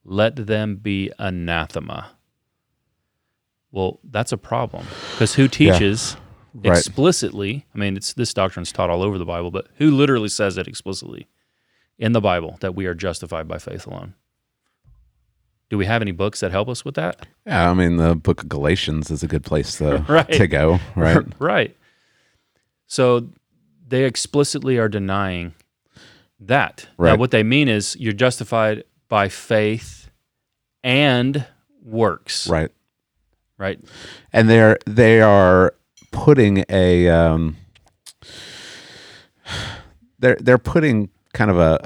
let 0.05 0.37
them 0.47 0.77
be 0.77 1.11
anathema. 1.19 2.13
Well, 3.71 3.99
that's 4.05 4.33
a 4.33 4.39
problem 4.39 4.87
because 5.13 5.35
who 5.35 5.49
teaches 5.49 6.17
Right. 6.57 6.79
explicitly? 6.79 7.67
I 7.75 7.79
mean, 7.79 7.97
it's 7.97 8.13
this 8.13 8.33
doctrine's 8.33 8.71
taught 8.71 8.89
all 8.89 9.03
over 9.03 9.19
the 9.19 9.25
Bible, 9.25 9.51
but 9.51 9.67
who 9.79 9.91
literally 9.91 10.29
says 10.29 10.57
it 10.57 10.69
explicitly 10.69 11.27
in 11.99 12.13
the 12.13 12.21
Bible 12.21 12.59
that 12.61 12.77
we 12.77 12.87
are 12.87 12.95
justified 12.95 13.49
by 13.49 13.59
faith 13.59 13.89
alone? 13.89 14.15
Do 15.69 15.77
we 15.79 15.87
have 15.87 16.01
any 16.01 16.13
books 16.13 16.39
that 16.41 16.53
help 16.53 16.69
us 16.69 16.85
with 16.85 16.95
that? 16.95 17.27
Yeah. 17.45 17.69
I 17.69 17.75
mean, 17.75 17.97
the 17.97 18.15
book 18.15 18.45
of 18.45 18.49
Galatians 18.49 19.11
is 19.11 19.25
a 19.25 19.27
good 19.27 19.43
place 19.43 19.79
to, 19.79 20.05
Right. 20.09 20.31
to 20.33 20.47
go. 20.47 20.79
Right. 20.95 21.27
right. 21.41 21.77
So 22.95 23.29
they 23.89 24.05
explicitly 24.05 24.79
are 24.79 24.89
denying 24.89 25.55
that. 26.39 26.87
Now, 27.15 27.19
what 27.19 27.33
they 27.33 27.43
mean 27.43 27.67
is 27.69 27.97
you're 27.99 28.13
justified 28.13 28.85
by 29.09 29.29
faith 29.29 30.11
and 30.85 31.45
works. 31.83 32.49
right. 32.49 32.71
Right. 33.57 33.81
and 34.33 34.49
they're 34.49 34.79
they 34.87 35.21
are 35.21 35.75
putting 36.13 36.65
a 36.69 37.09
um, 37.09 37.57
they're 40.19 40.37
they're 40.41 40.59
putting 40.59 41.09
kind 41.33 41.51
of 41.51 41.59
a, 41.59 41.79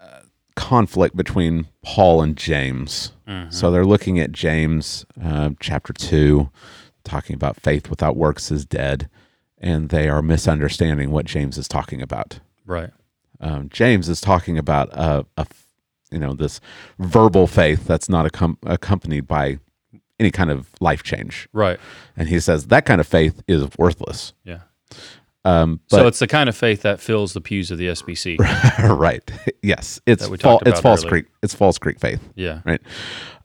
a, 0.00 0.04
a 0.04 0.22
conflict 0.56 1.16
between 1.16 1.66
Paul 1.82 2.22
and 2.22 2.36
James. 2.36 3.12
So 3.50 3.70
they're 3.70 3.86
looking 3.86 4.18
at 4.20 4.32
James 4.32 5.04
uh, 5.22 5.50
chapter 5.60 5.92
two, 5.92 6.50
talking 7.02 7.34
about 7.34 7.60
faith 7.60 7.88
without 7.90 8.16
works 8.16 8.50
is 8.50 8.64
dead, 8.66 9.08
and 9.64 9.88
they 9.88 10.08
are 10.08 10.22
misunderstanding 10.22 11.10
what 11.10 11.24
James 11.24 11.56
is 11.58 11.66
talking 11.66 12.02
about. 12.02 12.38
Right. 12.66 12.90
Um, 13.40 13.68
James 13.70 14.08
is 14.08 14.20
talking 14.20 14.58
about 14.58 14.90
a, 14.92 15.26
a 15.36 15.46
you 16.12 16.18
know 16.20 16.34
this 16.34 16.60
verbal 17.00 17.46
faith 17.48 17.86
that's 17.86 18.08
not 18.08 18.30
accom- 18.30 18.58
accompanied 18.64 19.26
by 19.26 19.58
any 20.20 20.30
kind 20.30 20.50
of 20.50 20.68
life 20.80 21.02
change. 21.02 21.48
Right. 21.52 21.80
And 22.16 22.28
he 22.28 22.38
says 22.38 22.66
that 22.68 22.84
kind 22.84 23.00
of 23.00 23.08
faith 23.08 23.42
is 23.48 23.66
worthless. 23.76 24.34
Yeah. 24.44 24.60
Um, 25.46 25.80
so 25.88 26.06
it's 26.06 26.20
the 26.20 26.26
kind 26.26 26.48
of 26.48 26.56
faith 26.56 26.82
that 26.82 27.00
fills 27.00 27.32
the 27.34 27.40
pews 27.40 27.70
of 27.70 27.76
the 27.78 27.88
SBC. 27.88 28.38
right, 28.98 29.30
yes, 29.62 30.00
it's 30.06 30.26
fal- 30.40 30.62
it's 30.64 30.80
false 30.80 31.00
earlier. 31.00 31.10
creek. 31.10 31.26
It's 31.42 31.54
false 31.54 31.76
creek 31.78 32.00
faith, 32.00 32.20
Yeah. 32.34 32.60
right? 32.64 32.80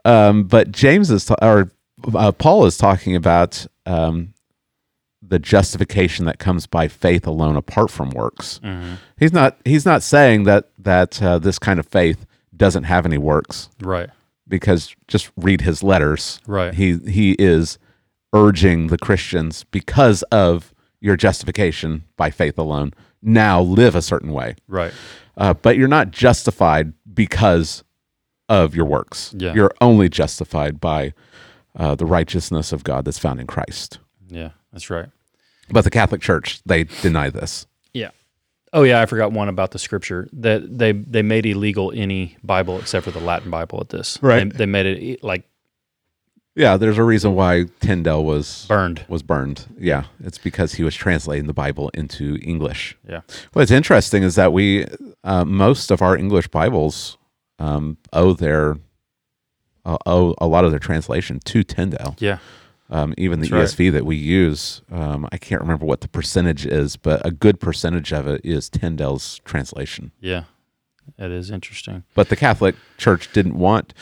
Um, 0.06 0.44
but 0.46 0.72
James 0.72 1.12
is 1.12 1.26
ta- 1.26 1.36
or 1.42 1.72
uh, 2.14 2.32
Paul 2.32 2.66
is 2.66 2.78
talking 2.78 3.16
about 3.18 3.66
um, 3.86 4.34
the 5.30 5.40
justification 5.40 6.26
that 6.26 6.40
comes 6.40 6.66
by 6.68 6.88
faith 6.88 7.26
alone, 7.28 7.56
apart 7.56 7.90
from 7.92 8.10
works. 8.10 8.60
Mm-hmm. 8.64 8.96
He's 9.18 9.32
not. 9.34 9.58
He's 9.66 9.86
not 9.86 10.04
saying 10.04 10.44
that 10.44 10.70
that 10.80 11.22
uh, 11.22 11.40
this 11.40 11.58
kind 11.60 11.80
of 11.80 11.88
faith 11.88 12.26
doesn't 12.56 12.84
have 12.84 13.06
any 13.06 13.18
works. 13.18 13.70
Right. 13.82 14.10
because 14.48 14.96
just 15.08 15.32
read 15.38 15.62
his 15.62 15.84
letters. 15.84 16.40
Right. 16.48 16.74
He 16.74 16.98
he 16.98 17.34
is 17.40 17.78
urging 18.34 18.88
the 18.88 18.98
Christians 18.98 19.64
because 19.72 20.24
of 20.32 20.74
your 21.02 21.16
justification 21.16 22.04
by 22.18 22.30
faith 22.32 22.58
alone. 22.58 22.92
Now 23.22 23.62
live 23.62 23.96
a 23.96 24.02
certain 24.02 24.32
way, 24.32 24.56
Right. 24.68 24.94
uh, 25.38 25.54
but 25.54 25.78
you're 25.78 25.88
not 25.90 26.12
justified 26.12 26.94
because 27.14 27.84
of 28.48 28.76
your 28.76 28.86
works. 28.86 29.34
Yeah. 29.38 29.54
You're 29.54 29.72
only 29.82 30.10
justified 30.10 30.80
by 30.80 31.14
uh, 31.76 31.96
the 31.96 32.06
righteousness 32.06 32.72
of 32.72 32.84
God 32.84 33.06
that's 33.06 33.20
found 33.20 33.40
in 33.40 33.48
Christ. 33.48 34.00
Yeah. 34.30 34.52
That's 34.72 34.90
right. 34.90 35.10
But 35.72 35.84
the 35.84 35.90
Catholic 35.90 36.22
Church 36.22 36.62
they 36.66 36.86
deny 36.86 37.30
this. 37.30 37.68
Yeah. 37.94 38.10
Oh 38.74 38.84
yeah, 38.84 39.02
I 39.02 39.06
forgot 39.06 39.32
one 39.32 39.50
about 39.50 39.72
the 39.72 39.80
scripture 39.80 40.28
that 40.34 40.78
they 40.78 40.92
they 40.92 41.22
made 41.22 41.46
illegal 41.46 41.92
any 41.96 42.38
Bible 42.44 42.80
except 42.80 43.06
for 43.06 43.12
the 43.12 43.20
Latin 43.20 43.50
Bible 43.50 43.80
at 43.82 43.90
this. 43.90 44.20
Right. 44.22 44.50
They, 44.52 44.58
they 44.60 44.66
made 44.66 44.86
it 44.86 45.24
like 45.24 45.44
Yeah, 46.56 46.78
there's 46.78 46.98
a 46.98 47.04
reason 47.04 47.34
why 47.36 47.66
Tyndale 47.80 48.24
was 48.24 48.66
burned. 48.68 49.06
was 49.08 49.24
burned. 49.24 49.66
Yeah, 49.80 50.04
it's 50.24 50.38
because 50.38 50.74
he 50.74 50.84
was 50.84 50.94
translating 50.96 51.48
the 51.48 51.54
Bible 51.54 51.90
into 51.94 52.38
English. 52.42 52.96
Yeah. 53.08 53.22
What's 53.54 53.72
interesting 53.72 54.24
is 54.24 54.36
that 54.36 54.54
we 54.54 54.86
uh, 55.24 55.46
most 55.46 55.90
of 55.92 56.02
our 56.02 56.16
English 56.16 56.48
Bibles 56.50 57.18
um, 57.58 57.98
owe 58.14 58.34
their 58.34 58.78
uh, 59.86 59.98
owe 60.06 60.36
a 60.40 60.46
lot 60.48 60.64
of 60.66 60.72
their 60.72 60.80
translation 60.80 61.40
to 61.46 61.64
Tyndale. 61.64 62.16
Yeah. 62.20 62.38
Um, 62.92 63.14
even 63.18 63.40
the 63.40 63.48
That's 63.48 63.78
right. 63.78 63.88
ESV 63.88 63.92
that 63.94 64.06
we 64.06 64.16
use, 64.16 64.82
um, 64.92 65.28
I 65.32 65.38
can't 65.38 65.62
remember 65.62 65.86
what 65.86 66.02
the 66.02 66.08
percentage 66.08 66.66
is, 66.66 66.96
but 66.96 67.24
a 67.24 67.30
good 67.30 67.60
percentage 67.60 68.12
of 68.12 68.28
it 68.28 68.42
is 68.44 68.68
Tyndale's 68.68 69.40
translation. 69.46 70.12
Yeah, 70.20 70.46
it 71.18 71.32
is 71.32 71.52
interesting. 71.52 72.04
But 72.16 72.30
the 72.30 72.36
Catholic 72.36 72.76
Church 72.98 73.32
didn't 73.32 73.56
want 73.60 73.94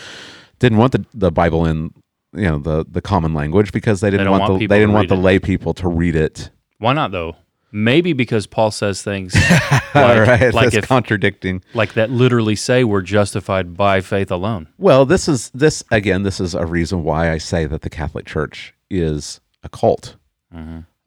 didn't 0.60 0.78
want 0.78 0.94
the, 0.94 1.06
the 1.14 1.32
Bible 1.32 1.66
in 1.66 1.94
you 2.34 2.44
know 2.44 2.60
the 2.60 2.86
the 2.90 3.02
common 3.02 3.34
language 3.34 3.72
because 3.74 4.00
they 4.00 4.10
didn't 4.10 4.26
don't 4.26 4.40
want, 4.40 4.50
want 4.52 4.60
the 4.60 4.68
they 4.68 4.80
didn't 4.80 4.94
want 4.94 5.10
the 5.10 5.16
it. 5.16 5.20
lay 5.20 5.40
people 5.40 5.74
to 5.76 5.88
read 5.90 6.16
it. 6.16 6.50
Why 6.78 6.94
not 6.94 7.12
though? 7.12 7.36
Maybe 7.72 8.14
because 8.14 8.48
Paul 8.48 8.72
says 8.72 9.02
things 9.04 9.36
like, 9.94 9.94
right, 9.94 10.54
like 10.54 10.74
if 10.74 10.88
contradicting. 10.88 11.64
like 11.74 11.94
that 11.94 12.10
literally 12.10 12.56
say 12.56 12.84
we're 12.84 13.02
justified 13.02 13.76
by 13.76 14.00
faith 14.02 14.32
alone. 14.32 14.68
Well, 14.78 15.06
this 15.06 15.28
is 15.28 15.50
this 15.50 15.84
again. 15.92 16.24
This 16.24 16.40
is 16.40 16.56
a 16.56 16.66
reason 16.66 17.04
why 17.04 17.32
I 17.32 17.38
say 17.40 17.66
that 17.66 17.82
the 17.82 17.90
Catholic 17.90 18.26
Church 18.26 18.74
is 18.90 19.42
a 19.64 19.70
cult, 19.70 20.16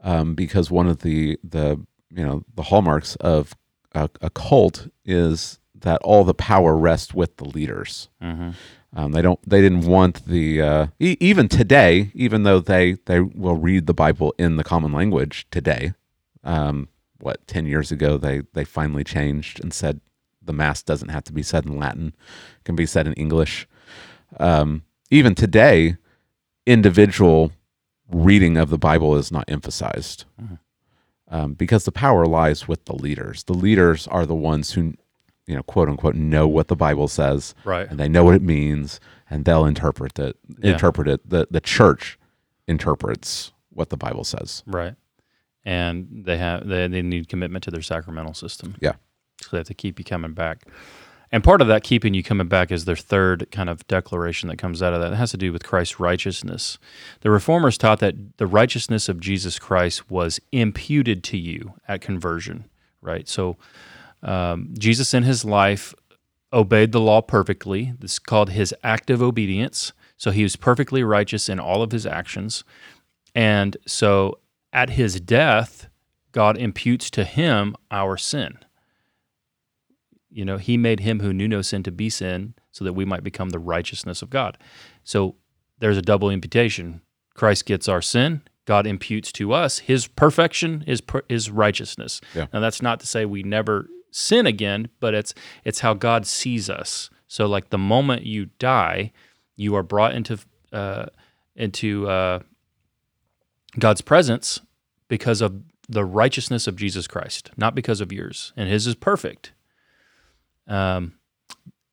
um, 0.03 0.35
because 0.35 0.71
one 0.71 0.87
of 0.87 0.99
the 1.01 1.39
the 1.43 1.81
you 2.11 2.25
know 2.27 2.45
the 2.55 2.65
hallmarks 2.65 3.17
of 3.17 3.55
a, 3.95 4.11
a 4.21 4.31
cult 4.31 4.89
is 5.05 5.59
that 5.75 6.01
all 6.03 6.25
the 6.25 6.35
power 6.35 6.77
rests 6.77 7.15
with 7.15 7.37
the 7.39 7.45
leaders. 7.49 8.09
Um, 8.93 9.13
they 9.13 9.23
don't. 9.23 9.39
They 9.49 9.61
didn't 9.61 9.87
want 9.87 10.27
the 10.27 10.61
uh, 10.61 10.87
e- 10.99 11.17
even 11.21 11.49
today. 11.49 12.11
Even 12.13 12.43
though 12.43 12.59
they 12.61 12.95
they 13.07 13.21
will 13.21 13.55
read 13.57 13.87
the 13.87 13.95
Bible 13.95 14.35
in 14.37 14.57
the 14.57 14.65
common 14.65 14.93
language 14.93 15.47
today. 15.51 15.93
Um, 16.45 16.89
what 17.19 17.47
ten 17.47 17.67
years 17.67 17.93
ago 17.93 18.17
they 18.17 18.43
they 18.55 18.65
finally 18.65 19.05
changed 19.05 19.61
and 19.63 19.75
said 19.75 20.01
the 20.43 20.53
mass 20.53 20.83
doesn't 20.83 21.11
have 21.11 21.25
to 21.25 21.33
be 21.33 21.43
said 21.43 21.67
in 21.67 21.79
Latin, 21.79 22.15
it 22.59 22.65
can 22.65 22.75
be 22.75 22.87
said 22.87 23.07
in 23.07 23.13
English. 23.15 23.69
Um, 24.39 24.83
even 25.11 25.35
today, 25.35 25.97
individual 26.67 27.53
reading 28.11 28.57
of 28.57 28.71
the 28.71 28.79
Bible 28.79 29.17
is 29.17 29.31
not 29.31 29.45
emphasized 29.49 30.25
um, 31.29 31.55
because 31.55 31.85
the 31.85 31.93
power 31.93 32.27
lies 32.27 32.67
with 32.67 32.85
the 32.87 32.95
leaders. 32.95 33.45
The 33.45 33.55
leaders 33.55 34.07
are 34.09 34.27
the 34.27 34.35
ones 34.35 34.73
who, 34.73 34.95
you 35.47 35.55
know, 35.55 35.63
quote 35.63 35.89
unquote, 35.89 36.15
know 36.15 36.49
what 36.49 36.69
the 36.69 36.77
Bible 36.77 37.09
says, 37.09 37.55
Right. 37.65 37.89
And 37.89 37.99
they 37.99 38.09
know 38.09 38.25
what 38.25 38.35
it 38.35 38.43
means, 38.43 39.01
and 39.29 39.45
they'll 39.45 39.65
interpret 39.65 40.19
it. 40.19 40.37
Yeah. 40.59 40.73
Interpret 40.73 41.09
it. 41.09 41.29
The 41.29 41.47
the 41.51 41.61
church 41.61 42.19
interprets 42.67 43.53
what 43.71 43.91
the 43.91 43.97
Bible 43.97 44.25
says. 44.25 44.63
Right. 44.67 44.95
And 45.65 46.25
they 46.25 46.39
have 46.39 46.67
they, 46.67 46.89
they 46.89 47.03
need 47.03 47.29
commitment 47.29 47.65
to 47.65 47.71
their 47.71 47.83
sacramental 47.83 48.35
system. 48.35 48.77
Yeah. 48.81 48.95
So 49.43 49.49
they 49.53 49.59
have 49.59 49.67
to 49.69 49.75
keep 49.75 49.99
you 49.99 50.05
coming 50.05 50.33
back. 50.33 50.67
And 51.33 51.45
part 51.45 51.61
of 51.61 51.69
that 51.69 51.85
keeping 51.85 52.13
you 52.13 52.23
coming 52.23 52.49
back 52.49 52.73
is 52.73 52.85
their 52.85 52.97
third 52.97 53.51
kind 53.53 53.71
of 53.71 53.87
declaration 53.87 54.49
that 54.49 54.59
comes 54.59 54.83
out 54.83 54.93
of 54.93 55.01
that. 55.01 55.13
It 55.13 55.17
has 55.17 55.31
to 55.31 55.37
do 55.37 55.53
with 55.53 55.63
Christ's 55.63 56.01
righteousness. 56.01 56.79
The 57.21 57.31
reformers 57.31 57.79
taught 57.79 58.01
that 58.01 58.39
the 58.39 58.49
righteousness 58.49 59.09
of 59.09 59.21
Jesus 59.21 59.59
Christ 59.59 60.11
was 60.11 60.41
imputed 60.51 61.23
to 61.25 61.39
you 61.39 61.75
at 61.87 62.01
conversion, 62.01 62.65
right? 63.01 63.29
So 63.29 63.57
um, 64.25 64.75
Jesus 64.77 65.15
in 65.15 65.23
his 65.23 65.45
life 65.45 65.95
obeyed 66.53 66.91
the 66.91 67.01
law 67.01 67.21
perfectly. 67.21 67.95
This 68.01 68.15
is 68.15 68.19
called 68.19 68.51
his 68.51 68.75
active 68.83 69.23
obedience. 69.23 69.93
So 70.17 70.33
he 70.33 70.43
was 70.43 70.57
perfectly 70.57 71.05
righteous 71.05 71.49
in 71.49 71.61
all 71.61 71.81
of 71.81 71.93
his 71.93 72.07
actions. 72.07 72.65
And 73.37 73.77
so 73.87 74.40
at 74.73 74.91
his 74.91 75.21
death, 75.21 75.89
God 76.33 76.57
imputes 76.57 77.11
to 77.11 77.25
him 77.25 77.75
our 77.91 78.17
sin. 78.17 78.59
You 80.31 80.45
know, 80.45 80.59
he 80.59 80.77
made 80.77 81.01
him 81.01 81.21
who 81.21 81.33
knew 81.33 81.49
no 81.49 81.63
sin 81.63 81.83
to 81.83 81.91
be 81.91 82.09
sin 82.09 82.55
so 82.71 82.85
that 82.85 82.93
we 82.93 83.05
might 83.05 83.25
become 83.25 83.51
the 83.51 83.59
righteousness 83.59 84.23
of 84.23 84.31
God. 84.31 84.59
So 85.03 85.35
there's 85.81 85.97
a 85.97 86.03
double 86.03 86.31
imputation. 86.31 87.01
Christ 87.35 87.67
gets 87.67 87.89
our 87.89 88.03
sin, 88.03 88.43
God 88.71 88.87
imputes 88.87 89.33
to 89.33 89.53
us 89.53 89.81
his 89.81 90.07
perfection, 90.07 90.85
his 90.87 91.03
his 91.29 91.51
righteousness. 91.51 92.21
Yeah. 92.37 92.47
Now 92.53 92.61
that's 92.61 92.81
not 92.81 93.01
to 93.01 93.07
say 93.07 93.25
we 93.25 93.43
never 93.43 93.89
sin 94.13 94.47
again, 94.47 94.91
but 95.01 95.13
it's 95.13 95.35
it's 95.65 95.81
how 95.81 95.95
God 95.95 96.25
sees 96.25 96.71
us. 96.71 97.11
So 97.27 97.47
like 97.47 97.71
the 97.71 97.79
moment 97.79 98.27
you 98.27 98.47
die, 98.61 99.11
you 99.57 99.75
are 99.75 99.83
brought 99.83 100.15
into 100.15 100.39
uh, 100.73 101.07
into 101.57 102.09
uh, 102.09 102.41
God's 103.79 104.01
presence 104.01 104.61
because 105.09 105.41
of 105.41 105.63
the 105.89 106.05
righteousness 106.05 106.67
of 106.67 106.77
Jesus 106.77 107.07
Christ, 107.07 107.51
not 107.57 107.75
because 107.75 108.01
of 108.01 108.13
yours. 108.13 108.53
And 108.57 108.69
his 108.69 108.87
is 108.87 108.95
perfect. 108.95 109.53
Um, 110.69 111.15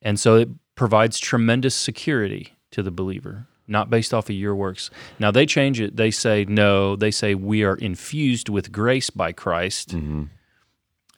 and 0.01 0.19
so 0.19 0.35
it 0.35 0.49
provides 0.75 1.19
tremendous 1.19 1.73
security 1.73 2.53
to 2.71 2.83
the 2.83 2.91
believer, 2.91 3.47
not 3.67 3.89
based 3.89 4.13
off 4.13 4.29
of 4.29 4.35
your 4.35 4.55
works. 4.55 4.91
Now 5.17 5.31
they 5.31 5.45
change 5.45 5.81
it. 5.81 5.95
They 5.95 6.11
say, 6.11 6.45
no, 6.47 6.95
they 6.95 7.09
say 7.09 7.33
we 7.33 7.63
are 7.63 7.75
infused 7.75 8.49
with 8.49 8.71
grace 8.71 9.09
by 9.09 9.31
Christ. 9.31 9.93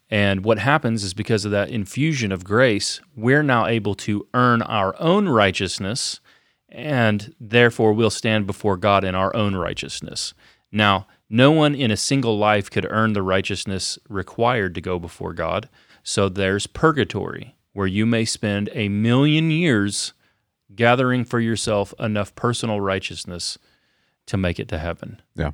And 0.09 0.43
what 0.43 0.57
happens 0.57 1.03
is 1.03 1.13
because 1.13 1.45
of 1.45 1.51
that 1.51 1.69
infusion 1.69 2.31
of 2.31 2.43
grace, 2.43 3.01
we're 3.15 3.43
now 3.43 3.67
able 3.67 3.93
to 3.95 4.25
earn 4.33 4.61
our 4.61 4.95
own 4.99 5.27
righteousness, 5.29 6.19
and 6.71 7.33
therefore 7.39 7.93
we'll 7.93 8.09
stand 8.09 8.47
before 8.47 8.77
God 8.77 9.03
in 9.03 9.15
our 9.15 9.35
own 9.35 9.55
righteousness. 9.55 10.33
Now, 10.71 11.07
no 11.29 11.51
one 11.51 11.75
in 11.75 11.91
a 11.91 11.97
single 11.97 12.37
life 12.37 12.69
could 12.69 12.87
earn 12.89 13.13
the 13.13 13.21
righteousness 13.23 13.99
required 14.07 14.73
to 14.75 14.81
go 14.81 14.97
before 14.99 15.33
God. 15.33 15.69
So 16.03 16.29
there's 16.29 16.65
purgatory, 16.67 17.55
where 17.73 17.87
you 17.87 18.05
may 18.05 18.25
spend 18.25 18.69
a 18.73 18.89
million 18.89 19.51
years 19.51 20.13
gathering 20.75 21.25
for 21.25 21.39
yourself 21.39 21.93
enough 21.99 22.33
personal 22.35 22.79
righteousness 22.81 23.57
to 24.27 24.37
make 24.37 24.59
it 24.59 24.67
to 24.69 24.77
heaven. 24.79 25.21
Yeah. 25.35 25.51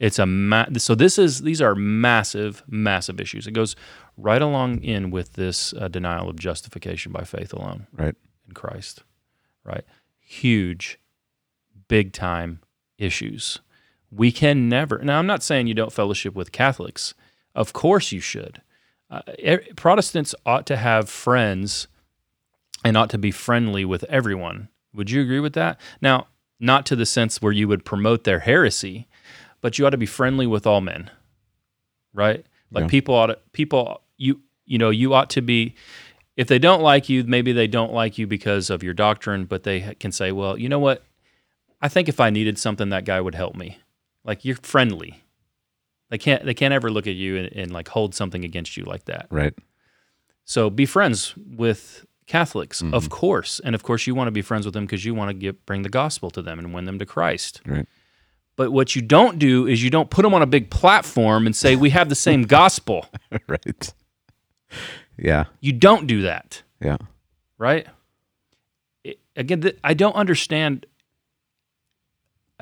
It's 0.00 0.18
a 0.20 0.26
ma- 0.26 0.66
so 0.76 0.94
this 0.94 1.18
is 1.18 1.42
these 1.42 1.60
are 1.60 1.74
massive, 1.74 2.62
massive 2.68 3.20
issues. 3.20 3.48
It 3.48 3.52
goes 3.52 3.74
right 4.16 4.40
along 4.40 4.82
in 4.84 5.10
with 5.10 5.32
this 5.32 5.74
uh, 5.74 5.88
denial 5.88 6.28
of 6.28 6.38
justification 6.38 7.10
by 7.12 7.24
faith 7.24 7.52
alone 7.52 7.88
Right. 7.92 8.14
in 8.46 8.54
Christ, 8.54 9.02
right? 9.64 9.84
Huge, 10.30 10.98
big 11.88 12.12
time 12.12 12.60
issues. 12.98 13.60
We 14.10 14.30
can 14.30 14.68
never. 14.68 14.98
Now, 14.98 15.18
I'm 15.18 15.26
not 15.26 15.42
saying 15.42 15.68
you 15.68 15.74
don't 15.74 15.90
fellowship 15.92 16.34
with 16.34 16.52
Catholics. 16.52 17.14
Of 17.54 17.72
course, 17.72 18.12
you 18.12 18.20
should. 18.20 18.60
Uh, 19.10 19.22
Protestants 19.74 20.34
ought 20.44 20.66
to 20.66 20.76
have 20.76 21.08
friends 21.08 21.88
and 22.84 22.94
ought 22.94 23.08
to 23.08 23.16
be 23.18 23.30
friendly 23.30 23.86
with 23.86 24.04
everyone. 24.04 24.68
Would 24.92 25.10
you 25.10 25.22
agree 25.22 25.40
with 25.40 25.54
that? 25.54 25.80
Now, 26.02 26.26
not 26.60 26.84
to 26.86 26.96
the 26.96 27.06
sense 27.06 27.40
where 27.40 27.52
you 27.52 27.66
would 27.66 27.86
promote 27.86 28.24
their 28.24 28.40
heresy, 28.40 29.08
but 29.62 29.78
you 29.78 29.86
ought 29.86 29.90
to 29.90 29.96
be 29.96 30.04
friendly 30.06 30.46
with 30.46 30.66
all 30.66 30.82
men, 30.82 31.10
right? 32.12 32.44
Like 32.70 32.82
Yeah. 32.82 32.88
people 32.88 33.14
ought 33.14 33.26
to, 33.28 33.38
people 33.52 34.02
you 34.18 34.42
you 34.66 34.76
know 34.76 34.90
you 34.90 35.14
ought 35.14 35.30
to 35.30 35.40
be. 35.40 35.74
If 36.38 36.46
they 36.48 36.58
don't 36.60 36.80
like 36.82 37.08
you, 37.08 37.24
maybe 37.24 37.52
they 37.52 37.66
don't 37.66 37.92
like 37.92 38.16
you 38.16 38.26
because 38.26 38.70
of 38.70 38.82
your 38.82 38.94
doctrine, 38.94 39.44
but 39.44 39.64
they 39.64 39.94
can 39.98 40.12
say, 40.12 40.30
well, 40.32 40.56
you 40.56 40.68
know 40.68 40.78
what? 40.78 41.02
I 41.82 41.88
think 41.88 42.08
if 42.08 42.20
I 42.20 42.30
needed 42.30 42.58
something, 42.58 42.88
that 42.90 43.04
guy 43.04 43.20
would 43.20 43.34
help 43.34 43.54
me. 43.56 43.78
Like 44.24 44.44
you're 44.44 44.56
friendly. 44.56 45.22
They 46.10 46.18
can't 46.18 46.44
they 46.44 46.54
can't 46.54 46.72
ever 46.72 46.90
look 46.90 47.06
at 47.06 47.14
you 47.16 47.36
and, 47.38 47.52
and 47.54 47.72
like 47.72 47.88
hold 47.88 48.14
something 48.14 48.44
against 48.44 48.76
you 48.76 48.84
like 48.84 49.04
that. 49.06 49.26
Right. 49.30 49.52
So 50.44 50.70
be 50.70 50.86
friends 50.86 51.34
with 51.36 52.06
Catholics, 52.26 52.82
Mm-hmm. 52.82 52.94
of 52.94 53.10
course, 53.10 53.60
and 53.64 53.74
of 53.74 53.82
course 53.82 54.06
you 54.06 54.14
want 54.14 54.28
to 54.28 54.32
be 54.32 54.42
friends 54.42 54.64
with 54.64 54.74
them 54.74 54.84
because 54.86 55.04
you 55.04 55.14
want 55.14 55.30
to 55.30 55.34
get 55.34 55.66
bring 55.66 55.82
the 55.82 55.88
gospel 55.88 56.30
to 56.30 56.40
them 56.42 56.58
and 56.58 56.72
win 56.72 56.84
them 56.84 56.98
to 57.00 57.06
Christ. 57.06 57.60
Right. 57.66 57.86
But 58.56 58.70
what 58.72 58.94
you 58.96 59.02
don't 59.02 59.38
do 59.38 59.66
is 59.66 59.82
you 59.82 59.90
don't 59.90 60.10
put 60.10 60.22
them 60.22 60.34
on 60.34 60.42
a 60.42 60.46
big 60.46 60.70
platform 60.70 61.46
and 61.46 61.54
say 61.56 61.74
we 61.76 61.90
have 61.90 62.08
the 62.08 62.14
same 62.14 62.42
gospel. 62.58 63.06
right. 63.48 63.92
Yeah. 65.18 65.44
You 65.60 65.72
don't 65.72 66.06
do 66.06 66.22
that, 66.22 66.62
Yeah. 66.80 66.96
right? 67.58 67.86
It, 69.04 69.18
again, 69.36 69.60
th- 69.62 69.78
I 69.82 69.94
don't 69.94 70.14
understand. 70.14 70.86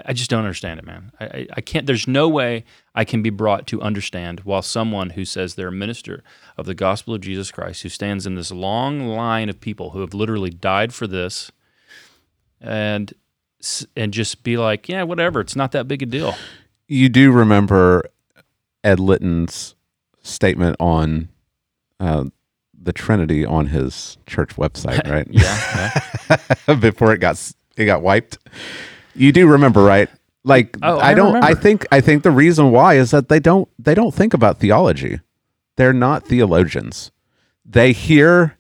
I 0.05 0.13
just 0.13 0.29
don't 0.29 0.41
understand 0.41 0.79
it, 0.79 0.85
man. 0.87 1.11
I, 1.19 1.25
I, 1.25 1.47
I 1.57 1.61
can't. 1.63 1.87
There's 1.87 2.07
no 2.07 2.29
way 2.29 2.65
I 2.95 3.05
can 3.05 3.23
be 3.23 3.31
brought 3.31 3.67
to 3.69 3.81
understand 3.81 4.41
while 4.41 4.61
someone 4.63 5.11
who 5.11 5.25
says 5.25 5.55
they're 5.55 5.69
a 5.69 5.73
minister 5.73 6.23
of 6.59 6.67
the 6.67 6.75
gospel 6.75 7.15
of 7.15 7.23
Jesus 7.23 7.51
Christ, 7.51 7.83
who 7.83 7.89
stands 7.89 8.27
in 8.27 8.35
this 8.35 8.51
long 8.51 9.07
line 9.09 9.49
of 9.49 9.59
people 9.61 9.91
who 9.91 10.01
have 10.01 10.13
literally 10.13 10.51
died 10.51 10.93
for 10.93 11.07
this, 11.07 11.51
and 12.61 13.13
and 13.97 14.13
just 14.13 14.43
be 14.43 14.57
like, 14.59 14.87
yeah, 14.89 15.03
whatever. 15.03 15.41
It's 15.41 15.57
not 15.57 15.73
that 15.73 15.89
big 15.89 16.03
a 16.03 16.07
deal. 16.07 16.35
You 16.89 17.09
do 17.09 17.33
remember 17.33 18.05
Ed 18.85 19.01
Litton's 19.01 19.75
statement 20.23 20.77
on 20.79 21.29
uh, 21.99 22.25
the 22.81 22.93
Trinity 22.93 23.45
on 23.45 23.67
his 23.67 24.19
church 24.27 24.57
website, 24.57 25.09
right? 25.11 25.27
Yeah, 25.31 26.75
Before 26.77 27.13
it 27.13 27.19
got 27.19 27.53
it 27.77 27.85
got 27.87 28.03
wiped. 28.03 28.39
You 29.15 29.33
do 29.33 29.47
remember, 29.49 29.83
right? 29.83 30.09
Like 30.45 30.77
Oh, 30.83 30.99
I 30.99 31.11
I 31.11 31.15
don't. 31.15 31.43
I 31.43 31.55
think. 31.55 31.87
I 31.91 32.01
think 32.01 32.23
the 32.23 32.31
reason 32.31 32.71
why 32.71 32.95
is 32.95 33.11
that 33.11 33.29
they 33.29 33.41
don't. 33.41 33.69
They 33.79 33.95
don't 33.95 34.15
think 34.15 34.35
about 34.35 34.59
theology. 34.59 35.21
They're 35.77 35.93
not 35.93 36.27
theologians. 36.27 37.11
They 37.65 37.93
hear. 37.93 38.57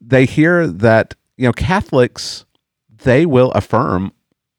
They 0.00 0.24
hear 0.24 0.66
that 0.66 1.14
you 1.36 1.46
know 1.46 1.52
Catholics. 1.52 2.44
They 3.02 3.26
will 3.26 3.52
affirm 3.52 4.12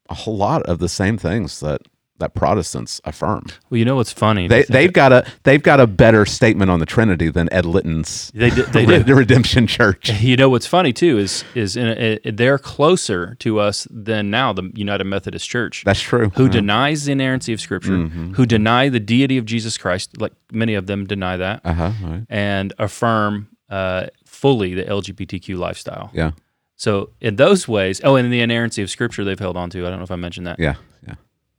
a 0.08 0.14
whole 0.14 0.36
lot 0.36 0.62
of 0.62 0.78
the 0.78 0.88
same 0.88 1.18
things 1.18 1.60
that 1.60 1.82
that 2.18 2.34
Protestants 2.34 3.00
affirm. 3.04 3.46
Well, 3.70 3.78
you 3.78 3.84
know 3.84 3.96
what's 3.96 4.12
funny? 4.12 4.48
They 4.48 4.64
they've 4.64 4.92
got 4.92 5.12
a 5.12 5.24
they've 5.44 5.62
got 5.62 5.80
a 5.80 5.86
better 5.86 6.26
statement 6.26 6.70
on 6.70 6.80
the 6.80 6.86
Trinity 6.86 7.30
than 7.30 7.52
Ed 7.52 7.64
Litton's 7.64 8.30
They 8.34 8.50
did- 8.50 8.66
they 8.72 8.84
do. 9.02 9.14
Redemption 9.14 9.66
Church. 9.66 10.10
You 10.20 10.36
know 10.36 10.48
what's 10.50 10.66
funny 10.66 10.92
too 10.92 11.18
is 11.18 11.44
is 11.54 11.76
in 11.76 11.86
a, 11.88 12.30
they're 12.30 12.58
closer 12.58 13.34
to 13.36 13.60
us 13.60 13.86
than 13.90 14.30
now 14.30 14.52
the 14.52 14.70
United 14.74 15.04
Methodist 15.04 15.48
Church. 15.48 15.82
That's 15.84 16.00
true. 16.00 16.30
who 16.30 16.48
denies 16.48 17.04
the 17.04 17.12
inerrancy 17.12 17.52
of 17.52 17.60
Scripture, 17.60 17.92
Mm-hmm. 17.92 18.34
who 18.34 18.44
deny 18.46 18.88
the 18.88 19.00
deity 19.00 19.38
of 19.38 19.44
Jesus 19.46 19.78
Christ, 19.78 20.20
like 20.20 20.32
many 20.52 20.74
of 20.74 20.86
them 20.86 21.06
deny 21.06 21.36
that, 21.36 21.60
Uh 21.64 21.72
huh. 21.74 21.92
Right. 22.02 22.26
and 22.28 22.72
affirm 22.78 23.48
uh, 23.70 24.06
fully 24.24 24.74
the 24.74 24.84
LGBTQ 24.84 25.56
lifestyle. 25.58 26.10
Yeah. 26.12 26.32
So 26.76 27.10
in 27.20 27.36
those 27.36 27.66
ways, 27.66 28.00
oh, 28.04 28.14
and 28.16 28.32
the 28.32 28.40
inerrancy 28.40 28.82
of 28.82 28.90
Scripture 28.90 29.24
they've 29.24 29.38
held 29.38 29.56
on 29.56 29.68
to. 29.70 29.86
I 29.86 29.90
don't 29.90 29.98
know 29.98 30.04
if 30.04 30.10
I 30.10 30.16
mentioned 30.16 30.46
that. 30.46 30.58
Yeah. 30.60 30.74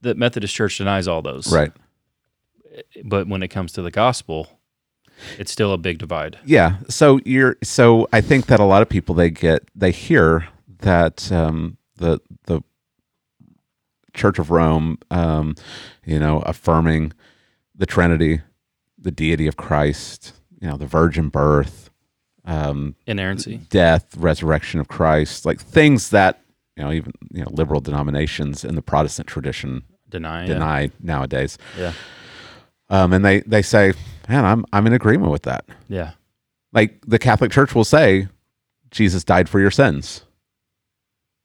The 0.02 0.16
Methodist 0.16 0.56
Church 0.56 0.78
denies 0.78 1.08
all 1.08 1.22
those, 1.22 1.52
Right. 1.52 1.72
But 3.04 3.28
when 3.28 3.44
it 3.44 3.50
comes 3.50 3.74
to 3.74 3.82
the 3.82 3.92
gospel, 3.92 4.48
it's 5.38 5.52
still 5.52 5.74
a 5.74 5.78
big 5.78 5.98
divide. 5.98 6.38
Yeah. 6.46 6.78
So 6.88 7.20
you're 7.26 7.58
so 7.64 8.08
I 8.14 8.22
think 8.22 8.46
that 8.46 8.60
a 8.60 8.64
lot 8.64 8.82
of 8.82 8.90
people 8.90 9.16
they 9.16 9.30
get 9.30 9.64
they 9.76 9.92
hear 9.92 10.48
that 10.80 11.32
um, 11.32 11.78
the 11.98 12.20
the 12.46 12.62
Church 14.14 14.40
of 14.40 14.50
Rome, 14.52 14.98
um, 15.12 15.56
you 16.06 16.20
know, 16.20 16.40
affirming 16.42 17.14
the 17.76 17.86
Trinity, 17.86 18.42
the 18.98 19.12
deity 19.12 19.48
of 19.48 19.58
Christ, 19.58 20.34
you 20.62 20.68
know, 20.68 20.78
the 20.78 20.86
virgin 20.88 21.30
birth, 21.30 21.90
um, 22.46 22.96
Inerrancy. 23.06 23.58
death, 23.70 24.16
resurrection 24.18 24.80
of 24.80 24.88
Christ, 24.88 25.46
like 25.46 25.60
things 25.60 26.10
that 26.12 26.42
you 26.78 26.84
know 26.84 26.92
even 26.92 27.12
you 27.32 27.44
know 27.44 27.50
liberal 27.52 27.82
denominations 27.82 28.64
in 28.64 28.76
the 28.76 28.82
Protestant 28.82 29.28
tradition 29.28 29.84
Deny. 30.10 30.42
yeah. 30.42 30.48
deny 30.54 30.92
nowadays. 31.02 31.58
Yeah. 31.78 31.94
Um, 32.90 33.14
and 33.14 33.24
they 33.24 33.42
they 33.42 33.62
say, 33.62 33.94
man, 34.28 34.46
I'm 34.46 34.66
I'm 34.74 34.88
in 34.88 34.94
agreement 34.94 35.32
with 35.32 35.44
that. 35.44 35.66
Yeah. 35.88 36.12
like 36.74 37.00
the 37.06 37.20
Catholic 37.20 37.52
Church 37.52 37.76
will 37.76 37.84
say, 37.86 38.28
Jesus 38.92 39.24
died 39.24 39.48
for 39.50 39.60
your 39.60 39.72
sins. 39.72 40.24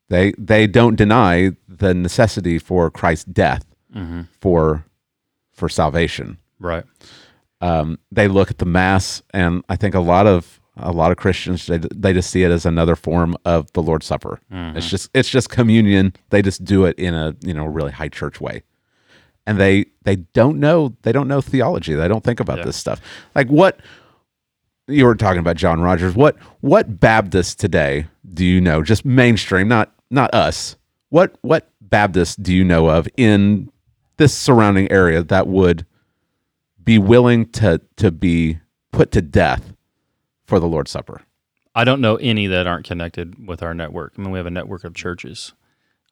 They 0.09 0.33
they 0.39 0.67
don't 0.67 0.97
deny 0.97 1.53
the 1.69 1.95
necessity 1.95 2.59
for 2.59 2.91
Christ's 2.91 3.25
death 3.25 3.65
hmm 3.93 4.23
for 4.41 4.85
for 5.53 5.69
salvation. 5.69 6.39
Right. 6.59 6.85
Um, 7.61 7.99
they 8.11 8.29
look 8.29 8.51
at 8.51 8.59
the 8.59 8.67
Mass, 8.67 9.23
and 9.33 9.63
I 9.69 9.77
think 9.77 9.95
a 9.95 10.01
lot 10.01 10.27
of 10.27 10.61
a 10.77 10.91
lot 10.93 11.11
of 11.13 11.17
Christians 11.17 11.67
they, 11.67 11.79
they 11.79 12.13
just 12.13 12.31
see 12.31 12.43
it 12.43 12.51
as 12.51 12.67
another 12.67 12.97
form 12.97 13.37
of 13.45 13.73
the 13.73 13.83
Lord's 13.83 14.07
Supper. 14.07 14.41
Mm-hmm. 14.53 14.77
It's 14.79 14.89
just 14.89 15.11
it's 15.15 15.29
just 15.31 15.49
communion. 15.51 16.13
They 16.31 16.43
just 16.43 16.65
do 16.65 16.85
it 16.85 16.99
in 16.99 17.15
a 17.15 17.35
you 17.43 17.55
know 17.55 17.65
really 17.67 17.93
high 17.93 18.09
church 18.09 18.41
way, 18.41 18.63
and 19.47 19.59
they 19.59 19.87
they 20.03 20.17
don't 20.17 20.59
know 20.59 20.97
they 21.03 21.13
don't 21.13 21.29
know 21.29 21.41
theology. 21.41 21.95
They 21.95 22.09
don't 22.09 22.25
think 22.25 22.41
about 22.41 22.59
Yeah. 22.59 22.65
this 22.65 22.77
stuff. 22.77 23.01
Like 23.35 23.49
what 23.49 23.81
you 24.89 25.05
were 25.07 25.15
talking 25.15 25.39
about, 25.41 25.57
John 25.57 25.81
Rogers. 25.81 26.15
What 26.15 26.37
what 26.61 26.99
Baptist 27.01 27.59
today 27.61 28.07
do 28.33 28.45
you 28.45 28.61
know? 28.61 28.83
Just 28.83 29.05
mainstream, 29.05 29.69
not 29.69 29.93
not 30.11 30.35
us. 30.35 30.77
What 31.11 31.37
what 31.43 31.71
Baptist 31.81 32.43
do 32.43 32.53
you 32.53 32.65
know 32.65 32.89
of 32.89 33.09
in 33.17 33.71
this 34.17 34.35
surrounding 34.35 34.91
area 34.91 35.23
that 35.23 35.47
would 35.47 35.87
be 36.83 36.99
willing 36.99 37.47
to 37.53 37.81
to 37.97 38.11
be 38.11 38.59
put 38.93 39.11
to 39.13 39.23
death 39.23 39.73
for 40.45 40.61
the 40.61 40.69
Lord's 40.69 40.91
Supper? 40.91 41.23
I 41.75 41.85
don't 41.85 42.01
know 42.01 42.17
any 42.17 42.47
that 42.47 42.67
aren't 42.67 42.87
connected 42.87 43.47
with 43.49 43.63
our 43.63 43.75
network. 43.75 44.15
I 44.17 44.23
mean, 44.23 44.31
we 44.31 44.39
have 44.39 44.47
a 44.47 44.51
network 44.51 44.85
of 44.85 44.95
churches. 44.95 45.53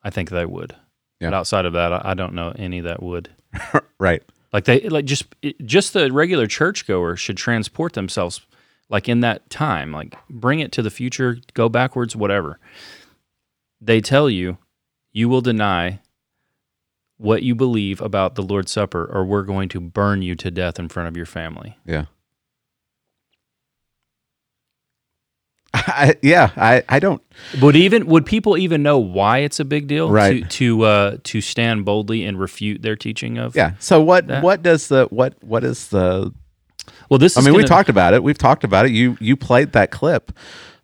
I 0.03 0.11
think 0.11 0.31
they 0.31 0.47
would. 0.47 0.75
Yeah. 1.21 1.31
But 1.31 1.37
outside 1.37 1.67
of 1.67 1.73
that, 1.75 1.93
I 1.93 2.01
I 2.05 2.15
don't 2.15 2.35
know 2.35 2.53
any 2.57 2.81
that 2.81 3.03
would. 3.03 3.31
Right. 3.99 4.25
Like 4.53 4.65
they 4.65 4.81
like 4.89 5.05
just 5.05 5.33
just 5.65 5.93
the 5.93 6.11
regular 6.13 6.49
churchgoer 6.49 7.15
should 7.15 7.37
transport 7.37 7.93
themselves 7.93 8.41
like 8.89 9.09
in 9.09 9.21
that 9.21 9.49
time, 9.49 9.93
like 9.93 10.17
bring 10.29 10.59
it 10.59 10.73
to 10.73 10.83
the 10.83 10.91
future, 10.91 11.39
go 11.55 11.69
backwards, 11.69 12.17
whatever. 12.17 12.59
They 13.81 14.01
tell 14.01 14.29
you 14.29 14.59
you 15.13 15.29
will 15.29 15.41
deny 15.41 16.01
what 17.17 17.45
you 17.45 17.55
believe 17.55 18.01
about 18.01 18.35
the 18.35 18.43
Lord's 18.43 18.73
Supper, 18.73 19.07
or 19.07 19.25
we're 19.25 19.45
going 19.45 19.69
to 19.69 19.81
burn 19.81 20.23
you 20.23 20.35
to 20.35 20.51
death 20.51 20.79
in 20.79 20.89
front 20.89 21.09
of 21.09 21.17
your 21.17 21.27
family. 21.27 21.79
Yeah. 21.87 22.07
I, 25.75 26.17
yeah, 26.23 26.51
I, 26.57 26.83
I 26.89 26.99
don't. 26.99 27.23
Would 27.63 27.77
even 27.77 28.07
would 28.07 28.27
people 28.27 28.57
even 28.59 28.83
know 28.83 28.99
why 28.99 29.39
it's 29.39 29.59
a 29.59 29.65
big 29.65 29.87
deal 29.87 30.11
Right. 30.11 30.43
to 30.51 30.79
to 30.79 30.83
uh, 30.83 31.17
to 31.25 31.41
stand 31.41 31.85
boldly 31.85 32.25
and 32.25 32.39
refute 32.39 32.83
their 32.83 32.97
teaching 32.97 33.39
of? 33.39 33.57
Yeah. 33.57 33.73
So 33.79 34.01
what 34.03 34.27
That- 34.27 34.43
what 34.43 34.63
does 34.63 34.89
the 34.89 35.07
what 35.11 35.35
what 35.43 35.65
is 35.65 35.89
the? 35.89 36.33
Well, 37.09 37.19
this 37.19 37.37
I 37.37 37.41
mean, 37.41 37.53
we 37.55 37.59
gonna- 37.59 37.69
talked 37.69 37.89
about 37.89 38.13
it. 38.15 38.23
We've 38.23 38.37
talked 38.39 38.65
about 38.65 38.85
it. 38.87 38.93
You 38.93 39.17
you 39.21 39.37
played 39.37 39.73
that 39.73 39.91
clip 39.91 40.33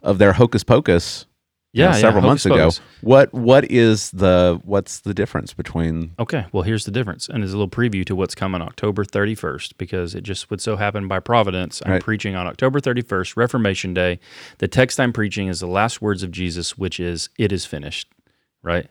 of 0.02 0.18
their 0.18 0.32
hocus 0.32 0.64
pocus. 0.64 1.26
You 1.74 1.82
know, 1.82 1.90
Yeah, 1.90 1.94
yeah, 1.96 2.00
several 2.00 2.22
months 2.22 2.46
ago. 2.46 2.70
What 3.02 3.32
what 3.34 3.70
is 3.70 4.10
the 4.12 4.58
what's 4.64 5.00
the 5.00 5.12
difference 5.12 5.52
between? 5.52 6.12
Okay, 6.18 6.46
well, 6.50 6.62
here's 6.62 6.86
the 6.86 6.90
difference, 6.90 7.28
and 7.28 7.44
it's 7.44 7.52
a 7.52 7.56
little 7.56 7.68
preview 7.68 8.06
to 8.06 8.16
what's 8.16 8.34
coming 8.34 8.62
October 8.62 9.04
31st, 9.04 9.76
because 9.76 10.14
it 10.14 10.22
just 10.22 10.50
would 10.50 10.62
so 10.62 10.76
happen 10.76 11.06
by 11.08 11.20
providence. 11.20 11.82
I'm 11.84 11.92
Right. 11.92 12.02
preaching 12.02 12.34
on 12.34 12.46
October 12.46 12.80
31st, 12.80 13.36
Reformation 13.36 13.92
Day. 13.92 14.18
The 14.58 14.68
text 14.68 14.98
I'm 14.98 15.12
preaching 15.12 15.48
is 15.48 15.60
the 15.60 15.66
last 15.66 16.00
words 16.00 16.22
of 16.22 16.30
Jesus, 16.30 16.78
which 16.78 16.98
is 16.98 17.28
"It 17.38 17.52
is 17.52 17.66
finished," 17.66 18.08
right? 18.62 18.88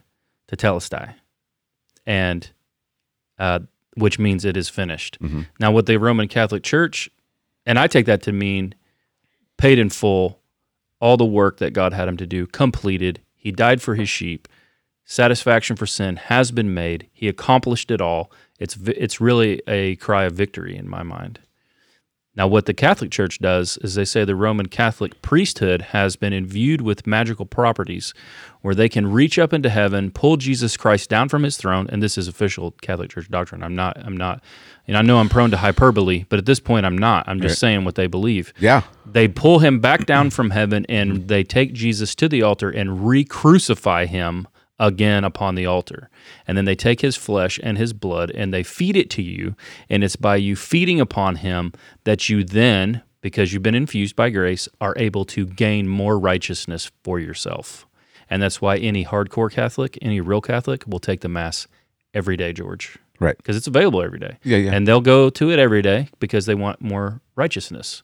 Tetelestai, 0.47 1.15
and 2.05 2.49
uh, 3.39 3.59
which 3.95 4.19
means 4.19 4.45
it 4.45 4.55
is 4.55 4.69
finished. 4.69 5.17
Mhm. 5.19 5.47
Now, 5.59 5.71
what 5.71 5.87
the 5.87 5.97
Roman 5.97 6.27
Catholic 6.27 6.61
Church, 6.61 7.09
and 7.65 7.79
I 7.79 7.87
take 7.87 8.05
that 8.05 8.21
to 8.23 8.31
mean 8.31 8.75
paid 9.57 9.79
in 9.79 9.89
full, 9.89 10.36
all 10.99 11.17
the 11.17 11.25
work 11.25 11.57
that 11.57 11.73
God 11.73 11.93
had 11.93 12.07
him 12.07 12.17
to 12.17 12.25
do, 12.27 12.47
completed. 12.47 13.21
He 13.35 13.51
died 13.51 13.81
for 13.81 13.95
his 13.95 14.09
sheep. 14.09 14.47
Satisfaction 15.05 15.75
for 15.75 15.85
sin 15.85 16.17
has 16.17 16.51
been 16.51 16.73
made. 16.73 17.07
He 17.13 17.27
accomplished 17.27 17.91
it 17.91 18.01
all. 18.01 18.31
It's 18.59 18.75
it's 18.87 19.21
really 19.21 19.61
a 19.67 19.95
cry 19.97 20.25
of 20.25 20.33
victory 20.33 20.75
in 20.75 20.89
my 20.89 21.03
mind. 21.03 21.39
Now, 22.37 22.47
what 22.47 22.67
the 22.67 22.73
Catholic 22.75 23.09
Church 23.09 23.39
does 23.39 23.77
is 23.77 23.95
they 23.95 24.05
say 24.05 24.23
the 24.23 24.35
Roman 24.35 24.67
Catholic 24.67 25.23
priesthood 25.23 25.81
has 25.81 26.15
been 26.15 26.33
imbued 26.33 26.81
with 26.81 27.07
magical 27.07 27.47
properties 27.47 28.13
where 28.61 28.75
they 28.75 28.87
can 28.87 29.11
reach 29.11 29.39
up 29.39 29.53
into 29.53 29.71
heaven, 29.71 30.11
pull 30.11 30.37
Jesus 30.37 30.77
Christ 30.77 31.09
down 31.09 31.29
from 31.29 31.41
his 31.41 31.57
throne, 31.57 31.87
and 31.91 32.01
this 32.03 32.15
is 32.15 32.27
official 32.27 32.75
Catholic 32.81 33.09
Church 33.09 33.27
doctrine. 33.31 33.63
I'm 33.63 33.75
not, 33.75 33.97
I'm 34.05 34.15
not, 34.15 34.43
and 34.87 34.95
I 34.95 35.01
know 35.01 35.17
I'm 35.17 35.29
prone 35.29 35.49
to 35.49 35.57
hyperbole, 35.57 36.25
but 36.29 36.37
at 36.37 36.45
this 36.45 36.59
point 36.59 36.85
I'm 36.85 36.97
not. 36.97 37.27
I'm 37.27 37.41
just 37.41 37.53
Right. 37.53 37.69
saying 37.69 37.85
what 37.85 37.95
they 37.95 38.05
believe. 38.05 38.53
Yeah. 38.59 38.83
They 39.03 39.27
pull 39.27 39.59
him 39.59 39.79
back 39.79 40.05
down 40.05 40.29
from 40.29 40.51
heaven 40.51 40.85
and 40.87 41.27
they 41.27 41.43
take 41.43 41.73
Jesus 41.73 42.13
to 42.15 42.29
the 42.29 42.43
altar 42.43 42.69
and 42.69 43.07
re 43.07 43.23
crucify 43.23 44.05
him 44.05 44.47
again 44.79 45.23
upon 45.23 45.55
the 45.55 45.65
altar. 45.65 46.09
And 46.47 46.57
then 46.57 46.65
they 46.65 46.75
take 46.75 47.01
his 47.01 47.15
flesh 47.15 47.59
and 47.63 47.77
his 47.77 47.93
blood 47.93 48.31
and 48.31 48.53
they 48.53 48.63
feed 48.63 48.95
it 48.95 49.09
to 49.11 49.21
you. 49.21 49.55
And 49.89 50.03
it's 50.03 50.15
by 50.15 50.35
you 50.35 50.55
feeding 50.55 50.99
upon 50.99 51.37
him 51.37 51.73
that 52.03 52.29
you 52.29 52.43
then, 52.43 53.01
because 53.21 53.53
you've 53.53 53.63
been 53.63 53.75
infused 53.75 54.15
by 54.15 54.29
grace, 54.29 54.69
are 54.79 54.93
able 54.97 55.25
to 55.25 55.45
gain 55.45 55.87
more 55.87 56.19
righteousness 56.19 56.91
for 57.03 57.19
yourself. 57.19 57.87
And 58.29 58.41
that's 58.41 58.61
why 58.61 58.77
any 58.77 59.05
hardcore 59.05 59.51
Catholic, 59.51 59.97
any 60.01 60.21
real 60.21 60.41
Catholic, 60.41 60.83
will 60.85 60.99
take 60.99 61.21
the 61.21 61.29
Mass 61.29 61.67
every 62.13 62.37
day, 62.37 62.53
George 62.53 62.97
Right. 63.19 63.37
because 63.37 63.57
it's 63.57 63.67
available 63.67 64.03
every 64.03 64.19
day. 64.19 64.37
Yeah, 64.43 64.57
yeah. 64.57 64.71
And 64.73 64.87
they'll 64.87 65.01
go 65.01 65.29
to 65.31 65.49
it 65.51 65.57
every 65.59 65.81
day 65.81 66.09
because 66.19 66.45
they 66.45 66.53
want 66.55 66.81
more 66.81 67.21
righteousness. 67.35 68.03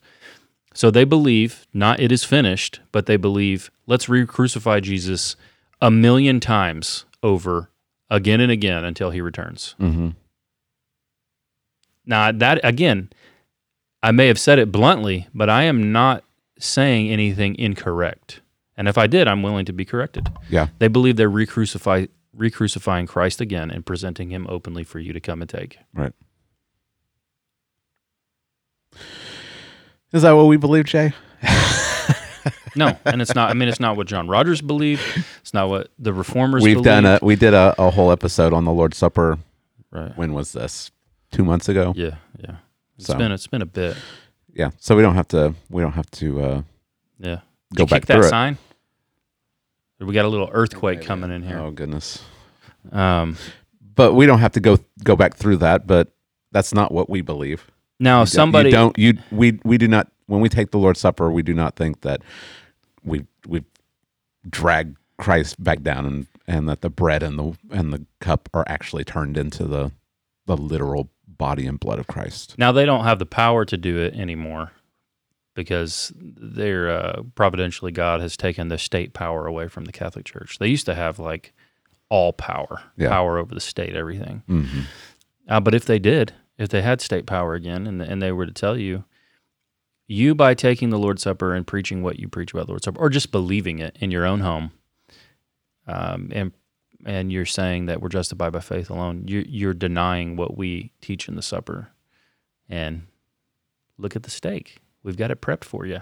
So 0.73 0.89
they 0.89 1.03
believe 1.03 1.67
not 1.71 1.99
it 1.99 2.11
is 2.11 2.23
finished, 2.23 2.79
but 2.91 3.05
they 3.05 3.17
believe 3.17 3.69
let's 3.85 4.09
re-crucify 4.09 4.79
Jesus 4.79 5.35
a 5.83 5.91
million 5.91 6.39
times 6.39 7.03
over 7.21 7.69
again 8.09 8.39
and 8.39 8.49
again 8.49 8.85
until 8.85 9.11
he 9.11 9.19
returns. 9.19 9.75
Mm-hmm. 9.81 10.11
Now 12.05 12.31
that 12.31 12.61
again, 12.63 13.09
I 14.01 14.11
may 14.11 14.27
have 14.27 14.39
said 14.39 14.59
it 14.59 14.71
bluntly, 14.71 15.27
but 15.33 15.49
I 15.49 15.63
am 15.63 15.91
not 15.91 16.23
saying 16.57 17.09
anything 17.09 17.59
incorrect. 17.59 18.39
And 18.77 18.87
if 18.87 18.97
I 18.97 19.07
did, 19.07 19.27
I'm 19.27 19.43
willing 19.43 19.65
to 19.65 19.73
be 19.73 19.83
corrected. 19.83 20.31
Yeah. 20.49 20.67
They 20.79 20.87
believe 20.87 21.17
they're 21.17 21.29
re-crucify, 21.29 22.05
re-crucifying 22.33 23.05
Christ 23.05 23.41
again 23.41 23.69
and 23.69 23.85
presenting 23.85 24.29
him 24.29 24.47
openly 24.49 24.85
for 24.85 24.99
you 24.99 25.11
to 25.11 25.19
come 25.19 25.41
and 25.41 25.49
take. 25.49 25.79
Right. 25.93 26.13
Is 30.13 30.21
that 30.21 30.31
what 30.31 30.45
we 30.45 30.55
believe, 30.55 30.85
Jay? 30.85 31.11
No, 32.75 32.97
and 33.05 33.21
it's 33.21 33.35
not. 33.35 33.49
I 33.49 33.53
mean, 33.53 33.69
it's 33.69 33.79
not 33.79 33.97
what 33.97 34.07
John 34.07 34.27
Rogers 34.27 34.61
believed. 34.61 35.01
It's 35.41 35.53
not 35.53 35.69
what 35.69 35.89
the 35.99 36.13
reformers. 36.13 36.63
We've 36.63 36.81
done 36.81 37.05
a 37.05 37.19
we 37.21 37.35
did 37.35 37.53
a, 37.53 37.75
a 37.77 37.89
whole 37.89 38.11
episode 38.11 38.53
on 38.53 38.65
the 38.65 38.71
Lord's 38.71 38.97
Supper. 38.97 39.37
Right. 39.91 40.15
When 40.17 40.33
was 40.33 40.53
this? 40.53 40.89
Two 41.31 41.43
months 41.45 41.69
ago. 41.69 41.93
Yeah. 41.95 42.15
Yeah. 42.39 42.55
It's 42.97 43.07
So- 43.07 43.17
been. 43.17 43.31
It's 43.31 43.47
been 43.47 43.61
a 43.61 43.65
bit. 43.67 43.95
Yeah. 44.53 44.71
So 44.79 44.95
we 44.95 45.01
don't 45.01 45.15
have 45.15 45.27
to 45.29 45.53
we 45.69 45.81
don't 45.81 45.91
have 45.93 46.09
to 46.11 46.41
uh, 46.41 46.61
Yeah. 47.19 47.39
Did 47.71 47.75
go 47.75 47.83
you 47.83 47.85
back 47.87 48.01
kick 48.01 48.05
that 48.07 48.19
it. 48.19 48.23
sign. 48.29 48.57
We 49.99 50.13
got 50.13 50.25
a 50.25 50.27
little 50.27 50.49
earthquake 50.51 51.01
coming 51.01 51.31
in 51.31 51.43
here. 51.43 51.57
Oh 51.59 51.71
goodness. 51.71 52.21
Um, 52.91 53.37
but 53.95 54.13
we 54.13 54.25
don't 54.25 54.39
have 54.39 54.51
to 54.53 54.59
go 54.59 54.77
go 55.03 55.15
back 55.15 55.35
through 55.35 55.57
that. 55.57 55.87
But 55.87 56.11
that's 56.51 56.73
not 56.73 56.91
what 56.91 57.09
we 57.09 57.21
believe. 57.21 57.69
Now, 57.99 58.21
You 58.21 58.25
somebody 58.25 58.71
don't 58.71 58.97
you 58.97 59.17
we 59.31 59.59
we 59.63 59.77
do 59.77 59.87
not 59.87 60.11
when 60.27 60.41
we 60.41 60.49
take 60.49 60.71
the 60.71 60.77
Lord's 60.77 60.99
Supper, 60.99 61.31
we 61.31 61.41
do 61.43 61.53
not 61.53 61.75
think 61.75 62.01
that 62.01 62.21
we 63.03 63.25
we 63.47 63.63
drag 64.49 64.95
Christ 65.17 65.61
back 65.63 65.81
down 65.81 66.05
and 66.05 66.27
and 66.47 66.67
that 66.69 66.81
the 66.81 66.89
bread 66.89 67.23
and 67.23 67.37
the 67.39 67.57
and 67.71 67.93
the 67.93 68.05
cup 68.19 68.49
are 68.53 68.63
actually 68.67 69.03
turned 69.03 69.37
into 69.37 69.65
the 69.65 69.91
the 70.45 70.57
literal 70.57 71.09
body 71.27 71.65
and 71.65 71.79
blood 71.79 71.99
of 71.99 72.07
Christ. 72.07 72.55
Now 72.57 72.71
they 72.71 72.85
don't 72.85 73.03
have 73.05 73.19
the 73.19 73.25
power 73.25 73.65
to 73.65 73.77
do 73.77 73.97
it 73.99 74.13
anymore 74.13 74.71
because 75.55 76.11
they're 76.17 76.89
uh, 76.89 77.23
providentially 77.35 77.91
God 77.91 78.21
has 78.21 78.35
taken 78.35 78.67
the 78.69 78.77
state 78.77 79.13
power 79.13 79.45
away 79.47 79.67
from 79.67 79.85
the 79.85 79.91
Catholic 79.91 80.25
Church. 80.25 80.57
They 80.59 80.67
used 80.67 80.85
to 80.87 80.95
have 80.95 81.19
like 81.19 81.53
all 82.09 82.33
power, 82.33 82.81
Yeah. 82.97 83.09
power 83.09 83.37
over 83.37 83.53
the 83.53 83.61
state, 83.61 83.95
everything. 83.95 84.43
hmm 84.47 84.81
Uh, 85.47 85.59
but 85.59 85.73
if 85.75 85.85
they 85.85 85.99
did, 85.99 86.33
if 86.57 86.69
they 86.69 86.81
had 86.81 87.01
state 87.01 87.25
power 87.25 87.53
again, 87.53 87.85
and 87.87 88.01
and 88.01 88.21
they 88.21 88.31
were 88.31 88.45
to 88.45 88.51
tell 88.53 88.77
you, 88.77 89.03
you 90.07 90.35
by 90.35 90.53
taking 90.53 90.89
the 90.89 90.99
Lord's 90.99 91.23
Supper 91.23 91.53
and 91.53 91.65
preaching 91.65 92.03
what 92.03 92.19
you 92.19 92.27
preach 92.27 92.53
about 92.53 92.67
the 92.67 92.71
Lord's 92.73 92.85
Supper, 92.85 92.99
or 92.99 93.09
just 93.09 93.31
believing 93.31 93.79
it 93.79 93.97
in 93.99 94.11
your 94.11 94.25
own 94.25 94.41
home, 94.41 94.71
um, 95.87 96.29
and 96.33 96.51
and 97.05 97.31
you're 97.31 97.45
saying 97.45 97.87
that 97.87 98.01
we're 98.01 98.09
justified 98.09 98.53
by 98.53 98.59
faith 98.59 98.89
alone, 98.89 99.25
you're 99.27 99.43
you're 99.43 99.73
denying 99.73 100.35
what 100.35 100.57
we 100.57 100.91
teach 101.01 101.27
in 101.27 101.35
the 101.35 101.41
supper, 101.41 101.89
and 102.69 103.03
look 103.97 104.15
at 104.15 104.23
the 104.23 104.31
stake, 104.31 104.77
we've 105.03 105.17
got 105.17 105.31
it 105.31 105.41
prepped 105.41 105.65
for 105.65 105.85
you. 105.85 106.01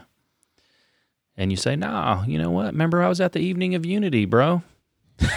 And 1.37 1.49
you 1.51 1.57
say, 1.57 1.75
"Nah, 1.75 2.23
you 2.25 2.37
know 2.37 2.51
what? 2.51 2.67
Remember, 2.67 3.01
I 3.01 3.09
was 3.09 3.21
at 3.21 3.31
the 3.33 3.39
evening 3.39 3.73
of 3.75 3.85
unity, 3.85 4.25
bro. 4.25 4.63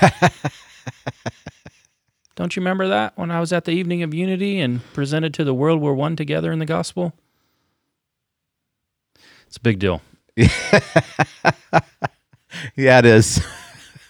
Don't 2.37 2.57
you 2.57 2.61
remember 2.61 2.89
that 2.89 3.17
when 3.17 3.31
I 3.31 3.39
was 3.39 3.53
at 3.53 3.65
the 3.65 3.71
evening 3.71 4.03
of 4.03 4.12
unity 4.12 4.59
and 4.59 4.81
presented 4.93 5.33
to 5.35 5.45
the 5.45 5.55
world 5.55 5.81
we're 5.81 5.95
one 5.95 6.17
together 6.17 6.51
in 6.51 6.59
the 6.59 6.67
gospel? 6.67 7.12
It's 9.47 9.57
a 9.57 9.61
big 9.61 9.79
deal. 9.79 10.01
Yeah, 12.77 13.01
it 13.01 13.05
is. 13.05 13.45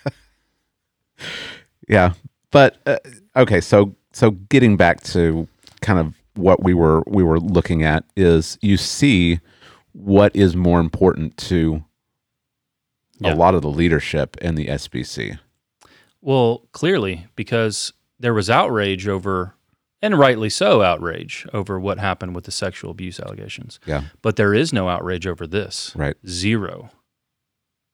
yeah, 1.89 2.13
but 2.51 2.77
uh, 2.87 2.99
okay. 3.37 3.61
So 3.61 3.95
so 4.13 4.33
getting 4.33 4.77
back 4.77 5.03
to 5.05 5.49
kind 5.81 5.99
of 5.99 6.15
what 6.35 6.63
we 6.63 6.75
were 6.75 7.03
we 7.07 7.23
were 7.23 7.41
looking 7.41 7.83
at 7.83 8.05
is 8.17 8.59
you 8.61 8.77
see 8.77 9.41
what 9.93 10.35
is 10.37 10.55
more 10.57 10.79
important 10.81 11.37
to 11.39 11.85
Yeah. 13.19 13.33
a 13.33 13.37
lot 13.37 13.55
of 13.55 13.63
the 13.63 13.71
leadership 13.71 14.37
in 14.43 14.57
the 14.57 14.67
SBC. 14.67 15.39
Well, 16.21 16.67
clearly, 16.73 17.27
because 17.37 17.93
there 18.19 18.35
was 18.35 18.51
outrage 18.51 19.09
over, 19.09 19.55
and 20.05 20.19
rightly 20.19 20.51
so, 20.51 20.83
outrage 20.83 21.47
over 21.53 21.81
what 21.81 21.99
happened 21.99 22.35
with 22.35 22.45
the 22.45 22.51
sexual 22.53 22.91
abuse 22.91 23.19
allegations. 23.19 23.81
Yeah, 23.87 24.05
But 24.23 24.37
there 24.37 24.53
is 24.55 24.73
no 24.73 24.89
outrage 24.89 25.27
over 25.27 25.47
this. 25.47 25.93
right. 25.97 26.17
Zero. 26.27 26.91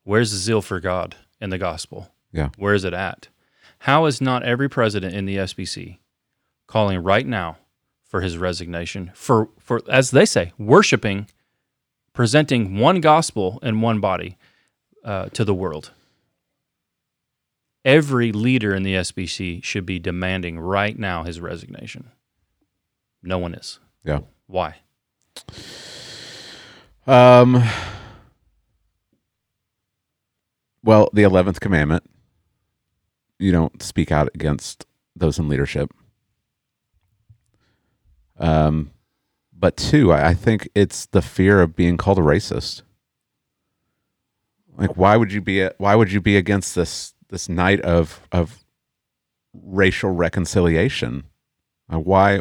Where's 0.04 0.30
the 0.32 0.38
zeal 0.38 0.61
for 0.62 0.80
God 0.80 1.16
in 1.40 1.50
the 1.50 1.58
gospel? 1.58 2.11
Yeah. 2.32 2.50
Where 2.58 2.74
is 2.74 2.84
it 2.84 2.92
at? 2.94 3.28
How 3.80 4.06
is 4.06 4.20
not 4.20 4.42
every 4.42 4.68
president 4.68 5.14
in 5.14 5.24
the 5.24 5.36
SBC 5.36 5.98
calling 6.66 7.02
right 7.02 7.26
now 7.26 7.58
for 8.04 8.20
his 8.20 8.36
resignation 8.38 9.11
for 9.14 9.48
for 9.58 9.80
as 9.88 10.11
they 10.11 10.26
say 10.26 10.52
worshiping, 10.58 11.28
presenting 12.12 12.76
one 12.78 13.00
gospel 13.00 13.58
in 13.62 13.80
one 13.80 14.00
body 14.00 14.36
uh, 15.04 15.26
to 15.30 15.44
the 15.44 15.54
world? 15.54 15.92
Every 17.84 18.30
leader 18.32 18.74
in 18.74 18.82
the 18.82 18.94
SBC 18.94 19.64
should 19.64 19.86
be 19.86 19.98
demanding 19.98 20.58
right 20.58 20.98
now 20.98 21.24
his 21.24 21.40
resignation. 21.40 22.10
No 23.22 23.38
one 23.38 23.54
is. 23.54 23.80
Yeah. 24.04 24.20
Why? 24.46 24.76
Um. 27.06 27.62
Well, 30.82 31.08
the 31.12 31.22
eleventh 31.22 31.60
commandment: 31.60 32.04
you 33.38 33.52
don't 33.52 33.82
speak 33.82 34.12
out 34.12 34.28
against 34.34 34.86
those 35.16 35.38
in 35.38 35.48
leadership. 35.48 35.90
Um, 38.38 38.90
but 39.52 39.76
two, 39.76 40.12
I 40.12 40.28
I 40.28 40.34
think 40.34 40.68
it's 40.74 41.06
the 41.06 41.22
fear 41.22 41.60
of 41.60 41.76
being 41.76 41.96
called 41.96 42.18
a 42.18 42.22
racist. 42.22 42.82
Like, 44.76 44.96
why 44.96 45.16
would 45.16 45.32
you 45.32 45.40
be? 45.40 45.68
Why 45.78 45.94
would 45.94 46.12
you 46.12 46.20
be 46.20 46.36
against 46.36 46.74
this 46.74 47.14
this 47.30 47.48
night 47.48 47.80
of 47.80 48.20
of 48.32 48.64
racial 49.54 50.10
reconciliation? 50.10 51.24
Uh, 51.92 51.98
why? 51.98 52.40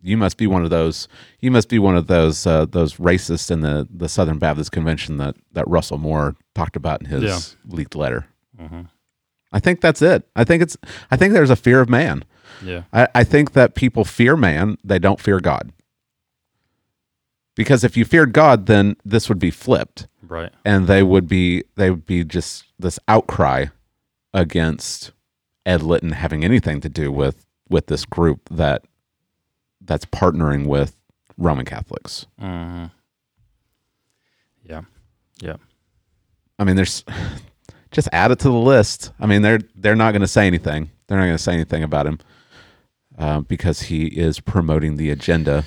You 0.00 0.16
must 0.16 0.36
be 0.36 0.46
one 0.46 0.62
of 0.64 0.70
those. 0.70 1.08
You 1.40 1.50
must 1.50 1.68
be 1.68 1.78
one 1.80 1.96
of 1.96 2.06
those 2.06 2.46
uh, 2.46 2.66
those 2.66 2.94
racists 2.94 3.50
in 3.50 3.60
the, 3.60 3.86
the 3.90 4.08
Southern 4.08 4.38
Baptist 4.38 4.70
Convention 4.72 5.16
that 5.18 5.34
that 5.52 5.66
Russell 5.68 5.98
Moore 5.98 6.36
talked 6.54 6.76
about 6.76 7.00
in 7.00 7.06
his 7.08 7.22
Yeah. 7.24 7.38
leaked 7.74 7.96
letter. 7.96 8.26
Mm-hmm. 8.58 8.82
I 9.50 9.60
think 9.60 9.80
that's 9.80 10.00
it. 10.02 10.28
I 10.36 10.44
think 10.44 10.62
it's. 10.62 10.76
I 11.10 11.16
think 11.16 11.32
there's 11.32 11.50
a 11.50 11.56
fear 11.56 11.80
of 11.80 11.88
man. 11.88 12.24
Yeah. 12.64 12.82
I, 12.92 13.08
I 13.14 13.24
think 13.24 13.52
that 13.52 13.74
people 13.74 14.04
fear 14.04 14.36
man, 14.36 14.78
they 14.84 14.98
don't 14.98 15.20
fear 15.20 15.40
God. 15.40 15.72
Because 17.56 17.82
if 17.82 17.96
you 17.96 18.04
feared 18.04 18.32
God, 18.32 18.66
then 18.66 18.96
this 19.04 19.28
would 19.28 19.38
be 19.40 19.50
flipped, 19.50 20.06
Right. 20.22 20.52
and 20.64 20.86
they 20.86 21.02
would 21.02 21.26
be 21.28 21.64
they 21.74 21.90
would 21.90 22.06
be 22.06 22.22
just 22.24 22.64
this 22.78 22.98
outcry 23.08 23.66
against 24.34 25.12
Ed 25.66 25.82
Litton 25.82 26.12
having 26.12 26.44
anything 26.44 26.80
to 26.80 26.88
do 26.88 27.10
with 27.12 27.44
with 27.68 27.86
this 27.86 28.04
group 28.04 28.48
that 28.50 28.82
that's 29.80 30.04
partnering 30.06 30.66
with 30.66 30.96
Roman 31.36 31.64
Catholics. 31.64 32.26
Mm-hmm. 32.40 32.86
Yeah. 34.64 34.82
Yeah. 35.40 35.56
I 36.58 36.64
mean, 36.64 36.76
there's 36.76 37.04
just 37.90 38.08
add 38.12 38.30
it 38.30 38.38
to 38.40 38.48
the 38.48 38.54
list. 38.54 39.12
I 39.20 39.26
mean, 39.26 39.42
they're 39.42 39.60
they're 39.74 39.96
not 39.96 40.12
going 40.12 40.22
to 40.22 40.28
say 40.28 40.46
anything. 40.46 40.90
They're 41.06 41.18
not 41.18 41.24
going 41.24 41.36
to 41.36 41.42
say 41.42 41.54
anything 41.54 41.82
about 41.82 42.06
him 42.06 42.18
uh, 43.16 43.40
because 43.40 43.82
he 43.82 44.06
is 44.06 44.40
promoting 44.40 44.96
the 44.96 45.10
agenda 45.10 45.64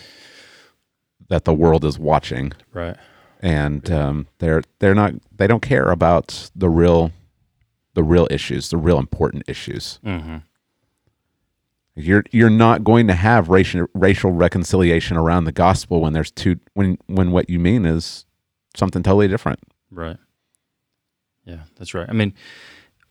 that 1.30 1.46
the 1.46 1.54
world 1.54 1.86
is 1.86 1.98
watching, 1.98 2.52
Right. 2.74 2.96
and 3.42 3.90
um, 3.90 4.28
they're 4.40 4.62
they're 4.80 4.94
not 4.94 5.14
they 5.36 5.48
don't 5.48 5.62
care 5.62 5.90
about 5.90 6.52
the 6.56 6.70
real 6.70 7.12
the 7.94 8.04
real 8.04 8.28
issues, 8.32 8.70
the 8.70 8.78
real 8.78 8.98
important 9.00 9.44
issues. 9.48 10.00
Mm-hmm. 10.06 10.38
You're 11.96 12.24
you're 12.32 12.50
not 12.50 12.84
going 12.84 13.08
to 13.08 13.14
have 13.14 13.50
racial 13.50 13.88
racial 13.94 14.32
reconciliation 14.32 15.18
around 15.18 15.44
the 15.44 15.52
gospel 15.52 16.02
when 16.02 16.14
there's 16.14 16.32
two 16.32 16.58
when 16.74 16.98
when 17.08 17.32
what 17.32 17.50
you 17.50 17.60
mean 17.60 17.86
is 17.86 18.26
something 18.76 19.04
totally 19.04 19.28
different. 19.28 19.60
Right. 19.92 20.18
Yeah, 21.44 21.64
that's 21.76 21.94
right. 21.94 22.08
I 22.08 22.14
mean, 22.14 22.34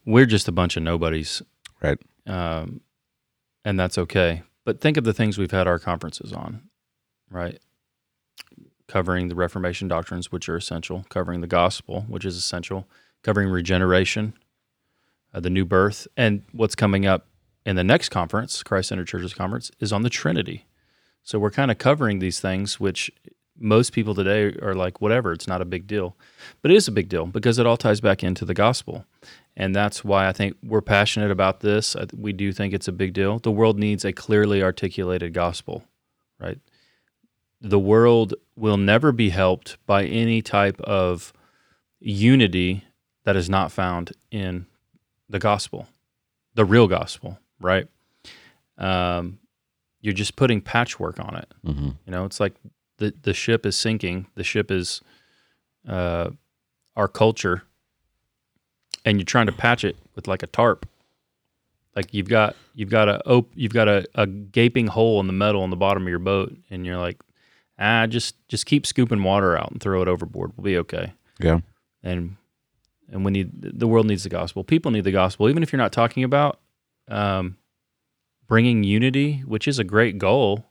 we're 0.06 0.24
just 0.24 0.48
a 0.48 0.52
bunch 0.52 0.76
of 0.78 0.82
nobodies, 0.82 1.42
Right. 1.82 1.98
um, 2.26 2.80
and 3.64 3.78
that's 3.78 3.98
okay. 3.98 4.42
But 4.64 4.80
think 4.80 4.96
of 4.96 5.04
the 5.04 5.12
things 5.12 5.36
we've 5.36 5.50
had 5.50 5.66
our 5.66 5.78
conferences 5.78 6.32
on, 6.32 6.62
right? 7.28 7.58
Covering 8.86 9.28
the 9.28 9.34
Reformation 9.34 9.88
doctrines, 9.88 10.32
which 10.32 10.48
are 10.48 10.56
essential, 10.56 11.04
covering 11.10 11.40
the 11.42 11.46
gospel, 11.48 12.02
which 12.08 12.24
is 12.24 12.36
essential, 12.36 12.88
covering 13.22 13.48
regeneration, 13.48 14.32
uh, 15.32 15.40
the 15.40 15.50
new 15.50 15.64
birth, 15.64 16.06
and 16.16 16.42
what's 16.52 16.74
coming 16.74 17.06
up 17.06 17.26
in 17.66 17.76
the 17.76 17.84
next 17.84 18.08
conference, 18.08 18.62
Christ 18.62 18.88
Centered 18.88 19.08
Churches 19.08 19.34
Conference, 19.34 19.70
is 19.80 19.92
on 19.92 20.02
the 20.02 20.10
Trinity. 20.10 20.66
So 21.22 21.38
we're 21.38 21.50
kind 21.50 21.70
of 21.70 21.78
covering 21.78 22.18
these 22.18 22.40
things, 22.40 22.80
which 22.80 23.10
most 23.58 23.92
people 23.92 24.14
today 24.14 24.56
are 24.62 24.74
like, 24.74 25.00
whatever, 25.00 25.32
it's 25.32 25.46
not 25.46 25.60
a 25.60 25.66
big 25.66 25.86
deal. 25.86 26.16
But 26.62 26.70
it 26.70 26.76
is 26.76 26.88
a 26.88 26.92
big 26.92 27.08
deal 27.08 27.26
because 27.26 27.58
it 27.58 27.66
all 27.66 27.76
ties 27.76 28.00
back 28.00 28.24
into 28.24 28.44
the 28.44 28.54
gospel. 28.54 29.04
And 29.56 29.76
that's 29.76 30.02
why 30.02 30.26
I 30.26 30.32
think 30.32 30.56
we're 30.62 30.80
passionate 30.80 31.30
about 31.30 31.60
this. 31.60 31.94
We 32.16 32.32
do 32.32 32.52
think 32.52 32.72
it's 32.72 32.88
a 32.88 32.92
big 32.92 33.12
deal. 33.12 33.38
The 33.38 33.50
world 33.50 33.78
needs 33.78 34.04
a 34.04 34.12
clearly 34.12 34.62
articulated 34.62 35.34
gospel, 35.34 35.84
right? 36.40 36.58
The 37.60 37.78
world 37.78 38.34
will 38.56 38.78
never 38.78 39.12
be 39.12 39.28
helped 39.28 39.76
by 39.84 40.04
any 40.04 40.40
type 40.40 40.80
of 40.80 41.34
unity 41.98 42.84
that 43.24 43.36
is 43.36 43.50
not 43.50 43.70
found 43.70 44.12
in 44.30 44.66
the 45.30 45.38
gospel, 45.38 45.88
the 46.54 46.64
real 46.64 46.88
gospel, 46.88 47.38
right? 47.60 47.86
Um, 48.76 49.38
you're 50.00 50.14
just 50.14 50.36
putting 50.36 50.60
patchwork 50.60 51.20
on 51.20 51.36
it. 51.36 51.54
Mm-hmm. 51.64 51.90
You 52.06 52.10
know, 52.10 52.24
it's 52.24 52.40
like 52.40 52.54
the 52.98 53.14
the 53.22 53.32
ship 53.32 53.64
is 53.64 53.76
sinking. 53.76 54.26
The 54.34 54.44
ship 54.44 54.70
is 54.70 55.00
uh, 55.88 56.30
our 56.96 57.08
culture, 57.08 57.62
and 59.04 59.18
you're 59.18 59.24
trying 59.24 59.46
to 59.46 59.52
patch 59.52 59.84
it 59.84 59.96
with 60.14 60.26
like 60.26 60.42
a 60.42 60.46
tarp. 60.46 60.86
Like 61.94 62.12
you've 62.14 62.28
got 62.28 62.56
you've 62.74 62.90
got 62.90 63.08
a 63.08 63.24
op- 63.28 63.52
you've 63.54 63.72
got 63.72 63.88
a, 63.88 64.06
a 64.14 64.26
gaping 64.26 64.88
hole 64.88 65.20
in 65.20 65.26
the 65.26 65.32
metal 65.32 65.62
on 65.62 65.70
the 65.70 65.76
bottom 65.76 66.04
of 66.04 66.08
your 66.08 66.18
boat, 66.18 66.56
and 66.70 66.86
you're 66.86 66.98
like, 66.98 67.20
ah, 67.78 68.06
just 68.06 68.36
just 68.48 68.66
keep 68.66 68.86
scooping 68.86 69.22
water 69.22 69.56
out 69.56 69.70
and 69.70 69.80
throw 69.80 70.02
it 70.02 70.08
overboard. 70.08 70.52
We'll 70.56 70.64
be 70.64 70.78
okay. 70.78 71.12
Yeah. 71.38 71.60
And 72.02 72.36
and 73.10 73.24
we 73.24 73.30
need 73.30 73.50
the 73.78 73.86
world 73.86 74.06
needs 74.06 74.22
the 74.22 74.28
gospel. 74.30 74.64
People 74.64 74.90
need 74.90 75.04
the 75.04 75.12
gospel, 75.12 75.48
even 75.48 75.62
if 75.62 75.72
you're 75.72 75.78
not 75.82 75.92
talking 75.92 76.24
about 76.24 76.60
um, 77.08 77.56
bringing 78.46 78.84
unity, 78.84 79.42
which 79.46 79.66
is 79.68 79.78
a 79.78 79.84
great 79.84 80.18
goal. 80.18 80.66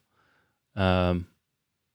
Um, 0.76 1.28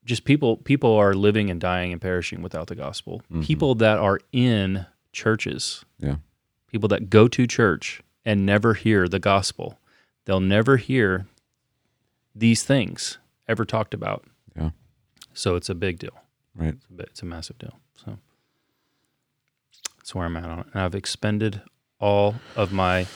just 0.05 0.25
people 0.25 0.59
people 0.59 0.95
are 0.95 1.15
living 1.15 1.51
and 1.51 1.61
dying 1.61 1.93
and 1.93 2.01
perishing 2.01 2.43
without 2.43 2.67
the 2.67 2.75
gospel. 2.75 3.23
People 3.43 3.75
that 3.77 3.99
are 3.99 4.21
in 4.33 4.87
churches, 5.13 5.85
Yeah. 5.99 6.17
people 6.67 6.89
that 6.89 7.09
go 7.09 7.27
to 7.29 7.47
church 7.47 8.03
and 8.25 8.45
never 8.45 8.75
hear 8.75 9.09
the 9.09 9.19
gospel, 9.19 9.79
they'll 10.27 10.41
never 10.41 10.77
hear 10.77 11.27
these 12.35 12.63
things 12.65 13.19
ever 13.49 13.65
talked 13.65 13.95
about. 13.95 14.25
Yeah. 14.57 14.71
So 15.33 15.57
it's 15.57 15.71
a 15.71 15.75
big 15.75 15.99
deal. 15.99 16.21
Right. 16.55 16.75
It's 16.75 16.87
a, 16.91 17.03
it's 17.05 17.23
a 17.23 17.27
massive 17.27 17.59
deal. 17.59 17.79
That's 20.05 20.15
where 20.15 20.27
I'm 20.27 20.37
at 20.37 20.45
on 20.45 20.59
it. 20.59 20.67
And 20.75 20.83
I've 20.83 20.95
expended 20.95 21.63
all 21.99 22.35
of 22.57 22.75
my 22.75 23.07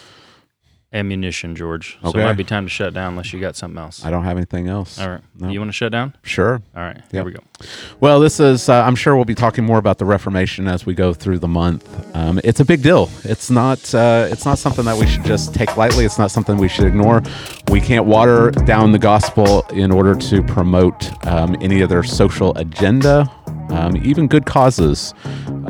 ammunition, 0.90 1.54
George. 1.54 1.98
So 2.02 2.08
Okay. 2.08 2.22
it 2.22 2.24
might 2.24 2.38
be 2.38 2.44
time 2.44 2.64
to 2.64 2.70
shut 2.70 2.94
down 2.94 3.10
unless 3.10 3.30
you 3.30 3.38
got 3.40 3.56
something 3.56 3.78
else. 3.78 4.06
I 4.06 4.10
don't 4.10 4.24
have 4.24 4.38
anything 4.38 4.68
else. 4.68 4.98
All 4.98 5.10
right. 5.10 5.20
No. 5.38 5.50
You 5.50 5.60
want 5.60 5.68
to 5.68 5.74
shut 5.74 5.92
down? 5.92 6.14
Sure. 6.22 6.62
All 6.74 6.82
right. 6.82 6.96
Yep. 6.96 7.12
Here 7.12 7.24
we 7.24 7.32
go. 7.32 7.40
Well, 8.00 8.20
this 8.20 8.40
is, 8.40 8.70
uh, 8.70 8.82
I'm 8.84 8.94
sure 8.94 9.14
we'll 9.14 9.26
be 9.26 9.34
talking 9.34 9.64
more 9.64 9.76
about 9.76 9.98
the 9.98 10.06
Reformation 10.06 10.66
as 10.66 10.86
we 10.86 10.94
go 10.94 11.12
through 11.12 11.40
the 11.40 11.48
month. 11.48 11.84
Um, 12.16 12.40
it's 12.42 12.60
a 12.60 12.64
big 12.64 12.82
deal. 12.82 13.10
It's 13.24 13.50
not, 13.50 13.94
uh, 13.94 14.28
it's 14.30 14.46
not 14.46 14.56
something 14.56 14.86
that 14.86 14.96
we 14.96 15.06
should 15.06 15.24
just 15.24 15.52
take 15.52 15.76
lightly. 15.76 16.06
It's 16.06 16.18
not 16.18 16.30
something 16.30 16.56
we 16.56 16.68
should 16.68 16.86
ignore. 16.86 17.22
We 17.70 17.82
can't 17.82 18.06
water 18.06 18.50
down 18.50 18.92
the 18.92 18.98
gospel 18.98 19.66
in 19.74 19.90
order 19.90 20.14
to 20.14 20.42
promote 20.42 21.10
um, 21.26 21.54
any 21.60 21.82
of 21.82 21.90
their 21.90 22.02
social 22.02 22.56
agenda, 22.56 23.30
um, 23.70 23.96
even 23.96 24.26
good 24.26 24.46
causes. 24.46 25.14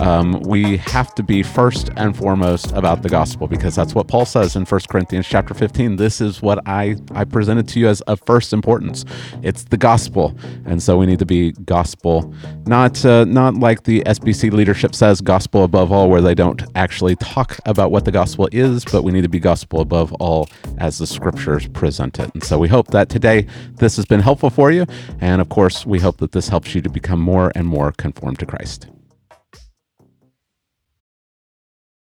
Um, 0.00 0.40
we 0.42 0.76
have 0.78 1.14
to 1.16 1.22
be 1.22 1.42
first 1.42 1.90
and 1.96 2.16
foremost 2.16 2.70
about 2.72 3.02
the 3.02 3.08
gospel 3.08 3.48
because 3.48 3.74
that's 3.74 3.94
what 3.94 4.06
Paul 4.06 4.24
says 4.24 4.54
in 4.54 4.64
1 4.64 4.80
Corinthians 4.88 5.26
chapter 5.26 5.54
15. 5.54 5.96
This 5.96 6.20
is 6.20 6.40
what 6.40 6.66
I, 6.66 6.96
I 7.12 7.24
presented 7.24 7.66
to 7.68 7.80
you 7.80 7.88
as 7.88 8.00
of 8.02 8.20
first 8.24 8.52
importance. 8.52 9.04
It's 9.42 9.64
the 9.64 9.76
gospel. 9.76 10.36
And 10.66 10.82
so 10.82 10.98
we 10.98 11.06
need 11.06 11.18
to 11.18 11.26
be 11.26 11.52
gospel, 11.52 12.32
not, 12.66 13.04
uh, 13.04 13.24
not 13.24 13.54
like 13.54 13.84
the 13.84 14.02
SBC 14.02 14.52
leadership 14.52 14.94
says, 14.94 15.20
gospel 15.20 15.64
above 15.64 15.90
all, 15.90 16.08
where 16.08 16.20
they 16.20 16.34
don't 16.34 16.62
actually 16.76 17.16
talk 17.16 17.58
about 17.66 17.90
what 17.90 18.04
the 18.04 18.12
gospel 18.12 18.48
is, 18.52 18.84
but 18.84 19.02
we 19.02 19.10
need 19.10 19.22
to 19.22 19.28
be 19.28 19.40
gospel 19.40 19.80
above 19.80 20.12
all 20.14 20.48
as 20.78 20.98
the 20.98 21.06
scriptures 21.06 21.66
present 21.68 22.18
it. 22.20 22.30
And 22.34 22.44
so 22.44 22.58
we 22.58 22.68
hope 22.68 22.88
that 22.88 23.08
today 23.08 23.46
this 23.76 23.96
has 23.96 24.04
been 24.04 24.20
helpful 24.20 24.50
for 24.50 24.70
you. 24.70 24.86
And 25.20 25.40
of 25.40 25.48
course, 25.48 25.84
we 25.84 25.98
hope 25.98 26.18
that 26.18 26.32
this 26.32 26.48
helps 26.48 26.74
you 26.74 26.82
to 26.82 26.88
become 26.88 27.20
more 27.20 27.50
and 27.54 27.66
conformed 27.96 28.38
to 28.40 28.46
Christ. 28.46 28.88